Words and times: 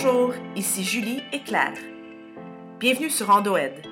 Bonjour, 0.00 0.32
ici 0.54 0.84
Julie 0.84 1.24
et 1.32 1.40
Claire. 1.40 1.74
Bienvenue 2.78 3.10
sur 3.10 3.30
EndoEd, 3.30 3.84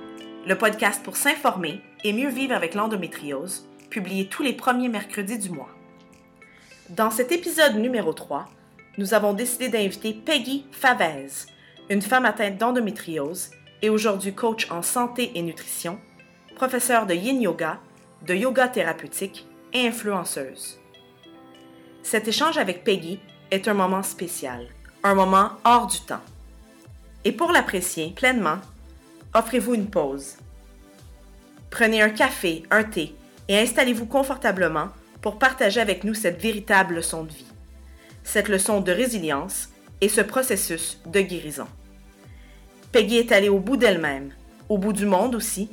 le 0.46 0.56
podcast 0.56 1.02
pour 1.02 1.16
s'informer 1.16 1.80
et 2.04 2.12
mieux 2.12 2.28
vivre 2.28 2.54
avec 2.54 2.74
l'endométriose, 2.74 3.68
publié 3.90 4.28
tous 4.28 4.44
les 4.44 4.52
premiers 4.52 4.88
mercredis 4.88 5.38
du 5.38 5.50
mois. 5.50 5.70
Dans 6.90 7.10
cet 7.10 7.32
épisode 7.32 7.74
numéro 7.74 8.12
3, 8.12 8.46
nous 8.98 9.14
avons 9.14 9.32
décidé 9.32 9.68
d'inviter 9.68 10.14
Peggy 10.14 10.66
Favez, 10.70 11.26
une 11.90 12.02
femme 12.02 12.24
atteinte 12.24 12.56
d'endométriose 12.56 13.50
et 13.82 13.90
aujourd'hui 13.90 14.32
coach 14.32 14.70
en 14.70 14.82
santé 14.82 15.32
et 15.34 15.42
nutrition, 15.42 15.98
professeure 16.54 17.06
de 17.06 17.14
yin 17.14 17.42
yoga, 17.42 17.80
de 18.24 18.34
yoga 18.34 18.68
thérapeutique 18.68 19.48
et 19.72 19.88
influenceuse. 19.88 20.78
Cet 22.04 22.28
échange 22.28 22.58
avec 22.58 22.84
Peggy 22.84 23.18
est 23.50 23.66
un 23.66 23.74
moment 23.74 24.04
spécial 24.04 24.68
un 25.06 25.14
moment 25.14 25.52
hors 25.64 25.86
du 25.86 26.00
temps. 26.00 26.22
Et 27.24 27.32
pour 27.32 27.52
l'apprécier 27.52 28.12
pleinement, 28.14 28.58
offrez-vous 29.34 29.74
une 29.74 29.88
pause. 29.88 30.34
Prenez 31.70 32.02
un 32.02 32.10
café, 32.10 32.64
un 32.70 32.84
thé 32.84 33.14
et 33.48 33.58
installez-vous 33.58 34.06
confortablement 34.06 34.88
pour 35.20 35.38
partager 35.38 35.80
avec 35.80 36.04
nous 36.04 36.14
cette 36.14 36.40
véritable 36.40 36.96
leçon 36.96 37.24
de 37.24 37.32
vie, 37.32 37.46
cette 38.24 38.48
leçon 38.48 38.80
de 38.80 38.92
résilience 38.92 39.68
et 40.00 40.08
ce 40.08 40.20
processus 40.20 41.00
de 41.06 41.20
guérison. 41.20 41.66
Peggy 42.92 43.18
est 43.18 43.32
allée 43.32 43.48
au 43.48 43.58
bout 43.58 43.76
d'elle-même, 43.76 44.32
au 44.68 44.78
bout 44.78 44.92
du 44.92 45.06
monde 45.06 45.34
aussi, 45.34 45.70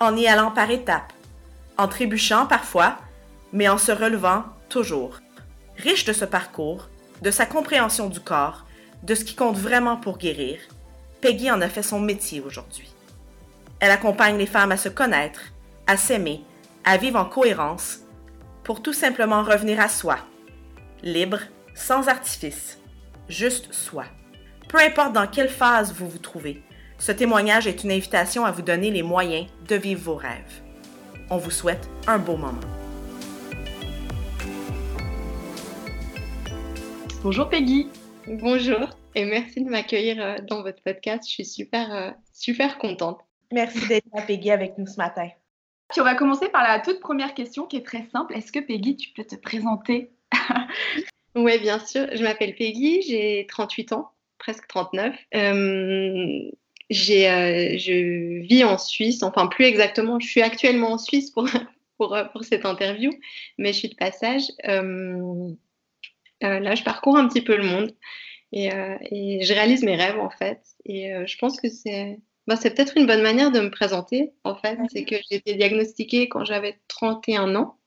en 0.00 0.16
y 0.16 0.26
allant 0.26 0.50
par 0.50 0.70
étapes, 0.70 1.12
en 1.76 1.88
trébuchant 1.88 2.46
parfois, 2.46 2.98
mais 3.52 3.68
en 3.68 3.78
se 3.78 3.92
relevant 3.92 4.44
toujours. 4.68 5.18
Riche 5.76 6.04
de 6.04 6.12
ce 6.12 6.24
parcours, 6.24 6.88
de 7.22 7.30
sa 7.30 7.46
compréhension 7.46 8.08
du 8.08 8.20
corps, 8.20 8.66
de 9.04 9.14
ce 9.14 9.24
qui 9.24 9.34
compte 9.34 9.56
vraiment 9.56 9.96
pour 9.96 10.18
guérir, 10.18 10.58
Peggy 11.20 11.50
en 11.50 11.60
a 11.60 11.68
fait 11.68 11.82
son 11.82 12.00
métier 12.00 12.40
aujourd'hui. 12.40 12.92
Elle 13.78 13.92
accompagne 13.92 14.36
les 14.36 14.46
femmes 14.46 14.72
à 14.72 14.76
se 14.76 14.88
connaître, 14.88 15.40
à 15.86 15.96
s'aimer, 15.96 16.42
à 16.84 16.96
vivre 16.96 17.18
en 17.18 17.24
cohérence, 17.24 18.00
pour 18.64 18.82
tout 18.82 18.92
simplement 18.92 19.42
revenir 19.42 19.80
à 19.80 19.88
soi, 19.88 20.18
libre, 21.02 21.38
sans 21.74 22.08
artifice, 22.08 22.78
juste 23.28 23.72
soi. 23.72 24.04
Peu 24.68 24.78
importe 24.80 25.12
dans 25.12 25.26
quelle 25.26 25.48
phase 25.48 25.92
vous 25.92 26.08
vous 26.08 26.18
trouvez, 26.18 26.62
ce 26.98 27.12
témoignage 27.12 27.66
est 27.66 27.84
une 27.84 27.92
invitation 27.92 28.44
à 28.44 28.50
vous 28.50 28.62
donner 28.62 28.90
les 28.90 29.02
moyens 29.02 29.46
de 29.68 29.76
vivre 29.76 30.02
vos 30.02 30.16
rêves. 30.16 30.60
On 31.30 31.36
vous 31.36 31.50
souhaite 31.50 31.88
un 32.06 32.18
beau 32.18 32.36
moment. 32.36 32.81
Bonjour 37.22 37.48
Peggy. 37.48 37.86
Bonjour 38.26 38.80
et 39.14 39.24
merci 39.24 39.62
de 39.62 39.70
m'accueillir 39.70 40.20
euh, 40.20 40.38
dans 40.48 40.62
votre 40.62 40.82
podcast. 40.82 41.22
Je 41.24 41.34
suis 41.34 41.44
super, 41.44 41.94
euh, 41.94 42.10
super 42.32 42.78
contente. 42.78 43.20
Merci 43.52 43.86
d'être 43.86 44.06
là, 44.12 44.22
Peggy, 44.22 44.50
avec 44.50 44.76
nous 44.76 44.88
ce 44.88 44.96
matin. 44.96 45.28
Puis 45.88 46.00
on 46.00 46.04
va 46.04 46.16
commencer 46.16 46.48
par 46.48 46.64
la 46.64 46.80
toute 46.80 46.98
première 46.98 47.34
question 47.34 47.66
qui 47.66 47.76
est 47.76 47.86
très 47.86 48.08
simple. 48.10 48.36
Est-ce 48.36 48.50
que 48.50 48.58
Peggy, 48.58 48.96
tu 48.96 49.10
peux 49.10 49.24
te 49.24 49.36
présenter? 49.36 50.10
Oui, 51.34 51.58
bien 51.60 51.78
sûr. 51.78 52.08
Je 52.12 52.22
m'appelle 52.24 52.54
Peggy, 52.56 53.00
j'ai 53.02 53.46
38 53.48 53.92
ans, 53.92 54.10
presque 54.38 54.66
39. 54.66 55.16
Euh, 55.34 56.50
j'ai, 56.90 57.78
je 57.78 58.42
vis 58.42 58.64
en 58.64 58.76
Suisse, 58.76 59.22
enfin 59.22 59.46
plus 59.46 59.64
exactement, 59.64 60.20
je 60.20 60.26
suis 60.26 60.42
actuellement 60.42 60.92
en 60.92 60.98
Suisse 60.98 61.30
pour, 61.30 61.48
pour, 61.96 62.14
pour 62.32 62.44
cette 62.44 62.66
interview, 62.66 63.12
mais 63.56 63.72
je 63.72 63.78
suis 63.78 63.88
de 63.88 63.94
passage. 63.94 64.42
Euh, 64.68 65.54
là, 66.42 66.74
je 66.74 66.82
parcours 66.82 67.16
un 67.16 67.28
petit 67.28 67.42
peu 67.42 67.56
le 67.56 67.64
monde 67.64 67.92
et, 68.52 68.72
euh, 68.72 68.96
je 69.10 69.52
réalise 69.52 69.82
mes 69.82 69.96
rêves 69.96 70.18
en 70.18 70.30
fait. 70.30 70.60
Et 70.84 71.12
euh, 71.12 71.26
je 71.26 71.36
pense 71.38 71.60
que 71.60 71.68
c'est 71.68 72.18
c'est 72.56 72.74
peut-être 72.74 72.98
une 72.98 73.06
bonne 73.06 73.22
manière 73.22 73.52
de 73.52 73.60
me 73.60 73.70
présenter 73.70 74.32
en 74.44 74.54
fait. 74.56 74.76
C'est 74.92 75.04
que 75.04 75.16
j'ai 75.30 75.36
été 75.36 75.54
diagnostiquée 75.54 76.28
quand 76.28 76.44
j'avais 76.44 76.78
31 76.88 77.54
ans. 77.54 77.78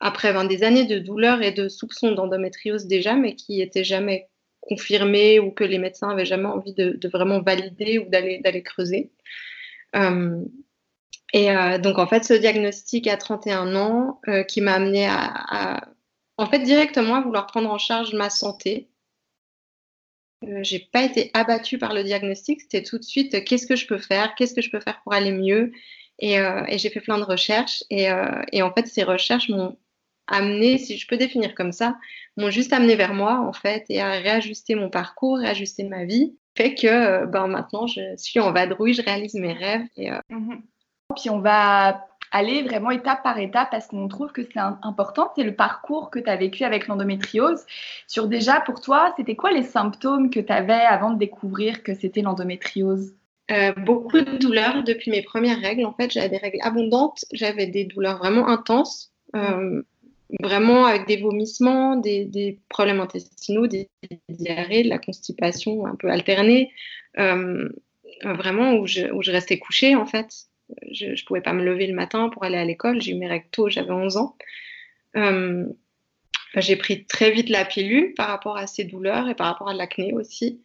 après 0.00 0.32
ben, 0.32 0.44
des 0.44 0.62
années 0.64 0.84
de 0.84 0.98
douleur 0.98 1.42
et 1.42 1.50
de 1.50 1.68
soupçons 1.68 2.12
d'endométriose 2.12 2.86
déjà, 2.86 3.14
mais 3.14 3.34
qui 3.34 3.58
n'étaient 3.58 3.84
jamais 3.84 4.28
confirmés 4.60 5.40
ou 5.40 5.50
que 5.50 5.64
les 5.64 5.78
médecins 5.78 6.10
avaient 6.10 6.24
jamais 6.24 6.46
envie 6.46 6.74
de, 6.74 7.08
vraiment 7.08 7.40
valider 7.40 7.98
ou 7.98 8.08
d'aller 8.10 8.38
d'aller 8.38 8.62
creuser. 8.62 9.10
et 11.32 11.78
donc 11.78 11.98
en 11.98 12.06
fait, 12.06 12.24
ce 12.24 12.34
diagnostic 12.34 13.06
à 13.08 13.16
31 13.16 13.74
ans 13.76 14.20
qui 14.46 14.60
m'a 14.60 14.74
amené 14.74 15.06
à, 15.06 15.93
en 16.36 16.46
fait, 16.46 16.60
directement 16.60 17.16
à 17.16 17.20
vouloir 17.20 17.46
prendre 17.46 17.70
en 17.70 17.78
charge 17.78 18.14
ma 18.14 18.30
santé. 18.30 18.88
Euh, 20.44 20.62
j'ai 20.62 20.78
pas 20.78 21.02
été 21.02 21.30
abattue 21.32 21.78
par 21.78 21.94
le 21.94 22.02
diagnostic, 22.02 22.60
c'était 22.60 22.82
tout 22.82 22.98
de 22.98 23.04
suite 23.04 23.34
euh, 23.34 23.40
qu'est-ce 23.40 23.66
que 23.66 23.76
je 23.76 23.86
peux 23.86 23.98
faire, 23.98 24.34
qu'est-ce 24.34 24.54
que 24.54 24.60
je 24.60 24.70
peux 24.70 24.80
faire 24.80 25.00
pour 25.02 25.14
aller 25.14 25.32
mieux? 25.32 25.72
Et, 26.18 26.38
euh, 26.38 26.64
j'ai 26.70 26.90
fait 26.90 27.00
plein 27.00 27.18
de 27.18 27.24
recherches. 27.24 27.82
Et, 27.90 28.10
en 28.10 28.72
fait, 28.72 28.86
ces 28.86 29.02
recherches 29.02 29.48
m'ont 29.48 29.76
amené, 30.26 30.78
si 30.78 30.96
je 30.96 31.06
peux 31.06 31.16
définir 31.16 31.54
comme 31.54 31.72
ça, 31.72 31.96
m'ont 32.36 32.50
juste 32.50 32.72
amené 32.72 32.96
vers 32.96 33.14
moi, 33.14 33.40
en 33.40 33.52
fait, 33.52 33.84
et 33.88 34.00
à 34.00 34.12
réajuster 34.12 34.74
mon 34.74 34.90
parcours, 34.90 35.38
réajuster 35.38 35.84
ma 35.84 36.04
vie. 36.04 36.36
Fait 36.56 36.74
que 36.74 37.26
ben, 37.26 37.48
maintenant, 37.48 37.86
je 37.86 38.16
suis 38.16 38.38
en 38.38 38.52
vadrouille, 38.52 38.94
je 38.94 39.02
réalise 39.02 39.34
mes 39.34 39.52
rêves. 39.52 39.86
Et, 39.96 40.10
mmh 40.30 40.62
Puis 41.16 41.30
on 41.30 41.40
va 41.40 42.06
aller 42.34 42.62
vraiment 42.62 42.90
étape 42.90 43.22
par 43.22 43.38
étape 43.38 43.70
parce 43.70 43.86
qu'on 43.86 44.08
trouve 44.08 44.32
que 44.32 44.42
c'est 44.42 44.58
important. 44.58 45.30
C'est 45.36 45.44
le 45.44 45.54
parcours 45.54 46.10
que 46.10 46.18
tu 46.18 46.28
as 46.28 46.36
vécu 46.36 46.64
avec 46.64 46.88
l'endométriose. 46.88 47.64
Sur 48.08 48.26
déjà, 48.26 48.60
pour 48.60 48.80
toi, 48.80 49.14
c'était 49.16 49.36
quoi 49.36 49.52
les 49.52 49.62
symptômes 49.62 50.30
que 50.30 50.40
tu 50.40 50.52
avais 50.52 50.72
avant 50.72 51.12
de 51.12 51.18
découvrir 51.18 51.84
que 51.84 51.94
c'était 51.94 52.22
l'endométriose? 52.22 53.14
Euh, 53.52 53.72
beaucoup 53.72 54.20
de 54.20 54.36
douleurs 54.36 54.82
depuis 54.82 55.12
mes 55.12 55.22
premières 55.22 55.60
règles. 55.60 55.84
En 55.86 55.92
fait, 55.92 56.10
j'avais 56.10 56.28
des 56.28 56.38
règles 56.38 56.58
abondantes, 56.62 57.24
j'avais 57.32 57.68
des 57.68 57.84
douleurs 57.84 58.18
vraiment 58.18 58.48
intenses, 58.48 59.12
euh, 59.36 59.82
vraiment 60.42 60.86
avec 60.86 61.06
des 61.06 61.18
vomissements, 61.18 61.94
des, 61.96 62.58
problèmes 62.68 63.00
intestinaux, 63.00 63.68
des, 63.68 63.88
diarrhées, 64.28 64.82
de 64.82 64.88
la 64.88 64.98
constipation 64.98 65.86
un 65.86 65.94
peu 65.94 66.10
alternée, 66.10 66.72
euh, 67.18 67.68
vraiment 68.24 68.84
je, 68.86 69.12
où 69.12 69.22
je 69.22 69.30
restais 69.30 69.58
couchée 69.58 69.94
en 69.94 70.06
fait 70.06 70.48
je 70.90 71.06
ne 71.06 71.26
pouvais 71.26 71.40
pas 71.40 71.52
me 71.52 71.64
lever 71.64 71.86
le 71.86 71.94
matin 71.94 72.28
pour 72.28 72.44
aller 72.44 72.56
à 72.56 72.64
l'école. 72.64 73.00
J'ai 73.00 73.12
eu 73.12 73.16
mes 73.16 73.28
règles 73.28 73.46
j'avais 73.68 73.90
11 73.90 74.16
ans. 74.16 74.36
Euh, 75.16 75.66
j'ai 76.56 76.76
pris 76.76 77.04
très 77.04 77.30
vite 77.30 77.48
la 77.48 77.64
pilule 77.64 78.14
par 78.14 78.28
rapport 78.28 78.56
à 78.56 78.66
ces 78.66 78.84
douleurs 78.84 79.28
et 79.28 79.34
par 79.34 79.46
rapport 79.46 79.68
à 79.68 79.74
l'acné 79.74 80.12
aussi. 80.12 80.62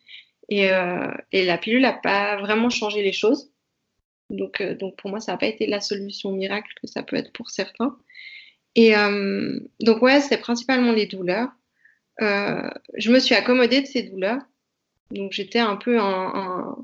Et, 0.50 0.72
euh, 0.72 1.12
la 1.32 1.58
pilule 1.58 1.82
n'a 1.82 1.94
pas 1.94 2.38
vraiment 2.38 2.70
changé 2.70 3.02
les 3.02 3.14
choses. 3.14 3.52
Donc, 4.30 4.62
euh, 4.62 4.76
pour 4.98 5.10
moi, 5.10 5.20
ça 5.20 5.32
n'a 5.32 5.38
pas 5.38 5.48
été 5.48 5.66
la 5.66 5.80
solution 5.80 6.32
miracle 6.32 6.72
que 6.82 6.88
ça 6.88 7.04
peut 7.04 7.16
être 7.16 7.32
pour 7.34 7.50
certains. 7.50 7.98
Et 8.76 8.94
donc 9.82 10.02
ouais, 10.02 10.22
c'est 10.22 10.38
principalement 10.38 10.94
les 10.94 11.08
douleurs. 11.08 11.50
je 12.20 13.12
me 13.12 13.20
suis 13.20 13.36
accommodée 13.36 13.82
de 13.82 13.88
ces 13.88 14.04
douleurs. 14.04 14.42
Donc 15.12 15.34
j'étais 15.34 15.60
un 15.60 15.76
peu 15.76 16.00
un, 16.00 16.78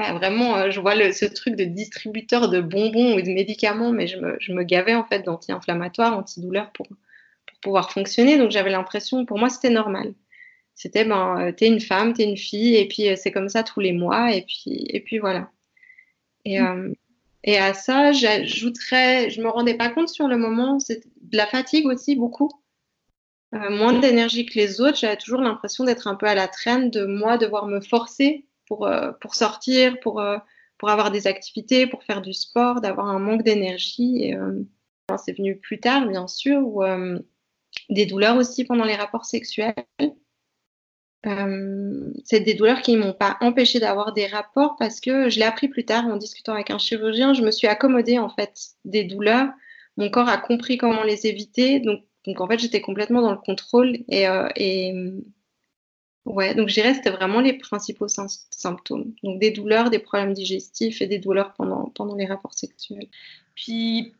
vraiment, 0.00 0.56
euh, 0.56 0.70
je 0.70 0.80
vois 0.80 0.94
ce 1.12 1.24
truc 1.24 1.56
de 1.56 1.64
distributeur 1.64 2.48
de 2.48 2.60
bonbons 2.60 3.16
ou 3.16 3.22
de 3.22 3.30
médicaments, 3.30 3.92
mais 3.92 4.06
je 4.06 4.18
me, 4.18 4.62
gavais 4.62 4.94
en 4.94 5.04
fait 5.04 5.22
d'anti-inflammatoires, 5.22 6.16
antidouleurs 6.16 6.70
pour, 6.72 6.86
pour 6.86 7.60
pouvoir 7.60 7.92
fonctionner. 7.92 8.38
Donc 8.38 8.50
j'avais 8.50 8.70
l'impression, 8.70 9.24
pour 9.24 9.38
moi, 9.38 9.48
c'était 9.48 9.70
normal. 9.70 10.14
C'était, 10.74 11.04
ben, 11.04 11.40
euh, 11.40 11.52
t'es 11.52 11.66
une 11.66 11.80
femme, 11.80 12.12
t'es 12.12 12.24
une 12.24 12.36
fille, 12.36 12.76
et 12.76 12.88
puis 12.88 13.08
euh, 13.08 13.16
c'est 13.16 13.32
comme 13.32 13.48
ça 13.48 13.62
tous 13.62 13.80
les 13.80 13.92
mois, 13.92 14.34
et 14.34 14.42
puis, 14.42 14.86
et 14.88 15.00
puis 15.00 15.18
voilà. 15.18 15.50
Et, 16.44 16.58
mm. 16.58 16.94
et 17.44 17.58
à 17.58 17.74
ça, 17.74 18.12
j'ajouterais, 18.12 19.30
je 19.30 19.42
me 19.42 19.48
rendais 19.48 19.74
pas 19.74 19.90
compte 19.90 20.08
sur 20.08 20.26
le 20.26 20.38
moment, 20.38 20.78
c'est 20.78 21.02
de 21.20 21.36
la 21.36 21.46
fatigue 21.46 21.86
aussi, 21.86 22.16
beaucoup. 22.16 22.50
moins 23.52 23.92
d'énergie 23.92 24.46
que 24.46 24.58
les 24.58 24.80
autres, 24.80 24.98
j'avais 24.98 25.16
toujours 25.16 25.42
l'impression 25.42 25.84
d'être 25.84 26.06
un 26.06 26.14
peu 26.14 26.26
à 26.26 26.34
la 26.34 26.48
traîne, 26.48 26.90
de 26.90 27.04
moi 27.04 27.36
devoir 27.36 27.66
me 27.66 27.80
forcer 27.80 28.46
pour, 28.70 28.86
euh, 28.86 29.10
pour 29.20 29.34
sortir, 29.34 29.98
pour, 29.98 30.20
euh, 30.20 30.38
pour 30.78 30.90
avoir 30.90 31.10
des 31.10 31.26
activités, 31.26 31.88
pour 31.88 32.04
faire 32.04 32.22
du 32.22 32.32
sport, 32.32 32.80
d'avoir 32.80 33.08
un 33.08 33.18
manque 33.18 33.42
d'énergie. 33.42 34.32
Euh, 34.32 34.62
c'est 35.18 35.36
venu 35.36 35.58
plus 35.58 35.80
tard, 35.80 36.06
bien 36.06 36.28
sûr, 36.28 36.62
des 37.88 38.06
douleurs 38.06 38.36
aussi 38.36 38.64
pendant 38.64 38.84
les 38.84 38.94
rapports 38.94 39.24
sexuels. 39.24 39.74
c'est 42.24 42.40
des 42.40 42.54
douleurs 42.54 42.80
qui 42.80 42.94
ne 42.94 43.00
m'ont 43.02 43.12
pas 43.12 43.36
empêché 43.40 43.80
d'avoir 43.80 44.12
des 44.12 44.28
rapports 44.28 44.76
parce 44.78 45.00
que 45.00 45.28
je 45.28 45.40
l'ai 45.40 45.44
appris 45.44 45.66
plus 45.66 45.84
tard 45.84 46.06
en 46.06 46.16
discutant 46.16 46.54
avec 46.54 46.70
un 46.70 46.78
chirurgien. 46.78 47.34
Je 47.34 47.42
me 47.42 47.50
suis 47.50 47.66
accommodée 47.66 48.20
en 48.20 48.28
fait 48.28 48.54
des 48.84 49.02
douleurs. 49.02 49.48
Mon 49.96 50.10
corps 50.10 50.28
a 50.28 50.38
compris 50.38 50.78
comment 50.78 51.02
les 51.02 51.26
éviter. 51.26 51.80
Donc, 51.80 52.04
en 52.40 52.46
fait, 52.46 52.60
j'étais 52.60 52.80
complètement 52.80 53.20
dans 53.20 53.32
le 53.32 53.38
contrôle 53.38 53.98
et 54.06 54.92
Ouais, 56.26 56.54
donc 56.54 56.68
je 56.68 56.74
dirais 56.74 56.90
que 56.90 56.96
c'était 56.96 57.10
vraiment 57.10 57.40
les 57.40 57.54
principaux 57.54 58.06
symptômes. 58.08 59.14
Donc 59.22 59.40
des 59.40 59.50
douleurs, 59.50 59.90
des 59.90 59.98
problèmes 59.98 60.34
digestifs 60.34 61.00
et 61.00 61.06
des 61.06 61.18
douleurs 61.18 61.54
pendant, 61.54 61.90
pendant 61.94 62.14
les 62.14 62.26
rapports 62.26 62.54
sexuels. 62.54 63.08
Puis, 63.54 64.14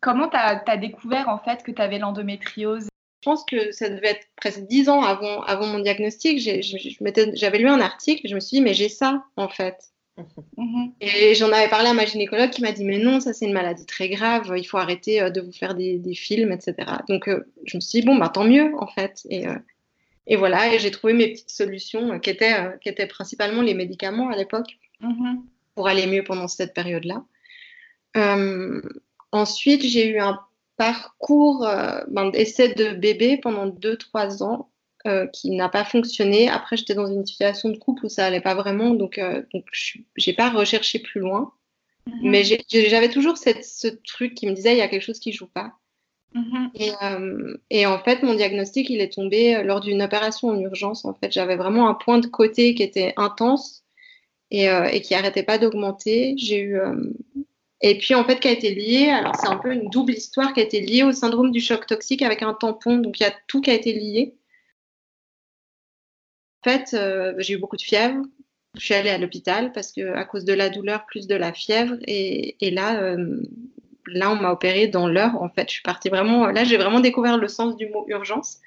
comment 0.00 0.28
tu 0.28 0.36
as, 0.36 0.76
découvert 0.76 1.28
en 1.28 1.38
fait 1.38 1.62
que 1.62 1.70
tu 1.70 1.80
avais 1.80 1.98
l'endométriose? 1.98 2.88
Je 3.20 3.30
pense 3.30 3.44
que 3.44 3.72
ça 3.72 3.88
devait 3.88 4.10
être 4.10 4.26
presque 4.36 4.60
dix 4.66 4.88
ans 4.88 5.02
avant, 5.02 5.42
avant 5.42 5.66
mon 5.66 5.80
diagnostic. 5.80 6.38
J'avais 6.40 7.58
lu 7.58 7.68
un 7.68 7.80
article 7.80 8.26
et 8.26 8.28
je 8.28 8.34
me 8.34 8.40
suis 8.40 8.56
dit, 8.56 8.62
mais 8.62 8.74
j'ai 8.74 8.88
ça, 8.88 9.24
en 9.36 9.48
fait. 9.48 9.76
Mhm. 10.56 10.92
Et 11.00 11.34
j'en 11.34 11.52
avais 11.52 11.68
parlé 11.68 11.88
à 11.88 11.94
ma 11.94 12.04
gynécologue 12.04 12.50
qui 12.50 12.62
m'a 12.62 12.72
dit 12.72 12.84
mais 12.84 12.98
non 12.98 13.20
ça 13.20 13.32
c'est 13.32 13.46
une 13.46 13.52
maladie 13.52 13.86
très 13.86 14.08
grave 14.08 14.52
il 14.56 14.64
faut 14.64 14.78
arrêter 14.78 15.22
euh, 15.22 15.30
de 15.30 15.40
vous 15.40 15.52
faire 15.52 15.76
des, 15.76 16.00
films 16.14 16.50
etc 16.50 16.74
donc 17.08 17.28
euh, 17.28 17.44
je 17.64 17.76
me 17.76 17.80
suis 17.80 18.00
dit 18.00 18.06
bon 18.06 18.16
bah 18.16 18.28
tant 18.28 18.42
mieux 18.42 18.74
en 18.80 18.88
fait 18.88 19.24
et, 19.30 19.46
euh, 19.46 19.54
et 20.28 20.36
voilà 20.36 20.72
et 20.72 20.78
j'ai 20.78 20.90
trouvé 20.90 21.12
mes 21.12 21.28
petites 21.32 21.50
solutions 21.50 22.20
qui 22.20 22.30
étaient 22.30 22.78
qui 22.80 22.88
étaient 22.88 23.06
principalement 23.06 23.62
les 23.62 23.74
médicaments 23.74 24.30
à 24.30 24.36
l'époque 24.36 24.78
mhm. 25.00 25.42
pour 25.74 25.88
aller 25.88 26.06
mieux 26.06 26.22
pendant 26.22 26.48
cette 26.48 26.74
période 26.74 27.04
là 27.04 27.24
ensuite 29.32 29.82
j'ai 29.82 30.08
eu 30.08 30.18
un 30.18 30.38
parcours 30.76 31.66
ben, 32.08 32.30
d'essai 32.30 32.74
de 32.74 32.90
bébé 32.94 33.38
pendant 33.38 33.66
2-3 33.68 34.42
ans 34.42 34.70
euh, 35.06 35.28
qui 35.28 35.52
n'a 35.52 35.68
pas 35.68 35.84
fonctionné. 35.84 36.48
Après, 36.48 36.76
j'étais 36.76 36.94
dans 36.94 37.06
une 37.06 37.24
situation 37.24 37.68
de 37.68 37.76
couple 37.76 38.06
où 38.06 38.08
ça 38.08 38.26
allait 38.26 38.40
pas 38.40 38.56
vraiment, 38.56 38.90
donc, 38.90 39.18
euh, 39.18 39.42
donc 39.54 39.64
j'ai 40.16 40.32
pas 40.32 40.50
recherché 40.50 40.98
plus 40.98 41.20
loin. 41.20 41.52
Mhm. 42.06 42.30
Mais 42.30 42.42
j'avais 42.42 43.08
toujours 43.08 43.38
cette, 43.38 43.64
ce 43.64 43.86
truc 43.86 44.34
qui 44.34 44.48
me 44.48 44.54
disait 44.54 44.72
il 44.72 44.78
y 44.78 44.82
a 44.82 44.88
quelque 44.88 45.04
chose 45.04 45.20
qui 45.20 45.32
joue 45.32 45.46
pas. 45.46 45.72
Mhm. 46.34 46.70
Et, 46.74 46.90
euh, 47.02 47.56
et, 47.70 47.86
en 47.86 47.98
fait, 47.98 48.22
mon 48.22 48.34
diagnostic, 48.34 48.90
il 48.90 49.00
est 49.00 49.12
tombé 49.12 49.62
lors 49.62 49.80
d'une 49.80 50.02
opération 50.02 50.48
en 50.48 50.60
urgence. 50.60 51.04
En 51.04 51.14
fait, 51.14 51.32
j'avais 51.32 51.56
vraiment 51.56 51.88
un 51.88 51.94
point 51.94 52.18
de 52.18 52.26
côté 52.26 52.74
qui 52.74 52.82
était 52.82 53.14
intense 53.16 53.84
et, 54.50 54.66
et 54.66 55.00
qui 55.02 55.14
arrêtait 55.14 55.42
pas 55.42 55.58
d'augmenter. 55.58 56.34
J'ai 56.36 56.60
eu 56.60 56.80
et 57.80 57.96
puis 57.98 58.14
en 58.14 58.24
fait 58.24 58.40
qui 58.40 58.48
a 58.48 58.52
été 58.52 58.74
lié. 58.74 59.08
Alors 59.10 59.36
c'est 59.36 59.48
un 59.48 59.56
peu 59.56 59.72
une 59.72 59.88
double 59.88 60.12
histoire 60.12 60.52
qui 60.52 60.60
a 60.60 60.64
été 60.64 60.80
liée 60.80 61.04
au 61.04 61.12
syndrome 61.12 61.50
du 61.50 61.60
choc 61.60 61.86
toxique 61.86 62.22
avec 62.22 62.42
un 62.42 62.54
tampon. 62.54 62.98
Donc 62.98 63.20
il 63.20 63.22
y 63.22 63.26
a 63.26 63.34
tout 63.46 63.60
qui 63.60 63.70
a 63.70 63.74
été 63.74 63.92
lié. 63.92 64.34
En 66.64 66.70
fait, 66.70 66.94
euh, 66.94 67.34
j'ai 67.38 67.54
eu 67.54 67.58
beaucoup 67.58 67.76
de 67.76 67.82
fièvre. 67.82 68.22
Je 68.76 68.84
suis 68.84 68.94
allée 68.94 69.10
à 69.10 69.18
l'hôpital 69.18 69.72
parce 69.72 69.92
que 69.92 70.12
à 70.14 70.24
cause 70.24 70.44
de 70.44 70.52
la 70.52 70.70
douleur 70.70 71.06
plus 71.06 71.26
de 71.26 71.34
la 71.34 71.52
fièvre 71.52 71.96
et, 72.06 72.56
là, 72.60 73.00
euh, 73.00 73.42
là 74.12 74.30
on 74.30 74.36
m'a 74.36 74.50
opéré 74.50 74.86
dans 74.86 75.08
l'heure. 75.08 75.40
En 75.40 75.48
fait, 75.48 75.68
je 75.68 75.74
suis 75.74 75.82
partie 75.82 76.08
vraiment. 76.08 76.46
Là, 76.46 76.64
j'ai 76.64 76.76
vraiment 76.76 77.00
découvert 77.00 77.36
le 77.36 77.48
sens 77.48 77.76
du 77.76 77.88
mot 77.88 78.04
urgence. 78.08 78.58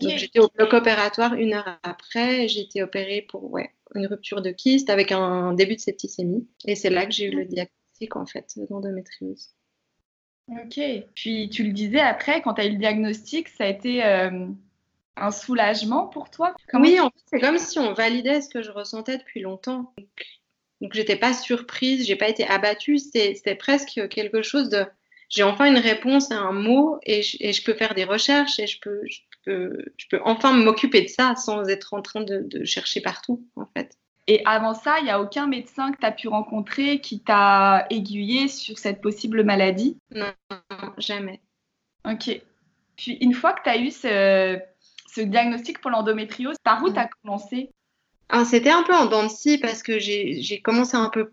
j'étais 0.00 0.40
au 0.40 0.48
bloc 0.48 0.72
opératoire 0.72 1.34
une 1.34 1.54
heure 1.54 1.78
après. 1.82 2.48
J'ai 2.48 2.60
été 2.62 2.82
opérée 2.82 3.26
pour 3.28 3.50
ouais, 3.52 3.70
une 3.94 4.06
rupture 4.06 4.42
de 4.42 4.50
kyste 4.50 4.90
avec 4.90 5.12
un 5.12 5.52
début 5.54 5.76
de 5.76 5.80
septicémie. 5.80 6.46
Et 6.66 6.74
c'est 6.74 6.90
là 6.90 7.06
que 7.06 7.12
j'ai 7.12 7.26
eu 7.26 7.34
le 7.34 7.44
diagnostic 7.44 8.16
en 8.16 8.26
fait 8.26 8.54
d'endométriose. 8.68 9.50
Ok. 10.48 10.80
Puis 11.14 11.48
tu 11.50 11.64
le 11.64 11.72
disais 11.72 12.00
après, 12.00 12.42
quand 12.42 12.54
tu 12.54 12.60
as 12.60 12.66
eu 12.66 12.72
le 12.72 12.78
diagnostic, 12.78 13.48
ça 13.48 13.64
a 13.64 13.68
été 13.68 14.04
euh, 14.04 14.46
un 15.16 15.30
soulagement 15.30 16.06
pour 16.06 16.30
toi? 16.30 16.54
Oui, 16.74 17.00
en 17.00 17.10
fait, 17.10 17.22
c'est 17.26 17.40
comme 17.40 17.58
si 17.58 17.78
on 17.78 17.92
validait 17.94 18.40
ce 18.40 18.48
que 18.48 18.62
je 18.62 18.70
ressentais 18.70 19.18
depuis 19.18 19.40
longtemps. 19.40 19.92
Donc, 19.96 20.33
donc 20.84 20.92
j'étais 20.92 21.16
pas 21.16 21.32
surprise, 21.32 22.06
j'ai 22.06 22.14
pas 22.14 22.28
été 22.28 22.46
abattue, 22.46 22.98
c'était 22.98 23.54
presque 23.54 24.06
quelque 24.08 24.42
chose 24.42 24.68
de. 24.68 24.84
J'ai 25.30 25.42
enfin 25.42 25.64
une 25.64 25.78
réponse 25.78 26.30
à 26.30 26.36
un 26.36 26.52
mot 26.52 26.98
et 27.04 27.22
je, 27.22 27.64
peux 27.64 27.72
faire 27.72 27.94
des 27.94 28.04
recherches 28.04 28.58
et 28.58 28.66
je 28.66 28.78
peux, 28.80 29.00
je 29.06 29.20
peux, 29.46 29.82
je 29.96 30.06
peux 30.10 30.20
enfin 30.26 30.52
m'occuper 30.52 31.00
de 31.00 31.08
ça 31.08 31.36
sans 31.36 31.70
être 31.70 31.94
en 31.94 32.02
train 32.02 32.20
de, 32.20 32.64
chercher 32.66 33.00
partout, 33.00 33.48
en 33.56 33.64
fait. 33.64 33.96
Et 34.26 34.42
avant 34.44 34.74
ça, 34.74 34.98
il 34.98 35.04
n'y 35.04 35.10
a 35.10 35.22
aucun 35.22 35.46
médecin 35.46 35.90
que 35.90 35.98
tu 35.98 36.06
as 36.06 36.12
pu 36.12 36.28
rencontrer 36.28 37.00
qui 37.00 37.20
t'a 37.20 37.86
aiguillé 37.88 38.48
sur 38.48 38.78
cette 38.78 39.00
possible 39.00 39.42
maladie? 39.42 39.96
Non, 40.10 40.34
jamais. 40.98 41.40
Ok. 42.06 42.42
Puis 42.96 43.12
une 43.22 43.32
fois 43.32 43.54
que 43.54 43.62
tu 43.62 43.70
as 43.70 43.78
eu 43.78 43.90
ce, 43.90 44.60
ce 45.08 45.22
diagnostic 45.22 45.80
pour 45.80 45.90
l'endométriose, 45.90 46.56
par 46.62 46.82
où 46.82 46.92
tu 46.92 46.98
as 46.98 47.08
commencé? 47.22 47.70
Ah, 48.36 48.44
C'était 48.44 48.70
un 48.70 48.82
peu 48.82 48.92
en 48.92 49.06
dents 49.06 49.22
de 49.22 49.28
scie 49.28 49.58
parce 49.58 49.84
que 49.84 50.00
j'ai 50.00 50.60
commencé 50.60 50.96
un 50.96 51.08
peu 51.08 51.32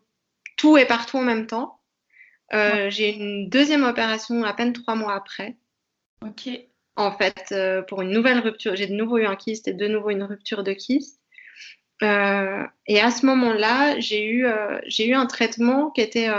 tout 0.56 0.78
et 0.78 0.86
partout 0.86 1.18
en 1.18 1.24
même 1.24 1.48
temps. 1.48 1.80
Euh, 2.54 2.92
j'ai 2.92 3.16
une 3.16 3.50
deuxième 3.50 3.84
opération 3.84 4.44
à 4.44 4.54
peine 4.54 4.72
trois 4.72 4.94
mois 4.94 5.16
après. 5.16 5.58
Ok. 6.22 6.48
En 6.96 7.12
fait, 7.18 7.48
euh, 7.54 7.82
pour 7.82 8.04
une 8.04 8.12
nouvelle 8.12 8.38
rupture, 8.38 8.76
j'ai 8.76 8.86
de 8.86 8.94
nouveau 8.94 9.18
eu 9.18 9.26
un 9.26 9.36
kyste 9.36 9.68
et 9.68 9.74
de 9.74 9.88
nouveau 9.88 10.12
une 10.12 10.22
rupture 10.22 10.64
de 10.64 10.74
kyste. 10.74 11.20
Euh, 12.04 12.64
et 12.86 13.00
à 13.00 13.10
ce 13.10 13.26
moment-là, 13.26 14.00
j'ai 14.00 14.24
eu, 14.24 14.46
j'ai 14.86 15.08
eu 15.08 15.16
un 15.16 15.26
traitement 15.26 15.90
qui 15.90 16.02
était 16.02 16.30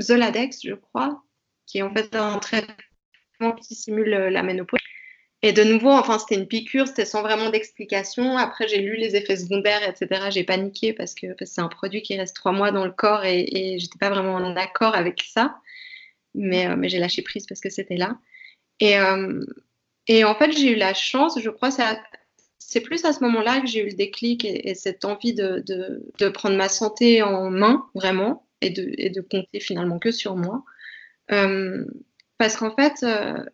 Zoladex, 0.00 0.60
je 0.62 0.74
crois, 0.74 1.24
qui 1.66 1.78
est 1.78 1.82
en 1.82 1.92
fait 1.92 2.14
un 2.14 2.38
traitement 2.38 3.52
qui 3.60 3.74
simule 3.74 4.10
la 4.10 4.44
ménopause. 4.44 4.78
Et 5.42 5.52
de 5.52 5.64
nouveau, 5.64 5.90
enfin, 5.90 6.18
c'était 6.18 6.34
une 6.34 6.46
piqûre, 6.46 6.86
c'était 6.86 7.06
sans 7.06 7.22
vraiment 7.22 7.48
d'explication. 7.48 8.36
Après, 8.36 8.68
j'ai 8.68 8.78
lu 8.78 8.96
les 8.96 9.16
effets 9.16 9.36
secondaires, 9.36 9.82
etc. 9.88 10.28
J'ai 10.30 10.44
paniqué 10.44 10.92
parce 10.92 11.14
que 11.14 11.28
c'est 11.44 11.62
un 11.62 11.68
produit 11.68 12.02
qui 12.02 12.16
reste 12.16 12.36
trois 12.36 12.52
mois 12.52 12.72
dans 12.72 12.84
le 12.84 12.92
corps 12.92 13.24
et, 13.24 13.46
et 13.50 13.78
j'étais 13.78 13.98
pas 13.98 14.10
vraiment 14.10 14.34
en 14.34 14.56
accord 14.56 14.94
avec 14.94 15.22
ça. 15.22 15.56
Mais, 16.34 16.66
euh, 16.68 16.76
mais 16.76 16.90
j'ai 16.90 16.98
lâché 16.98 17.22
prise 17.22 17.46
parce 17.46 17.60
que 17.60 17.70
c'était 17.70 17.96
là. 17.96 18.18
Et, 18.80 18.98
euh, 18.98 19.42
et 20.06 20.24
en 20.24 20.34
fait, 20.34 20.52
j'ai 20.52 20.72
eu 20.72 20.76
la 20.76 20.94
chance, 20.94 21.38
je 21.40 21.50
crois, 21.50 21.70
c'est 22.58 22.80
plus 22.80 23.04
à 23.04 23.12
ce 23.12 23.22
moment-là 23.24 23.60
que 23.60 23.66
j'ai 23.66 23.80
eu 23.80 23.90
le 23.90 23.96
déclic 23.96 24.44
et, 24.44 24.74
cette 24.74 25.04
envie 25.04 25.34
de, 25.34 25.62
de, 25.66 26.02
de, 26.18 26.28
prendre 26.28 26.56
ma 26.56 26.68
santé 26.68 27.22
en 27.22 27.50
main, 27.50 27.86
vraiment, 27.94 28.46
et 28.60 28.70
de, 28.70 28.92
et 28.98 29.10
de 29.10 29.20
compter 29.20 29.60
finalement 29.60 29.98
que 29.98 30.10
sur 30.10 30.36
moi. 30.36 30.64
Euh, 31.32 31.84
parce 32.38 32.56
qu'en 32.56 32.74
fait, 32.74 33.02
euh, 33.02 33.44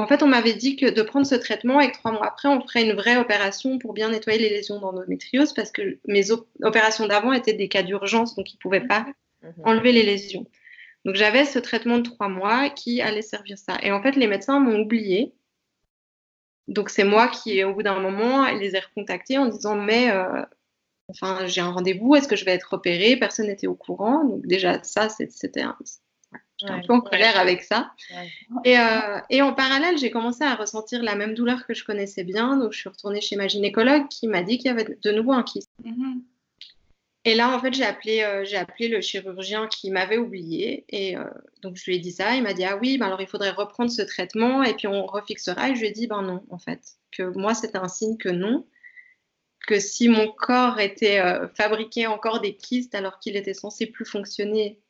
en 0.00 0.06
fait, 0.06 0.22
on 0.22 0.26
m'avait 0.26 0.54
dit 0.54 0.76
que 0.76 0.90
de 0.90 1.02
prendre 1.02 1.26
ce 1.26 1.34
traitement 1.34 1.80
et 1.80 1.90
que 1.90 1.96
trois 1.96 2.12
mois 2.12 2.26
après, 2.26 2.48
on 2.48 2.60
ferait 2.60 2.82
une 2.82 2.94
vraie 2.94 3.16
opération 3.16 3.78
pour 3.78 3.92
bien 3.92 4.10
nettoyer 4.10 4.38
les 4.38 4.48
lésions 4.48 4.80
d'endométriose 4.80 5.52
parce 5.52 5.70
que 5.70 5.98
mes 6.06 6.30
opérations 6.62 7.06
d'avant 7.06 7.32
étaient 7.32 7.52
des 7.52 7.68
cas 7.68 7.82
d'urgence, 7.82 8.34
donc 8.36 8.52
ils 8.52 8.56
ne 8.56 8.60
pouvaient 8.60 8.86
pas 8.86 9.06
mhm. 9.42 9.52
enlever 9.64 9.92
les 9.92 10.02
lésions. 10.02 10.46
Donc 11.04 11.14
j'avais 11.14 11.44
ce 11.44 11.58
traitement 11.58 11.98
de 11.98 12.02
trois 12.02 12.28
mois 12.28 12.68
qui 12.70 13.00
allait 13.00 13.22
servir 13.22 13.58
ça. 13.58 13.78
Et 13.82 13.90
en 13.90 14.02
fait, 14.02 14.16
les 14.16 14.26
médecins 14.26 14.60
m'ont 14.60 14.80
oublié. 14.80 15.32
Donc 16.68 16.90
c'est 16.90 17.04
moi 17.04 17.28
qui, 17.28 17.64
au 17.64 17.74
bout 17.74 17.82
d'un 17.82 17.98
moment, 17.98 18.48
les 18.50 18.76
ai 18.76 18.80
recontactés 18.80 19.38
en 19.38 19.46
disant 19.46 19.76
mais 19.76 20.10
euh, 20.10 20.42
enfin 21.08 21.46
j'ai 21.46 21.60
un 21.60 21.70
rendez-vous, 21.70 22.14
est-ce 22.14 22.28
que 22.28 22.36
je 22.36 22.44
vais 22.44 22.52
être 22.52 22.74
opérée? 22.74 23.16
Personne 23.16 23.46
n'était 23.46 23.66
au 23.66 23.74
courant. 23.74 24.24
Donc 24.24 24.46
déjà 24.46 24.82
ça 24.82 25.08
c'était 25.08 25.62
J'étais 26.60 26.72
un 26.72 26.80
peu 26.80 26.92
en 26.92 27.00
colère 27.00 27.38
avec 27.38 27.62
ça. 27.62 27.92
Et, 28.64 28.78
euh, 28.78 29.18
et, 29.30 29.40
en 29.40 29.54
parallèle, 29.54 29.96
j'ai 29.96 30.10
commencé 30.10 30.44
à 30.44 30.54
ressentir 30.54 31.02
la 31.02 31.14
même 31.14 31.34
douleur 31.34 31.66
que 31.66 31.72
je 31.72 31.84
connaissais 31.84 32.22
bien. 32.22 32.56
Donc, 32.56 32.72
je 32.72 32.78
suis 32.78 32.88
retournée 32.88 33.22
chez 33.22 33.36
ma 33.36 33.48
gynécologue 33.48 34.08
qui 34.08 34.28
m'a 34.28 34.42
dit 34.42 34.58
qu'il 34.58 34.66
y 34.66 34.70
avait 34.70 34.98
de 35.02 35.10
nouveau 35.10 35.32
un 35.32 35.42
kyste. 35.42 35.70
Mm-hmm. 35.84 36.20
Et 37.24 37.34
là, 37.34 37.54
en 37.54 37.60
fait, 37.60 37.72
j'ai 37.72 37.84
appelé, 37.84 38.22
euh, 38.22 38.44
j'ai 38.44 38.56
appelé 38.56 38.88
le 38.88 39.00
chirurgien 39.00 39.68
qui 39.68 39.90
m'avait 39.90 40.18
oublié. 40.18 40.84
Et 40.90 41.16
euh, 41.16 41.24
donc, 41.62 41.76
je 41.76 41.84
lui 41.86 41.96
ai 41.96 41.98
dit 41.98 42.12
ça. 42.12 42.36
Il 42.36 42.42
m'a 42.42 42.52
dit 42.52 42.64
Ah 42.64 42.76
oui, 42.76 42.98
ben 42.98 43.06
alors 43.06 43.22
il 43.22 43.26
faudrait 43.26 43.50
reprendre 43.50 43.90
ce 43.90 44.02
traitement 44.02 44.62
et 44.62 44.74
puis 44.74 44.86
on 44.86 45.06
refixera. 45.06 45.70
Et 45.70 45.74
je 45.74 45.80
lui 45.80 45.88
ai 45.88 45.92
dit 45.92 46.06
Ben 46.06 46.22
non, 46.22 46.44
en 46.50 46.58
fait. 46.58 46.80
Que 47.10 47.22
moi, 47.22 47.54
c'était 47.54 47.78
un 47.78 47.88
signe 47.88 48.18
que 48.18 48.28
non. 48.28 48.66
Que 49.66 49.80
si 49.80 50.08
mon 50.08 50.28
corps 50.28 50.78
était 50.78 51.22
fabriqué 51.54 52.06
encore 52.06 52.40
des 52.40 52.56
kystes 52.56 52.94
alors 52.94 53.18
qu'il 53.18 53.36
était 53.36 53.54
censé 53.54 53.86
plus 53.86 54.06
fonctionner 54.06 54.80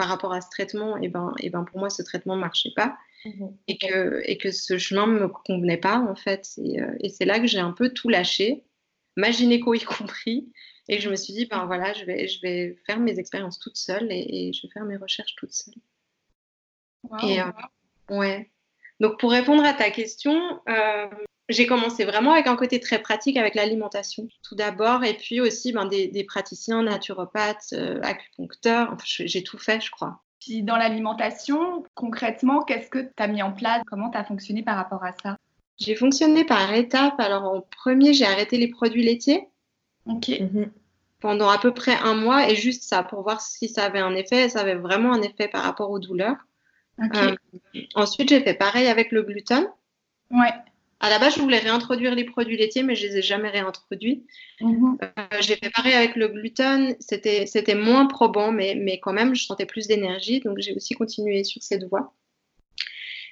par 0.00 0.08
rapport 0.08 0.32
à 0.32 0.40
ce 0.40 0.48
traitement, 0.48 0.96
et 0.96 1.08
ben, 1.08 1.34
et 1.40 1.50
ben 1.50 1.62
pour 1.62 1.78
moi, 1.78 1.90
ce 1.90 2.00
traitement 2.00 2.34
ne 2.34 2.40
marchait 2.40 2.72
pas. 2.74 2.96
Mhm. 3.26 3.54
Et, 3.68 3.76
que, 3.76 4.22
et 4.24 4.38
que 4.38 4.50
ce 4.50 4.78
chemin 4.78 5.06
ne 5.06 5.18
me 5.20 5.28
convenait 5.28 5.76
pas, 5.76 5.98
en 5.98 6.14
fait. 6.14 6.52
Et, 6.56 6.80
euh, 6.80 6.96
et 7.00 7.10
c'est 7.10 7.26
là 7.26 7.38
que 7.38 7.46
j'ai 7.46 7.58
un 7.58 7.72
peu 7.72 7.90
tout 7.90 8.08
lâché, 8.08 8.64
ma 9.18 9.30
gynéco 9.30 9.74
y 9.74 9.80
compris. 9.80 10.50
Et 10.88 11.00
je 11.00 11.10
me 11.10 11.16
suis 11.16 11.34
dit, 11.34 11.44
ben 11.44 11.66
voilà, 11.66 11.92
je 11.92 12.06
vais, 12.06 12.28
je 12.28 12.40
vais 12.40 12.78
faire 12.86 12.98
mes 12.98 13.18
expériences 13.18 13.58
toute 13.58 13.76
seule 13.76 14.08
et, 14.10 14.54
je 14.54 14.62
vais 14.62 14.72
faire 14.72 14.86
mes 14.86 14.96
recherches 14.96 15.34
toute 15.36 15.52
seule. 15.52 15.74
Et, 17.22 17.42
euh, 17.42 17.52
ouais. 18.08 18.50
Donc, 19.00 19.20
pour 19.20 19.32
répondre 19.32 19.66
à 19.66 19.74
ta 19.74 19.90
question, 19.90 20.62
euh, 20.66 21.10
j'ai 21.50 21.66
commencé 21.66 22.04
vraiment 22.04 22.32
avec 22.32 22.46
un 22.46 22.56
côté 22.56 22.80
très 22.80 23.00
pratique 23.00 23.36
avec 23.36 23.54
l'alimentation, 23.54 24.28
tout 24.42 24.54
d'abord, 24.54 25.04
et 25.04 25.14
puis 25.14 25.40
aussi 25.40 25.72
ben, 25.72 25.86
des, 25.86 26.24
praticiens, 26.24 26.82
naturopathes, 26.82 27.72
euh, 27.72 28.00
acupuncteurs. 28.02 28.96
j'ai 29.04 29.42
tout 29.42 29.58
fait, 29.58 29.80
je 29.80 29.90
crois. 29.90 30.20
Puis 30.40 30.62
dans 30.62 30.76
l'alimentation, 30.76 31.84
concrètement, 31.94 32.62
qu'est-ce 32.62 32.88
que 32.88 32.98
tu 32.98 33.12
as 33.18 33.26
mis 33.26 33.42
en 33.42 33.52
place? 33.52 33.82
Comment 33.86 34.10
tu 34.10 34.16
as 34.16 34.24
fonctionné 34.24 34.62
par 34.62 34.76
rapport 34.76 35.04
à 35.04 35.12
ça? 35.22 35.36
J'ai 35.78 35.94
fonctionné 35.94 36.44
par 36.44 36.72
étapes. 36.72 37.18
Alors, 37.18 37.44
en 37.44 37.60
premier, 37.60 38.14
j'ai 38.14 38.24
arrêté 38.24 38.56
les 38.56 38.68
produits 38.68 39.02
laitiers. 39.02 39.48
Ok. 40.06 40.28
Mhm. 40.28 40.70
Pendant 41.20 41.50
à 41.50 41.58
peu 41.58 41.74
près 41.74 41.96
un 42.02 42.14
mois, 42.14 42.48
et 42.48 42.54
juste 42.54 42.84
ça, 42.84 43.02
pour 43.02 43.22
voir 43.22 43.42
si 43.42 43.68
ça 43.68 43.84
avait 43.84 43.98
un 43.98 44.14
effet. 44.14 44.48
Ça 44.48 44.60
avait 44.60 44.74
vraiment 44.74 45.12
un 45.12 45.20
effet 45.20 45.48
par 45.48 45.62
rapport 45.62 45.90
aux 45.90 45.98
douleurs. 45.98 46.36
Euh, 47.14 47.34
ensuite, 47.94 48.28
j'ai 48.28 48.40
fait 48.40 48.54
pareil 48.54 48.88
avec 48.88 49.12
le 49.12 49.22
gluten. 49.22 49.66
Ouais. 50.30 50.52
À 51.02 51.08
la 51.08 51.18
base, 51.18 51.36
je 51.36 51.40
voulais 51.40 51.58
réintroduire 51.58 52.14
les 52.14 52.24
produits 52.24 52.58
laitiers, 52.58 52.82
mais 52.82 52.94
je 52.94 53.06
les 53.06 53.16
ai 53.16 53.22
jamais 53.22 53.48
réintroduits. 53.48 54.26
Mhm. 54.60 54.98
Euh, 55.02 55.22
j'ai 55.40 55.56
fait 55.56 55.70
pareil 55.70 55.94
avec 55.94 56.14
le 56.14 56.28
gluten. 56.28 56.94
C'était, 57.00 57.46
c'était 57.46 57.74
moins 57.74 58.06
probant, 58.06 58.52
mais, 58.52 58.74
mais 58.74 59.00
quand 59.00 59.14
même, 59.14 59.34
je 59.34 59.44
sentais 59.44 59.64
plus 59.64 59.86
d'énergie. 59.86 60.40
Donc, 60.40 60.58
j'ai 60.58 60.74
aussi 60.74 60.94
continué 60.94 61.42
sur 61.42 61.62
cette 61.62 61.84
voie. 61.84 62.14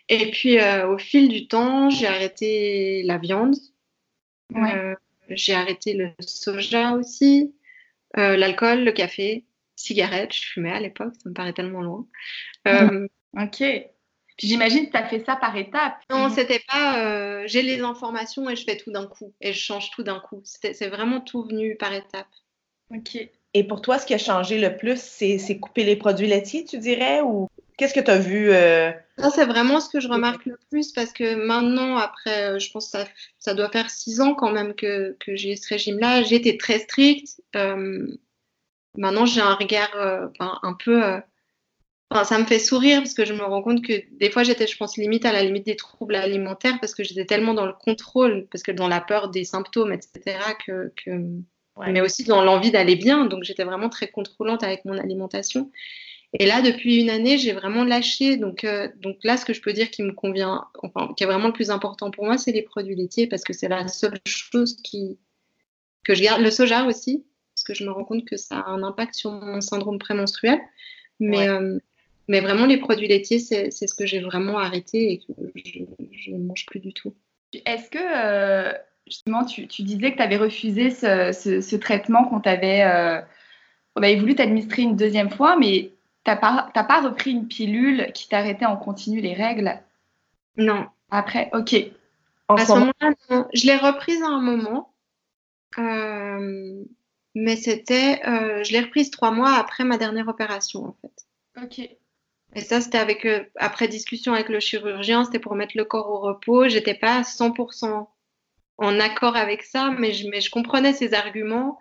Et 0.08 0.30
puis, 0.30 0.56
au 0.86 0.96
fil 0.96 1.28
du 1.28 1.46
temps, 1.48 1.90
j'ai 1.90 2.06
arrêté 2.06 3.02
la 3.02 3.18
viande. 3.18 3.56
j'ai 5.28 5.52
arrêté 5.52 5.92
le 5.92 6.12
soja 6.20 6.92
aussi, 6.92 7.54
l'alcool, 8.14 8.84
le 8.84 8.92
café, 8.92 9.44
cigarettes. 9.76 10.34
Je 10.34 10.46
fumais 10.46 10.72
à 10.72 10.80
l'époque, 10.80 11.12
ça 11.22 11.28
me 11.28 11.34
paraît 11.34 11.52
tellement 11.52 11.82
loin. 11.82 12.06
ok. 13.36 13.62
J'imagine 14.38 14.86
que 14.86 14.92
tu 14.92 14.96
as 14.96 15.06
fait 15.06 15.24
ça 15.24 15.34
par 15.34 15.56
étapes. 15.56 15.96
Non, 16.10 16.30
c'était 16.30 16.62
pas 16.68 17.04
euh, 17.04 17.42
j'ai 17.46 17.62
les 17.62 17.80
informations 17.80 18.48
et 18.48 18.54
je 18.54 18.64
fais 18.64 18.76
tout 18.76 18.92
d'un 18.92 19.06
coup 19.06 19.32
et 19.40 19.52
je 19.52 19.58
change 19.58 19.90
tout 19.90 20.04
d'un 20.04 20.20
coup. 20.20 20.40
C'est 20.44 20.88
vraiment 20.88 21.20
tout 21.20 21.42
venu 21.42 21.76
par 21.76 21.92
étapes. 21.92 22.28
OK. 22.94 23.18
Et 23.54 23.64
pour 23.64 23.80
toi, 23.80 23.98
ce 23.98 24.06
qui 24.06 24.14
a 24.14 24.18
changé 24.18 24.58
le 24.58 24.76
plus, 24.76 25.00
c'est 25.00 25.58
couper 25.58 25.82
les 25.82 25.96
produits 25.96 26.28
laitiers, 26.28 26.64
tu 26.64 26.78
dirais, 26.78 27.20
ou 27.20 27.48
qu'est-ce 27.76 27.94
que 27.94 28.00
tu 28.00 28.10
as 28.10 28.18
vu? 28.18 28.52
Euh? 28.52 28.92
Ça, 29.18 29.30
c'est 29.30 29.46
vraiment 29.46 29.80
ce 29.80 29.88
que 29.88 29.98
je 29.98 30.08
remarque 30.08 30.46
le 30.46 30.58
plus 30.70 30.92
parce 30.92 31.12
que 31.12 31.34
maintenant, 31.34 31.96
après, 31.96 32.44
euh, 32.44 32.58
je 32.60 32.70
pense 32.70 32.92
que 32.92 32.98
ça, 32.98 33.04
ça 33.40 33.54
doit 33.54 33.70
faire 33.70 33.90
six 33.90 34.20
ans 34.20 34.34
quand 34.34 34.52
même 34.52 34.74
que, 34.74 35.16
que 35.18 35.34
j'ai 35.34 35.56
ce 35.56 35.68
régime-là. 35.68 36.22
J'étais 36.22 36.56
très 36.56 36.78
stricte. 36.78 37.40
maintenant, 38.96 39.26
j'ai 39.26 39.40
un 39.40 39.54
regard 39.54 40.30
un 40.38 40.74
peu 40.74 41.02
ça 42.10 42.38
me 42.38 42.44
fait 42.44 42.58
sourire 42.58 43.00
parce 43.00 43.14
que 43.14 43.24
je 43.24 43.34
me 43.34 43.42
rends 43.42 43.62
compte 43.62 43.84
que 43.84 43.92
des 44.18 44.30
fois 44.30 44.42
j'étais, 44.42 44.66
je 44.66 44.76
pense, 44.76 44.96
limite 44.96 45.26
à 45.26 45.32
la 45.32 45.42
limite 45.42 45.66
des 45.66 45.76
troubles 45.76 46.14
alimentaires 46.14 46.78
parce 46.80 46.94
que 46.94 47.04
j'étais 47.04 47.26
tellement 47.26 47.54
dans 47.54 47.66
le 47.66 47.74
contrôle, 47.74 48.46
parce 48.50 48.62
que 48.62 48.72
dans 48.72 48.88
la 48.88 49.00
peur 49.00 49.28
des 49.28 49.44
symptômes, 49.44 49.92
etc., 49.92 50.38
que, 50.66 50.92
mais 51.86 52.00
aussi 52.00 52.24
dans 52.24 52.42
l'envie 52.42 52.70
d'aller 52.70 52.96
bien. 52.96 53.26
Donc 53.26 53.44
j'étais 53.44 53.64
vraiment 53.64 53.88
très 53.88 54.08
contrôlante 54.08 54.62
avec 54.62 54.84
mon 54.84 54.96
alimentation. 54.96 55.70
Et 56.34 56.44
là, 56.44 56.60
depuis 56.60 57.00
une 57.00 57.10
année, 57.10 57.38
j'ai 57.38 57.52
vraiment 57.52 57.84
lâché. 57.84 58.36
Donc, 58.36 58.64
euh, 58.64 58.88
donc 58.96 59.16
là, 59.24 59.36
ce 59.36 59.46
que 59.46 59.54
je 59.54 59.62
peux 59.62 59.72
dire 59.72 59.90
qui 59.90 60.02
me 60.02 60.12
convient, 60.12 60.66
enfin, 60.82 61.14
qui 61.16 61.24
est 61.24 61.26
vraiment 61.26 61.46
le 61.46 61.52
plus 61.54 61.70
important 61.70 62.10
pour 62.10 62.24
moi, 62.24 62.36
c'est 62.36 62.52
les 62.52 62.62
produits 62.62 62.94
laitiers 62.94 63.26
parce 63.26 63.44
que 63.44 63.54
c'est 63.54 63.68
la 63.68 63.88
seule 63.88 64.18
chose 64.26 64.76
qui 64.82 65.18
que 66.04 66.14
je 66.14 66.22
garde. 66.22 66.42
Le 66.42 66.50
soja 66.50 66.84
aussi, 66.84 67.24
parce 67.54 67.64
que 67.64 67.74
je 67.74 67.84
me 67.84 67.90
rends 67.90 68.04
compte 68.04 68.26
que 68.26 68.36
ça 68.36 68.58
a 68.58 68.70
un 68.70 68.82
impact 68.82 69.14
sur 69.14 69.32
mon 69.32 69.60
syndrome 69.60 69.98
prémenstruel. 69.98 70.58
Mais, 71.18 71.48
euh, 71.48 71.78
mais 72.28 72.40
vraiment, 72.40 72.66
les 72.66 72.76
produits 72.76 73.08
laitiers, 73.08 73.38
c'est 73.38 73.70
ce 73.70 73.94
que 73.94 74.04
j'ai 74.04 74.20
vraiment 74.20 74.58
arrêté 74.58 75.12
et 75.12 75.18
que 75.18 75.32
je 76.12 76.30
ne 76.30 76.44
mange 76.44 76.66
plus 76.66 76.78
du 76.78 76.92
tout. 76.92 77.14
Est-ce 77.64 77.90
que, 77.90 77.98
euh, 77.98 78.72
justement, 79.06 79.46
tu, 79.46 79.66
tu, 79.66 79.82
disais 79.82 80.12
que 80.12 80.18
tu 80.18 80.22
avais 80.22 80.36
refusé 80.36 80.90
ce, 80.90 81.32
ce, 81.32 81.76
traitement 81.76 82.24
qu'on 82.24 82.40
t'avait 82.40 82.84
euh, 82.84 83.22
on 83.96 84.02
avait 84.02 84.16
voulu 84.16 84.34
t'administrer 84.34 84.82
une 84.82 84.94
deuxième 84.94 85.30
fois, 85.30 85.56
mais 85.56 85.92
tu 86.24 86.30
n'as 86.30 86.36
pas, 86.36 86.70
pas 86.74 87.00
repris 87.00 87.30
une 87.30 87.48
pilule 87.48 88.12
qui 88.12 88.28
t'arrêtait 88.28 88.66
en 88.66 88.76
continu 88.76 89.22
les 89.22 89.32
règles 89.32 89.80
Non. 90.58 90.86
Après, 91.10 91.48
ok. 91.54 91.74
à 92.48 92.66
ce 92.66 92.72
moment-là, 92.72 93.48
Je 93.54 93.66
l'ai 93.66 93.76
reprise 93.76 94.22
à 94.22 94.28
un 94.28 94.42
moment. 94.42 94.92
Euh, 95.78 96.84
mais 97.34 97.56
c'était, 97.56 98.20
je 98.22 98.72
l'ai 98.72 98.80
reprise 98.80 99.10
trois 99.10 99.30
mois 99.30 99.54
après 99.54 99.84
ma 99.84 99.96
dernière 99.96 100.28
opération, 100.28 100.84
en 100.84 100.96
fait. 101.00 101.26
Ok. 101.62 101.88
Et 102.54 102.60
ça, 102.60 102.80
c'était 102.80 102.98
avec, 102.98 103.24
euh, 103.24 103.44
après 103.56 103.88
discussion 103.88 104.32
avec 104.32 104.48
le 104.48 104.60
chirurgien, 104.60 105.24
c'était 105.24 105.38
pour 105.38 105.54
mettre 105.54 105.76
le 105.76 105.84
corps 105.84 106.10
au 106.10 106.20
repos. 106.20 106.68
J'étais 106.68 106.94
pas 106.94 107.22
100% 107.22 108.08
en 108.78 109.00
accord 109.00 109.36
avec 109.36 109.62
ça, 109.62 109.90
mais 109.98 110.12
je, 110.12 110.28
mais 110.28 110.40
je 110.40 110.50
comprenais 110.50 110.92
ses 110.92 111.14
arguments. 111.14 111.78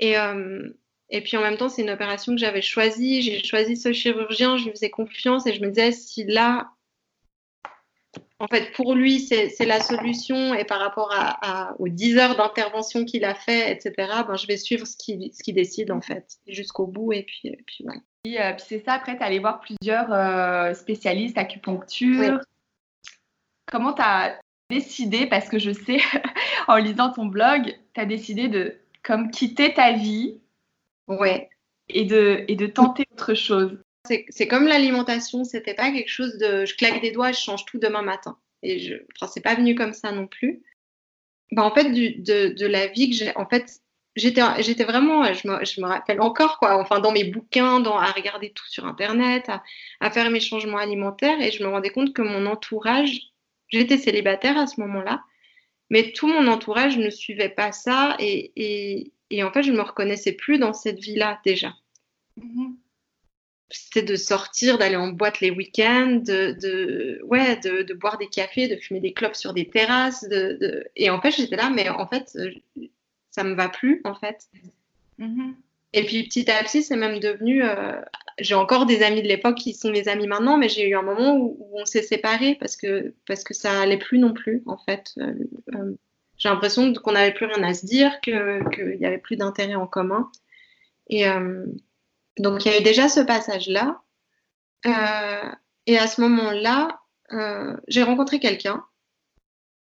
Et, 0.00 0.18
euh, 0.18 0.68
et 1.10 1.22
puis 1.22 1.36
en 1.36 1.40
même 1.40 1.56
temps, 1.56 1.68
c'est 1.68 1.82
une 1.82 1.90
opération 1.90 2.34
que 2.34 2.40
j'avais 2.40 2.62
choisie. 2.62 3.22
J'ai 3.22 3.42
choisi 3.42 3.76
ce 3.76 3.92
chirurgien, 3.92 4.56
je 4.56 4.64
lui 4.64 4.70
faisais 4.72 4.90
confiance 4.90 5.46
et 5.46 5.54
je 5.54 5.60
me 5.62 5.68
disais, 5.68 5.92
si 5.92 6.24
là, 6.24 6.73
en 8.40 8.48
fait, 8.48 8.72
pour 8.72 8.94
lui, 8.94 9.20
c'est 9.20 9.64
la 9.64 9.80
solution 9.80 10.54
et 10.54 10.64
par 10.64 10.80
rapport 10.80 11.10
à, 11.12 11.74
aux 11.78 11.88
10 11.88 12.18
heures 12.18 12.36
d'intervention 12.36 13.04
qu'il 13.04 13.24
a 13.24 13.34
fait, 13.34 13.70
etc., 13.70 13.92
ben, 14.26 14.36
je 14.36 14.46
vais 14.46 14.56
suivre 14.56 14.86
ce 14.86 14.96
qu'il 14.96 15.54
décide, 15.54 15.92
en 15.92 16.00
fait, 16.00 16.38
jusqu'au 16.46 16.86
bout. 16.86 17.12
Et 17.12 17.22
puis, 17.22 17.48
et 17.48 17.62
puis 17.64 17.84
voilà. 17.84 18.00
Euh, 18.26 18.52
puis, 18.54 18.64
c'est 18.66 18.84
ça, 18.84 18.94
après, 18.94 19.16
tu 19.16 19.22
allé 19.22 19.38
voir 19.38 19.60
plusieurs 19.60 20.12
euh, 20.12 20.74
spécialistes 20.74 21.38
acupuncture. 21.38 22.40
Comment 23.66 23.92
tu 23.92 24.02
as 24.02 24.40
décidé, 24.68 25.26
parce 25.26 25.48
que 25.48 25.58
je 25.58 25.70
sais, 25.70 25.98
en 26.68 26.76
lisant 26.76 27.12
ton 27.12 27.26
blog, 27.26 27.76
tu 27.94 28.00
as 28.00 28.06
décidé 28.06 28.48
de 28.48 28.76
comme 29.04 29.30
quitter 29.30 29.74
ta 29.74 29.92
vie 29.92 30.40
ouais. 31.06 31.50
et, 31.88 32.04
de, 32.04 32.44
et 32.48 32.56
de 32.56 32.66
tenter 32.66 33.04
autre 33.12 33.34
chose? 33.34 33.78
C'est 34.06 34.48
comme 34.48 34.66
l'alimentation, 34.66 35.44
c'était 35.44 35.74
pas 35.74 35.90
quelque 35.90 36.10
chose 36.10 36.36
de 36.36 36.66
je 36.66 36.74
claque 36.76 37.00
des 37.00 37.10
doigts 37.10 37.32
je 37.32 37.40
change 37.40 37.64
tout 37.64 37.78
demain 37.78 38.02
matin. 38.02 38.36
Et 38.62 38.78
je, 38.78 38.94
enfin, 39.16 39.30
c'est 39.32 39.40
pas 39.40 39.54
venu 39.54 39.74
comme 39.74 39.94
ça 39.94 40.12
non 40.12 40.26
plus. 40.26 40.62
Ben, 41.52 41.62
en 41.62 41.74
fait, 41.74 41.90
de, 41.90 42.66
la 42.66 42.86
vie 42.88 43.10
que 43.10 43.16
j'ai, 43.16 43.36
en 43.36 43.46
fait, 43.46 43.80
j'étais, 44.16 44.42
vraiment, 44.84 45.32
je 45.32 45.48
me, 45.48 45.64
je 45.64 45.80
me, 45.80 45.86
rappelle 45.86 46.20
encore, 46.20 46.58
quoi, 46.58 46.80
enfin, 46.80 47.00
dans 47.00 47.12
mes 47.12 47.24
bouquins, 47.24 47.80
dans, 47.80 47.96
à 47.96 48.10
regarder 48.10 48.50
tout 48.50 48.66
sur 48.66 48.86
Internet, 48.86 49.50
à, 50.00 50.10
faire 50.10 50.30
mes 50.30 50.40
changements 50.40 50.78
alimentaires, 50.78 51.40
et 51.40 51.50
je 51.50 51.62
me 51.62 51.68
rendais 51.68 51.90
compte 51.90 52.12
que 52.12 52.22
mon 52.22 52.46
entourage, 52.46 53.20
j'étais 53.68 53.98
célibataire 53.98 54.58
à 54.58 54.66
ce 54.66 54.80
moment-là, 54.80 55.22
mais 55.90 56.12
tout 56.12 56.26
mon 56.26 56.46
entourage 56.48 56.98
ne 56.98 57.10
suivait 57.10 57.50
pas 57.50 57.72
ça, 57.72 58.16
et, 58.18 58.52
et, 58.56 59.12
et 59.30 59.44
en 59.44 59.52
fait, 59.52 59.62
je 59.62 59.72
ne 59.72 59.76
me 59.76 59.82
reconnaissais 59.82 60.32
plus 60.32 60.58
dans 60.58 60.72
cette 60.72 60.98
vie-là 60.98 61.40
déjà. 61.44 61.74
Mm-hmm. 62.40 62.74
C'était 63.70 64.02
de 64.02 64.14
sortir, 64.14 64.78
d'aller 64.78 64.96
en 64.96 65.08
boîte 65.08 65.40
les 65.40 65.50
week-ends, 65.50 66.20
de, 66.24 66.56
de 66.60 67.20
ouais, 67.24 67.56
de, 67.56 67.82
de, 67.82 67.94
boire 67.94 68.18
des 68.18 68.28
cafés, 68.28 68.68
de 68.68 68.76
fumer 68.76 69.00
des 69.00 69.12
clopes 69.12 69.34
sur 69.34 69.52
des 69.52 69.68
terrasses. 69.68 70.28
De. 70.28 70.86
Et 70.96 71.10
en 71.10 71.20
fait, 71.20 71.32
j'étais 71.32 71.56
là, 71.56 71.70
mais 71.70 71.88
en 71.88 72.06
fait, 72.06 72.36
ça 73.30 73.42
me 73.42 73.54
va 73.54 73.68
plus 73.68 74.00
en 74.04 74.14
fait. 74.14 74.48
Mm-hmm. 75.18 75.54
Et 75.94 76.04
puis 76.04 76.24
petit 76.24 76.50
à 76.50 76.62
petit, 76.64 76.82
c'est 76.82 76.96
même 76.96 77.20
devenu. 77.20 77.62
Euh, 77.62 78.00
j'ai 78.38 78.54
encore 78.54 78.84
des 78.84 79.02
amis 79.02 79.22
de 79.22 79.28
l'époque 79.28 79.54
qui 79.54 79.74
sont 79.74 79.92
mes 79.92 80.08
amis 80.08 80.26
maintenant, 80.26 80.58
mais 80.58 80.68
j'ai 80.68 80.88
eu 80.88 80.96
un 80.96 81.02
moment 81.02 81.36
où, 81.36 81.56
on 81.72 81.84
s'est 81.84 82.02
séparés 82.02 82.56
parce 82.56 82.76
que 82.76 83.14
parce 83.26 83.44
que 83.44 83.54
ça 83.54 83.80
allait 83.80 83.96
plus 83.96 84.18
non 84.18 84.32
plus 84.32 84.62
en 84.66 84.76
fait. 84.76 85.12
Euh, 85.18 85.34
euh, 85.74 85.94
j'ai 86.36 86.48
l'impression 86.48 86.92
qu'on 86.94 87.12
n'avait 87.12 87.32
plus 87.32 87.46
rien 87.46 87.62
à 87.62 87.74
se 87.74 87.86
dire, 87.86 88.20
qu'il 88.20 88.96
n'y 88.98 89.06
avait 89.06 89.18
plus 89.18 89.36
d'intérêt 89.36 89.76
en 89.76 89.86
commun. 89.86 90.30
Et 91.08 91.26
donc 92.38 92.64
il 92.64 92.72
y 92.72 92.74
a 92.74 92.80
eu 92.80 92.82
déjà 92.82 93.08
ce 93.08 93.20
passage-là. 93.20 94.00
et 95.86 95.98
à 95.98 96.06
ce 96.06 96.20
moment-là, 96.20 97.00
j'ai 97.88 98.02
rencontré 98.02 98.38
quelqu'un 98.38 98.84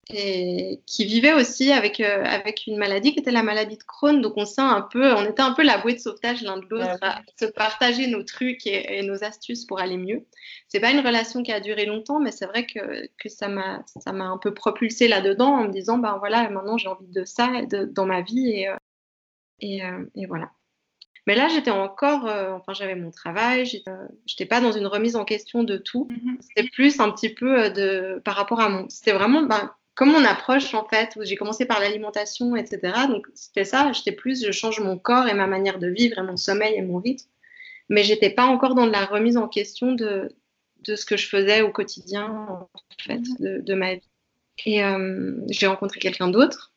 et 0.08 0.82
qui 0.86 1.04
vivait 1.04 1.32
aussi 1.32 1.72
avec, 1.72 1.98
euh, 1.98 2.22
avec 2.24 2.66
une 2.68 2.76
maladie 2.76 3.12
qui 3.12 3.18
était 3.18 3.32
la 3.32 3.42
maladie 3.42 3.76
de 3.76 3.82
Crohn. 3.82 4.20
Donc 4.20 4.34
on 4.36 4.44
sent 4.44 4.62
un 4.62 4.82
peu, 4.82 5.12
on 5.12 5.24
était 5.24 5.42
un 5.42 5.52
peu 5.52 5.64
la 5.64 5.78
bouée 5.78 5.94
de 5.94 5.98
sauvetage 5.98 6.42
l'un 6.42 6.58
de 6.58 6.66
l'autre, 6.70 6.98
à 7.02 7.22
se 7.40 7.46
partager 7.46 8.06
nos 8.06 8.22
trucs 8.22 8.66
et, 8.66 9.02
nos 9.02 9.24
astuces 9.24 9.64
pour 9.64 9.80
aller 9.80 9.96
mieux. 9.96 10.24
C'est 10.68 10.78
pas 10.78 10.92
une 10.92 11.04
relation 11.04 11.42
qui 11.42 11.50
a 11.50 11.60
duré 11.60 11.86
longtemps, 11.86 12.20
mais 12.20 12.30
c'est 12.30 12.46
vrai 12.46 12.66
que, 12.66 13.08
que 13.18 13.28
ça 13.28 13.48
m'a 13.48 13.82
ça 13.86 14.12
m'a 14.12 14.26
un 14.26 14.38
peu 14.38 14.54
propulsé 14.54 15.08
là-dedans 15.08 15.54
en 15.56 15.64
me 15.64 15.72
disant 15.72 15.98
ben 15.98 16.18
voilà 16.18 16.48
maintenant 16.50 16.78
j'ai 16.78 16.88
envie 16.88 17.08
de 17.08 17.24
ça 17.24 17.50
dans 17.90 18.06
ma 18.06 18.22
vie 18.22 18.50
et 18.50 18.68
euh, 18.68 18.76
et, 19.58 19.82
euh, 19.82 20.04
et, 20.14 20.26
voilà. 20.26 20.50
Mais 21.26 21.34
là, 21.34 21.48
j'étais 21.48 21.72
encore, 21.72 22.24
enfin, 22.24 22.72
j'avais 22.72 22.94
mon 22.94 23.10
travail, 23.10 23.66
j'étais 24.26 24.46
pas 24.46 24.60
dans 24.60 24.72
une 24.72 24.86
remise 24.86 25.16
en 25.16 25.24
question 25.24 25.64
de 25.64 25.76
tout. 25.76 26.06
Mm-hmm. 26.10 26.36
C'était 26.40 26.68
plus 26.68 27.00
un 27.00 27.10
petit 27.10 27.30
peu 27.30 27.68
de, 27.70 28.20
par 28.24 28.36
rapport 28.36 28.60
à 28.60 28.68
mon, 28.68 28.88
c'était 28.88 29.12
vraiment, 29.12 29.42
ben, 29.42 29.72
comme 29.96 30.12
mon 30.12 30.24
approche 30.24 30.74
en 30.74 30.86
fait, 30.86 31.16
où 31.16 31.24
j'ai 31.24 31.36
commencé 31.36 31.64
par 31.64 31.80
l'alimentation, 31.80 32.54
etc. 32.54 32.92
Donc 33.08 33.26
c'était 33.34 33.64
ça, 33.64 33.90
j'étais 33.92 34.12
plus, 34.12 34.44
je 34.44 34.52
change 34.52 34.78
mon 34.78 34.98
corps 34.98 35.26
et 35.26 35.34
ma 35.34 35.46
manière 35.46 35.78
de 35.78 35.88
vivre 35.88 36.18
et 36.18 36.22
mon 36.22 36.36
sommeil 36.36 36.74
et 36.74 36.82
mon 36.82 36.98
rythme, 36.98 37.26
mais 37.88 38.04
j'étais 38.04 38.30
pas 38.30 38.44
encore 38.44 38.74
dans 38.74 38.86
la 38.86 39.06
remise 39.06 39.38
en 39.38 39.48
question 39.48 39.92
de, 39.92 40.28
de 40.84 40.96
ce 40.96 41.06
que 41.06 41.16
je 41.16 41.26
faisais 41.26 41.62
au 41.62 41.70
quotidien 41.70 42.46
en 42.48 42.68
fait 42.98 43.22
de, 43.40 43.62
de 43.62 43.74
ma 43.74 43.94
vie. 43.94 44.08
Et 44.66 44.84
euh, 44.84 45.34
j'ai 45.48 45.66
rencontré 45.66 45.98
quelqu'un 45.98 46.28
d'autre 46.28 46.72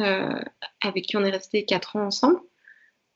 euh, 0.00 0.40
avec 0.82 1.06
qui 1.06 1.16
on 1.16 1.24
est 1.24 1.30
resté 1.30 1.64
quatre 1.64 1.94
ans 1.94 2.06
ensemble. 2.06 2.40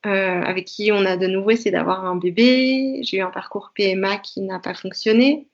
Euh, 0.06 0.10
avec 0.42 0.66
qui 0.66 0.92
on 0.92 1.04
a 1.04 1.16
de 1.16 1.26
nouveau 1.26 1.50
essayé 1.50 1.72
d'avoir 1.72 2.04
un 2.04 2.14
bébé. 2.14 3.00
J'ai 3.02 3.16
eu 3.16 3.20
un 3.20 3.30
parcours 3.30 3.72
PMA 3.74 4.18
qui 4.18 4.42
n'a 4.42 4.60
pas 4.60 4.74
fonctionné. 4.74 5.48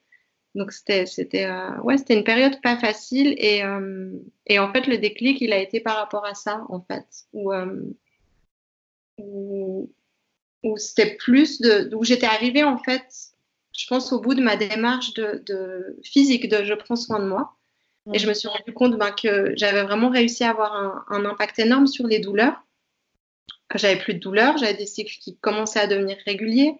Donc 0.54 0.70
c'était 0.70 1.06
c'était 1.06 1.46
euh, 1.46 1.80
ouais 1.80 1.96
c'était 1.96 2.14
une 2.14 2.24
période 2.24 2.60
pas 2.60 2.76
facile 2.76 3.34
et 3.38 3.64
euh, 3.64 4.12
et 4.46 4.58
en 4.58 4.70
fait 4.72 4.86
le 4.86 4.98
déclic 4.98 5.40
il 5.40 5.52
a 5.52 5.58
été 5.58 5.80
par 5.80 5.96
rapport 5.96 6.24
à 6.26 6.34
ça 6.34 6.64
en 6.68 6.80
fait 6.80 7.06
où 7.32 7.52
où, 9.18 9.90
où 10.62 10.76
c'était 10.76 11.16
plus 11.16 11.60
de 11.60 11.92
où 11.96 12.04
j'étais 12.04 12.26
arrivée 12.26 12.62
en 12.62 12.78
fait 12.78 13.32
je 13.72 13.86
pense 13.88 14.12
au 14.12 14.20
bout 14.20 14.34
de 14.34 14.42
ma 14.42 14.56
démarche 14.56 15.14
de, 15.14 15.42
de 15.44 15.98
physique 16.04 16.48
de 16.48 16.62
je 16.62 16.74
prends 16.74 16.94
soin 16.94 17.18
de 17.18 17.26
moi 17.26 17.56
et 18.12 18.20
je 18.20 18.28
me 18.28 18.34
suis 18.34 18.46
rendu 18.46 18.72
compte 18.72 18.96
ben, 18.96 19.10
que 19.10 19.54
j'avais 19.56 19.82
vraiment 19.82 20.10
réussi 20.10 20.44
à 20.44 20.50
avoir 20.50 20.74
un, 20.74 21.04
un 21.08 21.24
impact 21.24 21.58
énorme 21.58 21.88
sur 21.88 22.06
les 22.06 22.20
douleurs 22.20 22.64
j'avais 23.78 23.98
plus 23.98 24.14
de 24.14 24.18
douleurs 24.18 24.56
j'avais 24.58 24.74
des 24.74 24.86
cycles 24.86 25.16
qui 25.20 25.36
commençaient 25.36 25.80
à 25.80 25.86
devenir 25.86 26.16
réguliers 26.24 26.74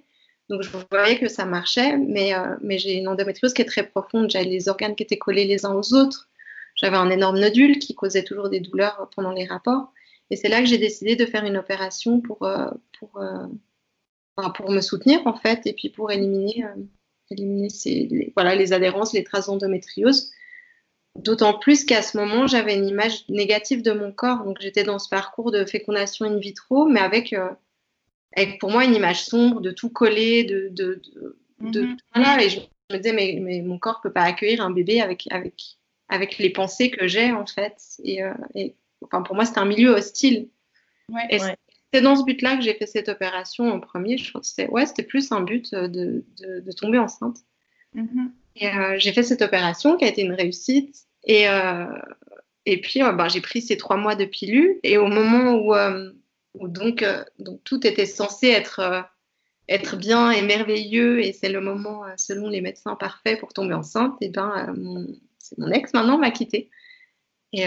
Donc 0.48 0.62
je 0.62 0.70
voyais 0.90 1.18
que 1.18 1.28
ça 1.28 1.44
marchait, 1.46 1.96
mais, 1.96 2.34
euh, 2.34 2.56
mais 2.60 2.78
j'ai 2.78 2.94
une 2.94 3.08
endométriose 3.08 3.54
qui 3.54 3.62
est 3.62 3.66
très 3.66 3.86
profonde. 3.86 4.30
J'avais 4.30 4.44
les 4.44 4.68
organes 4.68 4.94
qui 4.94 5.02
étaient 5.02 5.18
collés 5.18 5.46
les 5.46 5.64
uns 5.64 5.74
aux 5.74 5.94
autres. 5.94 6.28
J'avais 6.74 6.96
un 6.96 7.10
énorme 7.10 7.38
nodule 7.38 7.78
qui 7.78 7.94
causait 7.94 8.24
toujours 8.24 8.50
des 8.50 8.60
douleurs 8.60 9.08
pendant 9.14 9.32
les 9.32 9.46
rapports. 9.46 9.92
Et 10.30 10.36
c'est 10.36 10.48
là 10.48 10.60
que 10.60 10.66
j'ai 10.66 10.78
décidé 10.78 11.16
de 11.16 11.26
faire 11.26 11.44
une 11.44 11.56
opération 11.56 12.20
pour, 12.20 12.42
euh, 12.42 12.70
euh, 13.16 13.46
pour 14.54 14.70
me 14.70 14.80
soutenir 14.80 15.26
en 15.26 15.34
fait, 15.34 15.66
et 15.66 15.72
puis 15.72 15.90
pour 15.90 16.10
éliminer, 16.10 16.64
éliminer 17.30 17.70
ces, 17.70 18.32
voilà, 18.34 18.54
les 18.54 18.72
adhérences, 18.72 19.12
les 19.12 19.24
traces 19.24 19.46
d'endométriose. 19.46 20.30
D'autant 21.16 21.56
plus 21.58 21.84
qu'à 21.84 22.02
ce 22.02 22.16
moment, 22.16 22.46
j'avais 22.46 22.74
une 22.74 22.88
image 22.88 23.28
négative 23.28 23.82
de 23.82 23.92
mon 23.92 24.12
corps. 24.12 24.44
Donc 24.44 24.58
j'étais 24.60 24.82
dans 24.82 24.98
ce 24.98 25.08
parcours 25.08 25.52
de 25.52 25.64
fécondation 25.64 26.26
in 26.26 26.38
vitro, 26.38 26.86
mais 26.86 27.00
avec 27.00 27.34
avec 28.36 28.58
pour 28.60 28.70
moi 28.70 28.84
une 28.84 28.94
image 28.94 29.24
sombre 29.24 29.60
de 29.60 29.70
tout 29.70 29.90
coller, 29.90 30.44
de, 30.44 30.68
de, 30.70 31.00
de, 31.60 31.82
mhm. 31.82 31.96
voilà, 32.14 32.42
et 32.42 32.48
je 32.48 32.60
me 32.90 32.96
disais 32.98 33.12
mais, 33.12 33.38
mais, 33.40 33.62
mon 33.62 33.78
corps 33.78 34.00
peut 34.00 34.12
pas 34.12 34.22
accueillir 34.22 34.60
un 34.60 34.70
bébé 34.70 35.00
avec 35.00 35.26
avec 35.30 35.78
avec 36.08 36.38
les 36.38 36.50
pensées 36.50 36.90
que 36.90 37.06
j'ai 37.06 37.32
en 37.32 37.46
fait 37.46 37.76
et, 38.02 38.22
euh, 38.22 38.34
et, 38.54 38.74
enfin 39.02 39.22
pour 39.22 39.34
moi 39.34 39.44
c'était 39.44 39.60
un 39.60 39.64
milieu 39.64 39.90
hostile. 39.90 40.48
Ouais, 41.10 41.26
et 41.30 41.38
c'est 41.92 42.00
dans 42.00 42.16
ce 42.16 42.24
but-là 42.24 42.56
que 42.56 42.62
j'ai 42.62 42.74
fait 42.74 42.86
cette 42.86 43.08
opération 43.08 43.70
en 43.70 43.78
premier. 43.78 44.18
Je 44.18 44.28
crois 44.28 44.40
que 44.40 44.46
c'était 44.46 44.68
ouais 44.68 44.84
plus 45.06 45.30
un 45.32 45.42
but 45.42 45.72
de, 45.74 46.24
de 46.40 46.72
tomber 46.72 46.98
enceinte. 46.98 47.38
Mhm. 47.94 48.32
Et 48.56 48.68
euh, 48.68 48.96
j'ai 48.98 49.12
fait 49.12 49.22
cette 49.22 49.42
opération 49.42 49.96
qui 49.96 50.04
a 50.04 50.08
été 50.08 50.22
une 50.22 50.32
réussite 50.32 50.94
et 51.24 51.48
euh, 51.48 51.86
et 52.66 52.80
puis 52.80 53.00
ben, 53.00 53.28
j'ai 53.28 53.40
pris 53.40 53.60
ces 53.60 53.76
trois 53.76 53.96
mois 53.96 54.14
de 54.14 54.24
pilule 54.24 54.78
et 54.82 54.96
au 54.96 55.06
moment 55.06 55.54
où 55.54 55.74
donc, 56.68 57.02
euh, 57.02 57.24
donc 57.38 57.62
tout 57.64 57.86
était 57.86 58.06
censé 58.06 58.48
être, 58.48 58.80
euh, 58.80 59.02
être 59.68 59.96
bien 59.96 60.30
et 60.30 60.42
merveilleux 60.42 61.20
et 61.20 61.32
c'est 61.32 61.48
le 61.48 61.60
moment, 61.60 62.04
euh, 62.04 62.12
selon 62.16 62.48
les 62.48 62.60
médecins, 62.60 62.94
parfait 62.96 63.36
pour 63.36 63.52
tomber 63.52 63.74
enceinte. 63.74 64.16
Et 64.20 64.28
ben, 64.28 64.72
mon, 64.76 65.06
mon 65.58 65.70
ex 65.70 65.92
maintenant 65.92 66.18
m'a 66.18 66.30
quitté. 66.30 66.70
Et, 67.52 67.62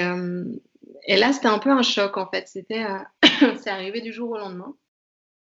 et 1.06 1.16
là, 1.16 1.32
c'était 1.32 1.48
un 1.48 1.60
peu 1.60 1.70
un 1.70 1.82
choc 1.82 2.18
en 2.18 2.30
fait. 2.30 2.48
C'était, 2.50 2.86
c'est 3.62 3.70
arrivé 3.70 4.02
du 4.02 4.12
jour 4.12 4.32
au 4.32 4.38
lendemain. 4.38 4.76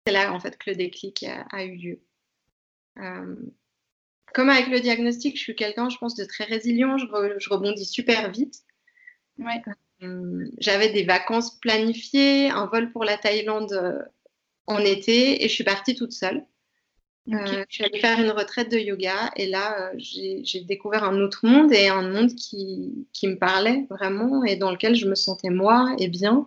C'est 0.06 0.12
là 0.12 0.30
en 0.32 0.40
fait 0.40 0.58
que 0.58 0.70
le 0.70 0.76
déclic 0.76 1.24
a, 1.50 1.64
eu 1.64 1.76
lieu. 1.76 2.00
Comme 4.36 4.50
avec 4.50 4.68
le 4.68 4.80
diagnostic, 4.80 5.38
je 5.38 5.42
suis 5.42 5.54
quelqu'un, 5.54 5.88
je 5.88 5.96
pense, 5.96 6.14
de 6.14 6.26
très 6.26 6.44
résilient. 6.44 6.98
Je, 6.98 7.06
je 7.38 7.48
rebondis 7.48 7.86
super 7.86 8.30
vite. 8.30 8.64
Ouais. 9.38 9.62
Euh, 10.02 10.44
j'avais 10.58 10.90
des 10.90 11.04
vacances 11.04 11.58
planifiées, 11.58 12.50
un 12.50 12.66
vol 12.66 12.92
pour 12.92 13.02
la 13.04 13.16
Thaïlande 13.16 13.72
euh, 13.72 13.98
en 14.66 14.80
été 14.80 15.42
et 15.42 15.48
je 15.48 15.54
suis 15.54 15.64
partie 15.64 15.94
toute 15.94 16.12
seule. 16.12 16.44
Euh, 17.32 17.64
je 17.70 17.74
suis 17.74 17.84
allée 17.84 17.98
faire 17.98 18.20
une 18.20 18.30
retraite 18.30 18.70
de 18.70 18.76
yoga 18.76 19.30
et 19.36 19.46
là, 19.46 19.90
j'ai 19.96 20.60
découvert 20.60 21.04
un 21.04 21.18
autre 21.18 21.46
monde 21.46 21.72
et 21.72 21.88
un 21.88 22.02
monde 22.02 22.34
qui, 22.34 23.06
qui, 23.14 23.28
me 23.28 23.38
parlait 23.38 23.86
vraiment 23.88 24.44
et 24.44 24.56
dans 24.56 24.70
lequel 24.70 24.94
je 24.94 25.08
me 25.08 25.14
sentais 25.14 25.48
moi 25.48 25.96
et 25.98 26.08
bien. 26.08 26.46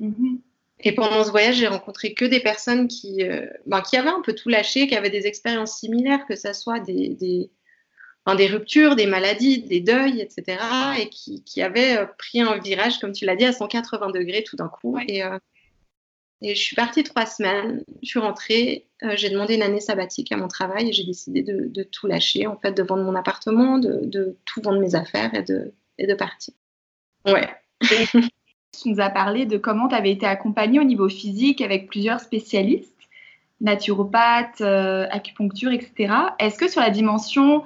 Mm-hmm. 0.00 0.38
Et 0.84 0.92
pendant 0.92 1.24
ce 1.24 1.30
voyage, 1.30 1.56
j'ai 1.56 1.66
rencontré 1.66 2.14
que 2.14 2.24
des 2.24 2.40
personnes 2.40 2.88
qui, 2.88 3.22
ben, 3.66 3.80
qui 3.80 3.96
avaient 3.96 4.10
un 4.10 4.20
peu 4.22 4.34
tout 4.34 4.50
lâché, 4.50 4.86
qui 4.86 4.94
avaient 4.94 5.10
des 5.10 5.26
expériences 5.26 5.78
similaires, 5.78 6.26
que 6.26 6.36
ce 6.36 6.52
soit 6.52 6.78
des, 6.78 7.08
des, 7.08 7.50
des 8.34 8.46
ruptures, 8.46 8.96
des 8.96 9.06
maladies, 9.06 9.62
des 9.62 9.80
deuils, 9.80 10.22
etc. 10.22 10.58
Et 10.98 11.10
qui, 11.10 11.44
qui 11.44 11.60
avaient 11.60 11.98
euh, 11.98 12.06
pris 12.18 12.40
un 12.40 12.56
virage, 12.56 12.98
comme 12.98 13.12
tu 13.12 13.26
l'as 13.26 13.36
dit, 13.36 13.44
à 13.44 13.52
180 13.52 14.10
degrés 14.10 14.42
tout 14.42 14.56
d'un 14.56 14.68
coup. 14.68 14.98
Et, 15.06 15.22
euh, 15.22 15.38
et, 16.40 16.54
je 16.54 16.60
suis 16.60 16.74
partie 16.74 17.04
trois 17.04 17.26
semaines, 17.26 17.84
je 18.02 18.08
suis 18.08 18.18
rentrée, 18.18 18.88
euh, 19.02 19.14
j'ai 19.16 19.28
demandé 19.28 19.54
une 19.56 19.62
année 19.62 19.80
sabbatique 19.80 20.32
à 20.32 20.38
mon 20.38 20.48
travail 20.48 20.88
et 20.88 20.92
j'ai 20.92 21.04
décidé 21.04 21.42
de, 21.42 21.66
de, 21.68 21.82
tout 21.82 22.06
lâcher, 22.06 22.46
en 22.46 22.56
fait, 22.56 22.72
de 22.72 22.82
vendre 22.82 23.04
mon 23.04 23.14
appartement, 23.14 23.78
de, 23.78 24.00
de, 24.04 24.38
tout 24.46 24.62
vendre 24.62 24.80
mes 24.80 24.94
affaires 24.94 25.34
et 25.34 25.42
de, 25.42 25.74
et 25.98 26.06
de 26.06 26.14
partir. 26.14 26.54
Ouais. 27.26 27.48
tu 28.82 28.90
nous 28.90 29.00
as 29.00 29.10
parlé 29.10 29.46
de 29.46 29.56
comment 29.56 29.88
tu 29.88 29.94
avais 29.94 30.10
été 30.10 30.26
accompagnée 30.26 30.80
au 30.80 30.84
niveau 30.84 31.08
physique 31.08 31.60
avec 31.60 31.88
plusieurs 31.88 32.20
spécialistes 32.20 32.90
naturopathes, 33.60 34.60
acupuncture, 34.60 35.72
etc. 35.72 36.12
Est-ce 36.38 36.58
que 36.58 36.68
sur 36.68 36.80
la 36.80 36.90
dimension 36.90 37.64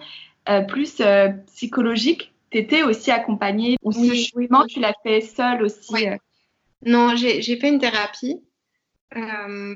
euh, 0.49 0.62
plus 0.62 1.01
euh, 1.01 1.29
psychologique, 1.47 2.33
tu 2.51 2.59
étais 2.59 2.83
aussi 2.83 3.11
accompagnée 3.11 3.77
ou 3.83 3.92
ce 3.92 4.14
cheminement, 4.14 4.64
tu 4.64 4.81
l'as 4.81 4.94
fait 5.03 5.21
seule 5.21 5.62
aussi 5.62 6.09
euh? 6.09 6.16
Non, 6.87 7.14
j'ai 7.16 7.42
fait 7.42 7.68
une 7.68 7.79
thérapie. 7.79 8.40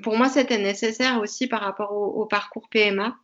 pour 0.03 0.17
moi, 0.17 0.29
c'était 0.29 0.59
nécessaire 0.59 1.21
aussi 1.21 1.47
par 1.47 1.61
rapport 1.61 1.93
au, 1.93 2.25
parcours 2.25 2.69
PMA. 2.71 3.17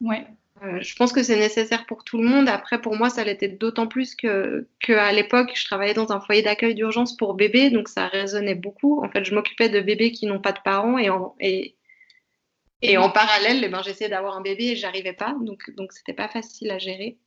Ouais. 0.00 0.26
Je 0.62 0.96
pense 0.96 1.12
que 1.12 1.22
c'est 1.22 1.38
nécessaire 1.38 1.86
pour 1.86 2.04
tout 2.04 2.18
le 2.18 2.26
monde. 2.26 2.48
Après, 2.48 2.80
pour 2.80 2.96
moi, 2.96 3.10
ça 3.10 3.24
l'était 3.24 3.48
d'autant 3.48 3.86
plus 3.86 4.14
que, 4.14 4.66
que 4.80 4.92
à 4.92 5.12
l'époque, 5.12 5.52
je 5.54 5.64
travaillais 5.64 5.94
dans 5.94 6.12
un 6.12 6.20
foyer 6.20 6.42
d'accueil 6.42 6.74
d'urgence 6.74 7.16
pour 7.16 7.34
bébés, 7.34 7.70
donc 7.70 7.88
ça 7.88 8.06
résonnait 8.08 8.54
beaucoup. 8.54 9.02
En 9.04 9.10
fait, 9.10 9.24
je 9.24 9.34
m'occupais 9.34 9.68
de 9.68 9.80
bébés 9.80 10.12
qui 10.12 10.26
n'ont 10.26 10.40
pas 10.40 10.52
de 10.52 10.60
parents 10.64 10.98
et, 10.98 11.10
et, 11.40 11.76
et 12.82 12.96
en 12.96 13.10
parallèle, 13.10 13.62
eh 13.64 13.68
ben, 13.68 13.82
j'essayais 13.82 14.10
d'avoir 14.10 14.36
un 14.36 14.40
bébé 14.42 14.68
et 14.68 14.76
j'arrivais 14.76 15.12
pas, 15.12 15.36
donc 15.40 15.70
donc 15.76 15.92
c'était 15.92 16.14
pas 16.14 16.28
facile 16.28 16.70
à 16.70 16.78
gérer. 16.78 17.18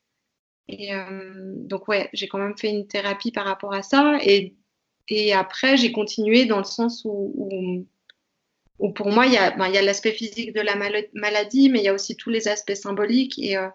Et 0.67 0.93
euh, 0.93 1.53
donc 1.55 1.87
ouais, 1.87 2.09
j'ai 2.13 2.27
quand 2.27 2.37
même 2.37 2.57
fait 2.57 2.69
une 2.69 2.87
thérapie 2.87 3.31
par 3.31 3.45
rapport 3.45 3.73
à 3.73 3.81
ça. 3.81 4.19
Et, 4.23 4.55
et 5.07 5.33
après, 5.33 5.77
j'ai 5.77 5.91
continué 5.91 6.45
dans 6.45 6.59
le 6.59 6.63
sens 6.63 7.03
où, 7.05 7.33
où, 7.35 7.87
pour 8.87 9.11
moi, 9.11 9.25
il 9.25 9.33
y 9.33 9.37
a, 9.37 9.51
ben, 9.51 9.69
l'aspect 9.69 10.11
physique 10.11 10.53
de 10.53 10.61
la 10.61 10.75
maladie, 11.13 11.69
mais 11.69 11.79
il 11.79 11.85
y 11.85 11.89
a 11.89 11.93
aussi 11.93 12.15
tous 12.15 12.29
les 12.29 12.47
aspects 12.47 12.75
symboliques 12.75 13.37
et, 13.37 13.57
euh, 13.57 13.67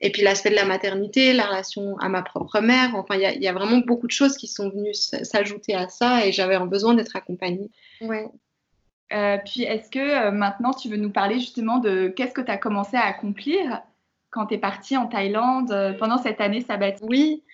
et 0.00 0.10
puis 0.10 0.22
l'aspect 0.22 0.50
de 0.50 0.56
la 0.56 0.64
maternité, 0.64 1.32
la 1.32 1.46
relation 1.46 1.96
à 1.98 2.08
ma 2.08 2.22
propre 2.22 2.60
mère. 2.60 2.94
Enfin, 2.96 3.14
il 3.14 3.20
y, 3.20 3.26
a, 3.26 3.32
il 3.32 3.42
y 3.42 3.48
a 3.48 3.52
vraiment 3.52 3.78
beaucoup 3.78 4.06
de 4.06 4.12
choses 4.12 4.36
qui 4.36 4.48
sont 4.48 4.70
venues 4.70 4.94
s'ajouter 4.94 5.74
à 5.74 5.88
ça 5.88 6.26
et 6.26 6.32
j'avais 6.32 6.58
besoin 6.66 6.94
d'être 6.94 7.14
accompagnée. 7.14 7.70
Ouais. 8.00 8.26
Euh, 9.12 9.38
puis, 9.44 9.62
est-ce 9.62 9.90
que 9.90 9.98
euh, 9.98 10.30
maintenant, 10.32 10.72
tu 10.72 10.88
veux 10.88 10.96
nous 10.96 11.10
parler 11.10 11.38
justement 11.38 11.78
de 11.78 12.08
qu'est-ce 12.08 12.32
que 12.32 12.40
tu 12.40 12.50
as 12.50 12.58
commencé 12.58 12.96
à 12.96 13.04
accomplir 13.04 13.82
quand 14.30 14.46
tu 14.46 14.54
es 14.54 14.58
partie 14.58 14.96
en 14.96 15.06
Thaïlande 15.06 15.96
pendant 16.00 16.18
cette 16.18 16.40
année 16.40 16.62
sabbatique? 16.62 17.06
Oui, 17.08 17.44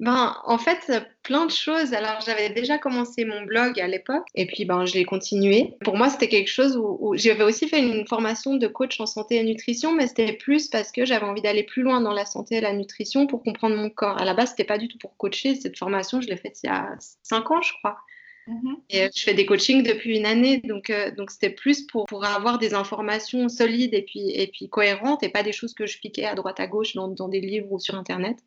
ben, 0.00 0.36
en 0.44 0.58
fait, 0.58 0.92
plein 1.24 1.44
de 1.44 1.50
choses. 1.50 1.92
Alors, 1.92 2.20
j'avais 2.24 2.50
déjà 2.50 2.78
commencé 2.78 3.24
mon 3.24 3.42
blog 3.42 3.80
à 3.80 3.88
l'époque 3.88 4.26
et 4.34 4.46
puis 4.46 4.64
ben, 4.64 4.86
je 4.86 4.94
l'ai 4.94 5.04
continué. 5.04 5.74
Pour 5.84 5.96
moi, 5.96 6.08
c'était 6.08 6.28
quelque 6.28 6.50
chose 6.50 6.76
où, 6.76 7.14
j'avais 7.16 7.42
aussi 7.42 7.68
fait 7.68 7.80
une 7.80 8.06
formation 8.06 8.54
de 8.54 8.66
coach 8.68 9.00
en 9.00 9.06
santé 9.06 9.36
et 9.36 9.42
nutrition, 9.42 9.92
mais 9.92 10.06
c'était 10.06 10.34
plus 10.34 10.68
parce 10.68 10.92
que 10.92 11.04
j'avais 11.04 11.26
envie 11.26 11.42
d'aller 11.42 11.64
plus 11.64 11.82
loin 11.82 12.00
dans 12.00 12.12
la 12.12 12.26
santé 12.26 12.56
et 12.56 12.60
la 12.60 12.72
nutrition 12.72 13.26
pour 13.26 13.42
comprendre 13.42 13.76
mon 13.76 13.90
corps. 13.90 14.18
À 14.18 14.24
la 14.24 14.34
base, 14.34 14.50
c'était 14.50 14.64
pas 14.64 14.78
du 14.78 14.86
tout 14.86 14.98
pour 14.98 15.16
coacher. 15.16 15.56
Cette 15.56 15.76
formation, 15.76 16.20
je 16.20 16.28
l'ai 16.28 16.36
faite 16.36 16.58
il 16.62 16.66
y 16.66 16.70
a 16.70 16.94
cinq 17.22 17.50
ans, 17.50 17.60
je 17.60 17.72
crois. 17.78 17.98
Mhm. 18.46 18.76
Et 18.88 19.02
euh, 19.02 19.08
je 19.14 19.22
fais 19.22 19.34
des 19.34 19.44
coachings 19.44 19.82
depuis 19.82 20.16
une 20.16 20.24
année, 20.24 20.58
donc 20.64 20.88
euh, 20.88 21.10
donc 21.10 21.30
c'était 21.30 21.50
plus 21.50 21.82
pour, 21.82 22.06
pour 22.06 22.24
avoir 22.24 22.58
des 22.58 22.72
informations 22.72 23.48
solides 23.50 23.92
et 23.92 24.00
puis 24.00 24.30
et 24.30 24.46
puis 24.46 24.70
cohérentes 24.70 25.22
et 25.22 25.28
pas 25.28 25.42
des 25.42 25.52
choses 25.52 25.74
que 25.74 25.86
je 25.86 25.98
piquais 25.98 26.24
à 26.24 26.34
droite 26.34 26.58
à 26.58 26.66
gauche 26.66 26.94
dans, 26.94 27.08
dans 27.08 27.28
des 27.28 27.40
livres 27.40 27.70
ou 27.70 27.78
sur 27.78 27.94
internet. 27.94 28.38